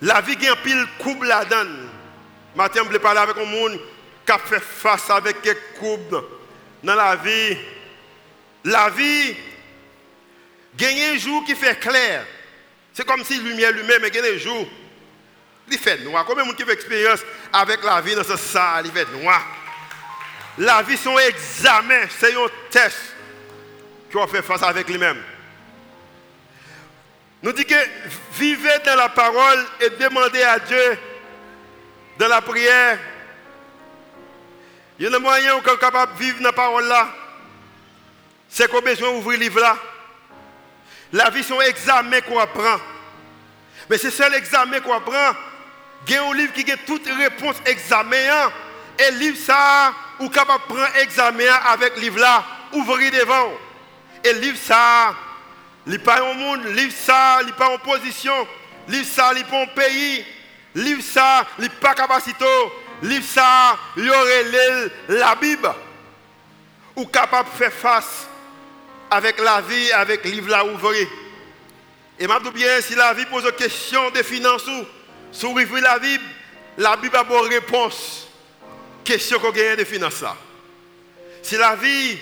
La 0.00 0.22
vie 0.22 0.32
est 0.32 0.62
pile 0.62 0.86
coupe 1.00 1.24
la 1.24 1.44
donne. 1.44 1.90
Matin, 2.56 2.80
je 2.90 2.96
parler 2.96 3.20
avec 3.20 3.36
un 3.36 3.44
monde 3.44 3.78
qui 4.24 4.32
a 4.32 4.38
fait 4.38 4.60
face 4.60 5.10
avec 5.10 5.42
quelques 5.42 5.74
coupes 5.78 6.24
dans 6.82 6.94
la 6.94 7.14
vie. 7.16 7.58
La 8.64 8.88
vie, 8.88 9.36
gagne 10.78 11.12
un 11.12 11.18
jour 11.18 11.44
qui 11.44 11.54
fait 11.54 11.78
clair. 11.78 12.24
C'est 12.98 13.06
comme 13.06 13.24
si 13.24 13.38
lumière 13.38 13.70
lui-même, 13.70 14.02
mais 14.02 14.10
gagne 14.10 14.34
un 14.34 14.38
jour. 14.38 14.66
Il 15.70 15.78
fait 15.78 15.98
noir. 15.98 16.24
Combien 16.24 16.42
de 16.42 16.48
monde 16.48 16.56
qui 16.56 16.64
fait 16.64 16.72
expérience 16.72 17.20
avec 17.52 17.84
la 17.84 18.00
vie 18.00 18.16
dans 18.16 18.24
ce 18.24 18.36
salle, 18.36 18.86
il 18.86 18.90
fait 18.90 19.08
noir. 19.12 19.40
La 20.58 20.82
vie, 20.82 20.96
c'est 20.96 21.08
un 21.08 21.16
examen, 21.18 22.08
c'est 22.18 22.34
un 22.34 22.48
test 22.68 22.98
qu'on 24.12 24.26
fait 24.26 24.42
face 24.42 24.64
avec 24.64 24.88
lui-même. 24.88 25.22
Nous 27.40 27.52
dit 27.52 27.64
que 27.64 27.76
vivez 28.32 28.80
dans 28.84 28.96
la 28.96 29.10
parole 29.10 29.64
et 29.80 29.90
demandez 29.90 30.42
à 30.42 30.58
Dieu 30.58 30.98
dans 32.18 32.26
la 32.26 32.42
prière. 32.42 32.98
Il 34.98 35.08
y 35.08 35.08
a 35.08 35.16
un 35.16 35.20
moyen 35.20 35.54
où 35.54 35.60
on 35.64 35.72
est 35.72 35.78
capable 35.78 36.14
de 36.14 36.18
vivre 36.18 36.38
dans 36.38 36.46
la 36.46 36.52
parole 36.52 36.88
là. 36.88 37.14
C'est 38.48 38.68
qu'on 38.68 38.78
a 38.78 38.80
besoin 38.80 39.12
d'ouvrir 39.12 39.38
le 39.38 39.44
livre 39.44 39.60
là. 39.60 39.78
La 41.12 41.30
vie, 41.30 41.42
c'est 41.42 41.56
un 41.56 41.60
examen 41.60 42.20
qu'on 42.20 42.38
apprend. 42.38 42.78
Mais 43.88 43.98
c'est 43.98 44.10
seul 44.10 44.34
examen 44.34 44.80
qu'on 44.80 44.94
apprend. 44.94 45.32
Il 46.06 46.14
y 46.14 46.16
a 46.16 46.24
un 46.24 46.34
livre 46.34 46.52
qui 46.52 46.70
a 46.70 46.76
toutes 46.76 47.06
les 47.06 47.24
réponses 47.24 47.56
examen. 47.66 48.50
Et 48.98 49.10
le 49.12 49.18
livre 49.18 49.38
ça, 49.38 49.92
ou 50.18 50.28
capable 50.28 50.64
de 50.64 50.74
prendre 50.74 50.96
examen 50.96 51.52
avec 51.66 51.96
le 51.96 52.02
livre 52.02 52.18
là, 52.18 52.44
ouvrir 52.72 53.12
devant. 53.12 53.52
Et 54.24 54.32
le 54.32 54.40
livre 54.40 54.58
ça, 54.58 55.14
il 55.86 55.92
n'est 55.92 55.98
pas 55.98 56.20
un 56.20 56.34
monde, 56.34 56.64
le 56.64 56.72
livre 56.72 56.92
ça, 56.92 57.38
il 57.40 57.46
n'est 57.46 57.52
pas 57.52 57.70
en 57.70 57.78
position, 57.78 58.46
le 58.88 58.94
livre 58.94 59.08
ça, 59.08 59.30
il 59.32 59.38
n'est 59.38 59.44
pas 59.44 59.62
en 59.62 59.66
pays, 59.68 60.24
le 60.74 60.82
livre 60.82 61.02
ça, 61.02 61.46
il 61.58 61.62
n'est 61.62 61.70
pas 61.70 61.94
capacité, 61.94 62.44
le 63.02 63.08
livre 63.08 63.24
ça, 63.24 63.78
il 63.96 64.04
y 64.04 64.10
aurait 64.10 64.90
la 65.08 65.34
Bible. 65.36 65.72
Ou 66.96 67.06
capable 67.06 67.48
de 67.50 67.54
faire 67.54 67.72
face 67.72 68.27
avec 69.10 69.38
la 69.40 69.60
vie, 69.60 69.92
avec 69.92 70.24
livre 70.24 70.50
là 70.50 70.64
ouvrir. 70.64 71.06
Et 72.18 72.26
je 72.26 72.50
bien, 72.50 72.80
si 72.80 72.94
la 72.94 73.14
vie 73.14 73.26
pose 73.26 73.44
une 73.44 73.52
question 73.52 74.10
de 74.10 74.22
finances, 74.22 74.66
ou, 74.66 75.46
ouvrir 75.46 75.82
la 75.82 75.98
Bible, 75.98 76.24
la 76.76 76.96
Bible 76.96 77.16
a 77.16 77.24
bonne 77.24 77.48
réponse 77.48 78.28
question 79.04 79.38
qu'on 79.38 79.52
gagne 79.52 79.76
de 79.76 79.84
finances 79.84 80.24
Si 81.42 81.56
la 81.56 81.76
vie 81.76 82.18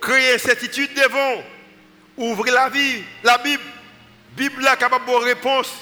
crée 0.00 0.34
incertitude 0.34 0.92
devant, 0.94 1.42
ouvrez 2.16 2.50
la 2.50 2.68
vie, 2.68 3.02
la 3.22 3.38
Bible, 3.38 3.62
Bible 4.36 4.66
est 4.66 4.76
capable 4.76 5.06
de 5.06 5.24
réponse 5.24 5.72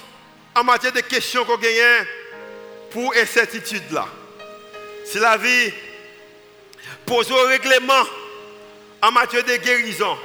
en 0.55 0.63
matière 0.63 0.93
de 0.93 1.01
questions 1.01 1.45
qu'on 1.45 1.59
gagne 1.59 2.07
pour 2.91 3.13
incertitude 3.17 3.91
là. 3.91 4.07
Si 5.05 5.19
la 5.19 5.37
vie 5.37 5.73
pose 7.05 7.31
un 7.33 7.49
règlement 7.49 8.05
en 9.03 9.11
matière 9.11 9.45
de 9.45 9.57
guérison, 9.57 10.17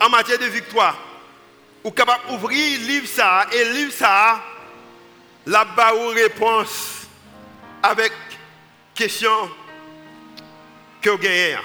en 0.00 0.08
matière 0.08 0.38
de 0.38 0.46
victoire, 0.46 0.96
ou 1.84 1.90
capable 1.90 2.28
d'ouvrir 2.28 2.80
livre 2.80 3.06
ça 3.06 3.46
et 3.52 3.64
livre 3.64 3.92
ça, 3.92 4.42
là-bas 5.46 5.92
réponse 6.14 7.06
avec 7.82 8.12
question 8.94 9.50
que 11.00 11.10
vous 11.10 11.18
gagnez. 11.18 11.56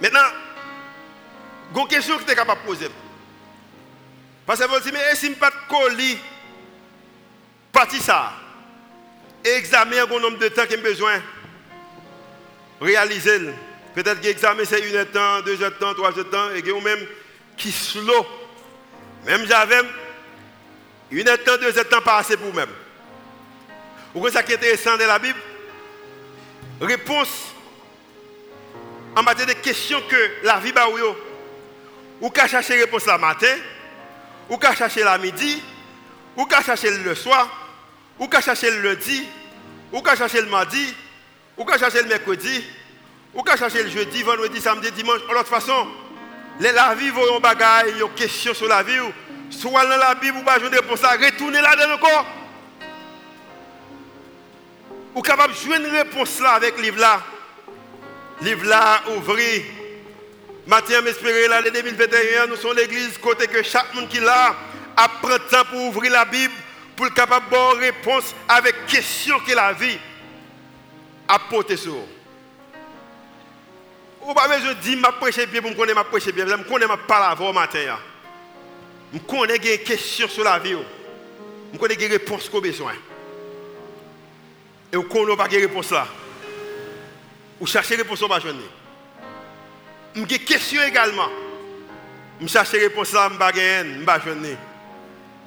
Maintenant, 0.00 0.20
une 1.74 1.88
question 1.88 2.18
que 2.18 2.24
tu 2.24 2.32
es 2.32 2.34
capable 2.34 2.60
de 2.62 2.66
poser. 2.66 2.90
Parce 4.46 4.60
que 4.60 4.64
vous 4.66 4.80
dites, 4.80 4.92
mais 4.92 5.14
si 5.14 5.26
je 5.26 5.30
ne 5.30 5.36
pas 5.36 5.52
colis, 5.68 6.18
parti 7.70 8.00
ça, 8.00 8.32
examiner 9.44 10.00
un 10.00 10.06
nombre 10.06 10.38
de 10.38 10.48
temps 10.48 10.66
qu'il 10.66 10.80
a 10.80 10.82
besoin, 10.82 11.22
réaliser. 12.80 13.38
Peut-être 13.94 14.20
que 14.20 14.26
l'examen 14.26 14.64
c'est 14.64 14.80
une 14.80 14.96
heure 14.96 15.06
de 15.06 15.10
temps, 15.10 15.42
deux 15.42 15.62
heures 15.62 15.70
de 15.70 15.76
temps, 15.76 15.94
trois 15.94 16.08
heures 16.08 16.16
de 16.16 16.22
temps, 16.24 16.50
et 16.54 16.62
que 16.62 16.70
même 16.70 17.06
qui 17.56 17.72
slow. 17.72 18.26
Même 19.24 19.46
j'avais 19.46 19.82
une 21.10 21.28
heure 21.28 21.38
deux 21.60 21.78
heures 21.78 21.88
temps 21.88 22.00
pas 22.00 22.18
assez 22.18 22.36
pour 22.36 22.52
même. 22.54 22.70
Vous 24.14 24.20
voyez 24.20 24.34
ça 24.34 24.42
qui 24.42 24.52
est 24.52 24.56
intéressant 24.56 24.96
de 24.96 25.04
la 25.04 25.18
Bible 25.18 25.38
réponse 26.80 27.52
en 29.16 29.22
matière 29.22 29.46
de 29.46 29.52
questions 29.52 30.00
que 30.08 30.30
la 30.42 30.58
vie 30.58 30.72
ou 30.90 31.16
ou 32.26 32.30
qu'à 32.30 32.46
chercher 32.46 32.74
réponse 32.74 33.06
la 33.06 33.18
matin, 33.18 33.54
ou 34.48 34.56
qu'à 34.56 34.74
chercher 34.74 35.02
la 35.02 35.18
midi, 35.18 35.60
ou 36.36 36.46
qu'à 36.46 36.62
chercher 36.62 36.96
le 36.96 37.14
soir, 37.14 37.48
ou 38.18 38.28
qu'à 38.28 38.40
chercher 38.40 38.70
le 38.70 38.80
lundi, 38.80 39.24
ou 39.92 40.00
qu'à 40.00 40.14
chercher 40.14 40.40
le 40.40 40.48
mardi, 40.48 40.94
ou 41.56 41.64
qu'à 41.64 41.78
chercher 41.78 42.02
le 42.02 42.08
mercredi, 42.08 42.64
ou 43.34 43.42
qu'à 43.42 43.56
chercher 43.56 43.82
le 43.82 43.90
jeudi, 43.90 44.22
vendredi, 44.22 44.60
samedi, 44.60 44.92
dimanche. 44.92 45.20
De 45.22 45.36
toute 45.36 45.48
façon, 45.48 45.88
les 46.60 46.72
la 46.72 46.94
vie 46.94 47.10
vont 47.10 47.40
bagaille, 47.40 47.94
une 48.00 48.08
question 48.14 48.54
sur 48.54 48.68
la 48.68 48.82
vie, 48.82 48.98
soit 49.50 49.86
dans 49.86 49.96
la 49.96 50.14
Bible 50.14 50.38
ou 50.38 50.42
pas, 50.42 50.58
je 50.58 50.66
réponse 50.66 51.04
à 51.04 51.12
retourner 51.12 51.60
là 51.60 51.74
dedans 51.76 51.94
encore 51.94 52.26
ou 55.14 55.20
capable 55.20 55.52
de 55.52 55.58
jouer 55.58 55.76
une 55.76 55.86
réponse 55.86 56.40
là 56.40 56.52
avec 56.52 56.80
livre 56.80 57.00
là. 57.00 57.20
Livre 58.40 58.64
là, 58.64 59.02
ouvri. 59.16 59.64
Matin, 60.66 61.00
m'espérer 61.02 61.48
l'année 61.48 61.70
2021, 61.70 62.46
nous 62.46 62.56
sommes 62.56 62.76
l'église 62.76 63.18
côté 63.18 63.46
que 63.46 63.62
chaque 63.62 63.94
monde 63.94 64.08
qui 64.08 64.20
l'a 64.20 64.54
apprend 64.96 65.38
temps 65.50 65.64
pour 65.70 65.86
ouvrir 65.86 66.12
la 66.12 66.24
Bible, 66.24 66.54
pour 66.96 67.06
être 67.06 67.14
capable 67.14 67.50
de 67.50 67.80
réponse 67.80 68.34
avec 68.48 68.86
question 68.86 69.38
que 69.40 69.52
la 69.52 69.72
vie 69.72 69.98
a 71.28 71.38
porté 71.38 71.76
sur. 71.76 71.96
Ou 74.24 74.34
pas 74.34 74.48
besoin 74.48 74.74
de 74.74 74.80
dire, 74.80 74.98
je 74.98 75.18
prêcher 75.18 75.46
bien 75.46 75.60
pour 75.60 75.70
me 75.70 75.76
connaître, 75.76 75.98
je 75.98 76.10
prêcher 76.10 76.32
bien. 76.32 76.46
Je 76.46 76.54
connais 76.62 76.86
ma 76.86 76.96
parole 76.96 77.48
au 77.48 77.52
matin. 77.52 77.98
Je 79.12 79.18
connais 79.18 79.58
des 79.58 79.78
questions 79.78 80.28
sur 80.28 80.44
la 80.44 80.58
vie. 80.58 80.76
Je 81.72 81.78
connais 81.78 81.96
des 81.96 82.06
réponses 82.06 82.48
qu'on 82.48 82.58
a 82.58 82.60
besoin. 82.62 82.92
Et 84.92 84.96
ne 84.96 85.34
pas 85.34 85.48
de 85.48 85.56
réponse 85.56 85.90
là. 85.90 86.06
Vous 87.58 87.66
cherchez 87.66 87.96
réponse 87.96 88.22
au 88.22 88.28
Je 88.28 88.48
J'ai 90.14 90.26
des 90.26 90.38
questions 90.38 90.82
également. 90.82 91.28
Je 92.40 92.46
cherche 92.46 92.72
réponse 92.72 93.12
là, 93.12 93.28
je 93.28 93.34
ne 93.82 94.04
pas 94.04 94.18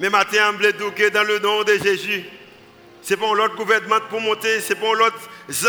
Mais 0.00 0.10
maintenant, 0.10 0.52
je 0.60 0.90
que 0.90 1.08
dans 1.08 1.22
le 1.22 1.38
nom 1.38 1.62
de 1.62 1.78
Jésus, 1.78 2.24
ce 3.02 3.14
n'est 3.14 3.20
pas 3.20 3.34
l'autre 3.34 3.54
gouvernement 3.54 4.00
pour 4.10 4.20
monter, 4.20 4.60
ce 4.60 4.72
n'est 4.72 4.80
pas 4.80 4.92
l'autre 4.94 5.18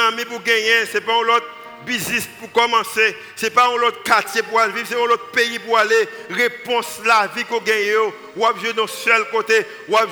amis 0.08 0.26
pour 0.26 0.42
gagner, 0.42 0.86
ce 0.86 0.96
n'est 0.96 1.02
pas 1.02 1.22
l'autre 1.22 1.46
business 1.86 2.28
pour 2.40 2.52
commencer, 2.52 3.16
ce 3.36 3.46
n'est 3.46 3.52
pas 3.52 3.70
l'autre 3.76 4.04
quartier 4.04 4.42
pour 4.44 4.60
aller 4.60 4.74
vivre, 4.74 4.88
c'est 4.90 4.96
l'autre 4.96 5.32
pays 5.32 5.60
pour 5.60 5.78
aller. 5.78 6.08
Réponse 6.30 7.00
la 7.06 7.28
vie 7.28 7.46
qu'on 7.46 7.62
gagne, 7.62 8.12
ou 8.36 8.46
à 8.46 8.54
dans 8.76 8.88
seul 8.88 9.26
côté, 9.30 9.66
ou 9.88 9.96
à 9.98 10.06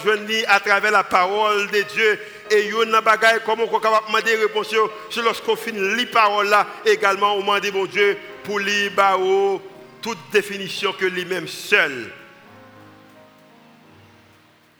à 0.48 0.60
travers 0.60 0.92
la 0.92 1.04
parole 1.04 1.68
de 1.72 1.82
Dieu. 1.82 2.20
Et 2.52 2.68
yo 2.68 2.86
nan 2.86 3.02
bagay 3.02 3.40
comment 3.44 3.64
on 3.64 3.80
capable 3.80 4.06
demander 4.06 4.36
réponse 4.36 4.76
c'est 5.10 5.22
lorsqu'on 5.24 5.56
finit 5.56 5.96
les 5.96 6.06
paroles 6.06 6.48
là 6.48 6.68
également 6.86 7.34
on 7.34 7.40
demande 7.40 7.74
mon 7.74 7.86
Dieu 7.88 8.16
pour 8.44 8.60
lui 8.60 8.92
toute 10.00 10.20
définition 10.32 10.94
que 10.94 11.06
lui-même 11.06 11.48
seul 11.48 12.12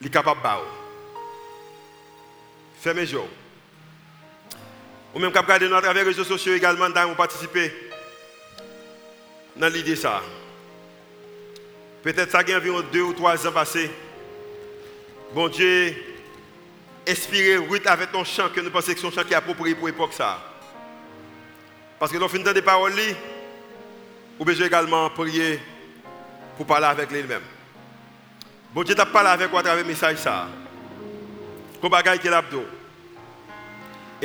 est 0.04 0.10
capable 0.10 0.44
de 0.44 0.50
Fermez 2.80 3.06
les 3.06 3.18
Ou 5.16 5.20
même 5.20 5.32
capable 5.32 5.64
de 5.64 5.70
nous 5.70 5.76
à 5.76 5.82
travers 5.82 6.04
les 6.04 6.10
réseaux 6.10 6.26
sociaux 6.26 6.54
également 6.54 6.90
dans 6.90 7.16
participer 7.16 7.74
dans 9.56 9.70
l'idée 9.70 9.96
ça. 9.96 10.22
Peut-être 12.04 12.32
ça 12.32 12.40
a 12.40 12.58
environ 12.58 12.84
deux 12.92 13.02
ou 13.02 13.14
trois 13.14 13.48
ans 13.48 13.52
passés. 13.54 13.90
Bon 15.34 15.48
Dieu 15.48 15.96
inspiré 17.08 17.56
Ruth 17.56 17.88
avec 17.88 18.12
ton 18.12 18.26
chant 18.26 18.50
que 18.50 18.60
nous 18.60 18.70
pensons 18.70 18.94
que 18.94 19.00
son 19.00 19.10
chant 19.10 19.24
qui 19.24 19.32
est 19.32 19.38
approprié 19.38 19.74
pour 19.74 19.88
l'époque 19.88 20.12
ça. 20.12 20.44
Parce 21.98 22.12
que 22.12 22.18
l'on 22.18 22.28
des 22.28 22.62
paroles, 22.62 22.92
ou 24.38 24.44
besoin 24.44 24.68
également 24.68 25.10
prier 25.12 25.62
pour 26.58 26.66
parler 26.66 26.88
avec 26.88 27.10
lui-même. 27.10 27.42
Bon 28.74 28.84
Dieu 28.84 28.96
t'a 28.96 29.06
parlé 29.06 29.30
avec 29.30 29.50
vous 29.50 29.58
à 29.58 29.64
travers 29.64 29.82
le 29.82 29.88
message 29.88 30.18
ça. 30.18 30.50
Comme 31.82 31.92
bagaille 31.92 32.20
qu'il 32.20 32.34
a 32.34 32.44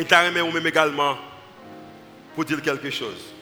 Et 0.00 0.04
t'a 0.06 0.22
remis 0.22 0.40
ou 0.40 0.50
même 0.50 0.66
également 0.66 1.18
pour 2.34 2.46
dire 2.46 2.62
quelque 2.62 2.88
chose. 2.88 3.34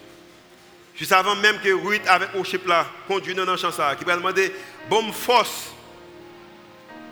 Juste 0.97 1.13
avant 1.13 1.37
même 1.37 1.61
que 1.61 1.73
Ruth 1.73 2.03
avec 2.09 2.31
Oship 2.35 2.67
là 2.67 2.85
conduit 3.07 3.33
dans 3.33 3.45
le 3.45 3.57
champ 3.57 3.71
ça, 3.71 3.95
qui 3.95 4.05
va 4.05 4.17
demander 4.17 4.53
bonne 4.91 5.13
force 5.13 5.71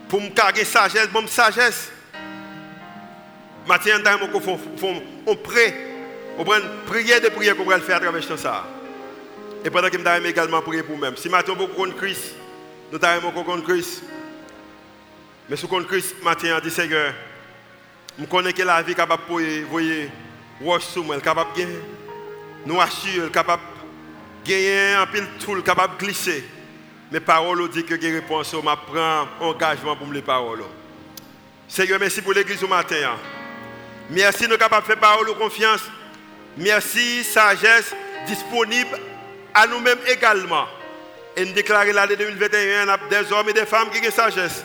pour 0.08 0.20
me 0.20 0.30
carrer 0.30 0.64
sagesse, 0.64 1.06
bonne 1.10 1.28
sagesse. 1.28 1.92
Matin, 3.68 4.02
on 5.26 5.36
prie, 5.36 5.72
on 6.38 6.44
prend 6.44 6.58
prière 6.86 7.20
de 7.20 7.28
prière 7.28 7.56
qu'on 7.56 7.64
va 7.64 7.76
le 7.76 7.84
faire 7.84 7.98
à 7.98 8.00
travers 8.00 8.24
ce 8.24 8.36
ça. 8.36 8.66
Et 9.64 9.70
pendant 9.70 9.88
que 9.88 9.96
je 9.96 10.26
également 10.26 10.60
prier 10.60 10.82
pour 10.82 10.96
moi-même. 10.96 11.16
Si 11.16 11.28
matin, 11.28 11.54
beaucoup 11.54 11.74
contre 11.74 11.96
Christ, 11.96 12.34
nous 12.90 12.98
avons 13.00 13.30
contre 13.44 13.62
Christ. 13.62 14.02
Mais 15.48 15.54
ce 15.54 15.66
contre 15.66 15.86
Christ, 15.86 16.16
matin, 16.24 16.58
dit 16.60 16.70
Seigneur, 16.72 17.14
je 18.18 18.24
connais 18.24 18.52
que 18.52 18.62
la 18.62 18.82
vie 18.82 18.92
est 18.92 18.94
capable 18.94 19.22
de 19.28 19.64
voyer, 19.64 20.10
wash 20.60 20.84
sur 20.84 21.04
moi, 21.04 21.20
capable 21.20 21.50
de 21.56 21.66
nous 22.64 22.80
assurer, 22.80 23.30
capable 23.30 23.62
de 24.44 24.50
gagner 24.50 24.94
un 24.94 25.06
pile 25.06 25.26
tout, 25.38 25.60
capable 25.62 25.98
de 25.98 26.04
glisser. 26.04 26.44
Mes 27.12 27.20
paroles 27.20 27.68
disent 27.68 27.84
que 27.84 28.00
j'ai 28.00 28.12
réponse, 28.12 28.50
je 28.52 28.56
prends 28.58 29.28
engagement 29.40 29.96
pour 29.96 30.12
les 30.12 30.22
paroles. 30.22 30.64
Seigneur, 31.68 32.00
merci 32.00 32.22
pour 32.22 32.32
l'église 32.32 32.58
ce 32.58 32.66
matin. 32.66 32.96
Merci 34.10 34.44
de 34.44 34.52
nous 34.52 34.56
capables 34.56 34.86
de 34.86 34.92
faire 34.92 35.00
parole 35.00 35.26
de 35.26 35.32
confiance. 35.32 35.82
Merci, 36.56 37.22
sagesse 37.22 37.94
disponible 38.26 38.98
à 39.52 39.66
nous-mêmes 39.66 39.98
également. 40.08 40.66
Et 41.36 41.44
nous 41.44 41.52
déclarer 41.52 41.92
l'année 41.92 42.16
2021, 42.16 42.86
des 43.10 43.32
hommes 43.32 43.48
et 43.50 43.52
des 43.52 43.66
femmes 43.66 43.90
qui 43.90 44.06
ont 44.06 44.10
sagesse. 44.10 44.64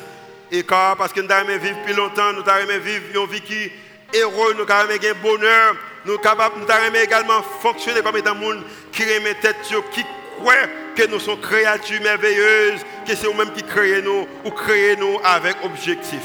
Et 0.51 0.63
car, 0.63 0.97
parce 0.97 1.13
que 1.13 1.21
nous 1.21 1.31
avons 1.31 1.57
vivre 1.57 1.81
plus 1.85 1.93
longtemps, 1.93 2.33
nous 2.33 2.43
avons 2.45 2.79
vivre 2.83 3.03
une 3.15 3.31
vie 3.31 3.41
qui 3.41 3.71
est 4.13 4.21
heureux, 4.21 4.53
nous 4.53 4.69
avons 4.69 4.91
un 4.91 5.13
bonheur, 5.21 5.75
nous 6.05 6.15
avons 6.15 6.95
également 7.01 7.41
fonctionner 7.61 8.01
comme 8.01 8.17
étant 8.17 8.35
monde 8.35 8.61
qui 8.91 9.03
remet 9.03 9.33
tête 9.35 9.55
sur 9.63 9.89
qui 9.91 10.03
croit 10.37 10.67
que 10.95 11.07
nous 11.07 11.19
sommes 11.19 11.39
créatures 11.39 12.01
merveilleuses, 12.01 12.81
que 13.07 13.15
c'est 13.15 13.27
nous-mêmes 13.27 13.53
qui 13.53 13.63
créons 13.63 14.03
nous 14.03 14.27
ou 14.43 14.51
créons 14.51 14.99
nous 14.99 15.19
avec 15.23 15.55
objectif. 15.63 16.19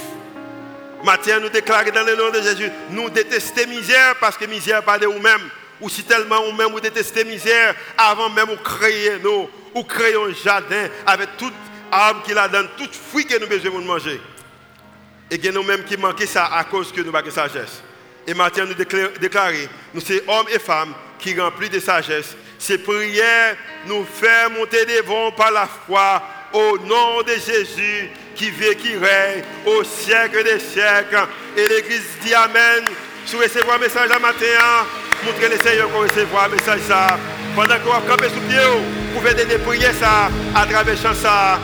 Matin, 1.05 1.39
nous 1.39 1.49
déclarons 1.49 1.91
dans 1.95 2.05
le 2.05 2.16
nom 2.16 2.31
de 2.31 2.43
Jésus, 2.43 2.70
nous 2.91 3.09
détestons 3.11 3.68
misère 3.68 4.16
parce 4.20 4.37
que 4.37 4.47
misère 4.47 4.83
pas 4.83 4.99
de 4.99 5.07
nous-mêmes. 5.07 5.51
Ou 5.81 5.89
si 5.89 6.03
tellement 6.03 6.45
nous-mêmes 6.45 6.72
nous 6.72 6.81
détestons 6.81 7.24
misère, 7.27 7.74
avant 7.97 8.31
même 8.31 8.49
de 8.49 8.57
créer 8.57 9.18
nous, 9.22 9.49
ou 9.74 9.81
un 9.81 10.33
jardin 10.33 10.89
avec 11.07 11.37
toute 11.37 11.53
arbre 11.91 12.22
qu'il 12.22 12.39
a 12.39 12.49
dans 12.49 12.66
toute 12.76 12.95
fruit 12.95 13.26
que 13.26 13.39
nous 13.39 13.47
besoin 13.47 13.80
de 13.80 13.87
manger. 13.87 14.20
Et 15.30 15.39
que 15.39 15.49
nous-mêmes 15.49 15.84
qui 15.84 15.97
manquons 15.97 16.26
ça 16.26 16.47
à 16.47 16.64
cause 16.64 16.93
que 16.93 17.01
nous 17.01 17.12
de 17.12 17.30
sagesse. 17.30 17.82
Et 18.26 18.34
maintenant, 18.34 18.66
nous 18.66 18.74
déclarons, 18.74 19.68
nous 19.95 20.01
sommes 20.01 20.20
hommes 20.28 20.47
et 20.53 20.59
femmes 20.59 20.95
qui 21.18 21.39
remplissent 21.39 21.70
de 21.70 21.80
sagesse. 21.80 22.37
Ces 22.59 22.78
prières 22.78 23.57
nous 23.87 24.05
font 24.05 24.51
monter 24.59 24.84
devant 24.84 25.30
par 25.32 25.51
la 25.51 25.66
foi 25.66 26.22
au 26.53 26.78
nom 26.78 27.22
de 27.22 27.32
Jésus 27.32 28.11
qui 28.34 28.51
vit 28.51 28.76
qui 28.76 28.97
règne 28.97 29.43
au 29.64 29.84
siècle 29.84 30.43
des 30.45 30.59
siècles. 30.59 31.26
Et 31.57 31.68
l'Église 31.68 32.03
dit 32.22 32.34
Amen. 32.34 32.84
Si 33.26 33.34
vous 33.34 33.43
recevez 33.43 33.70
un 33.70 33.78
message 33.78 34.11
à 34.11 34.18
matin, 34.18 34.87
montrez 35.24 35.49
le 35.49 35.59
Seigneur 35.59 35.91
qu'on 35.91 36.01
recevoir 36.01 36.45
un 36.45 36.49
message 36.49 36.80
ça. 36.87 37.18
Pendant 37.55 37.78
qu'on 37.80 37.91
va 37.91 38.03
camper 38.07 38.28
sous 38.28 38.41
pied, 38.49 38.59
vous 38.64 39.18
pouvez 39.18 39.34
donner 39.34 39.59
prier 39.59 39.93
ça 39.99 40.30
à 40.55 40.66
travers 40.66 40.97
ça. 40.97 41.59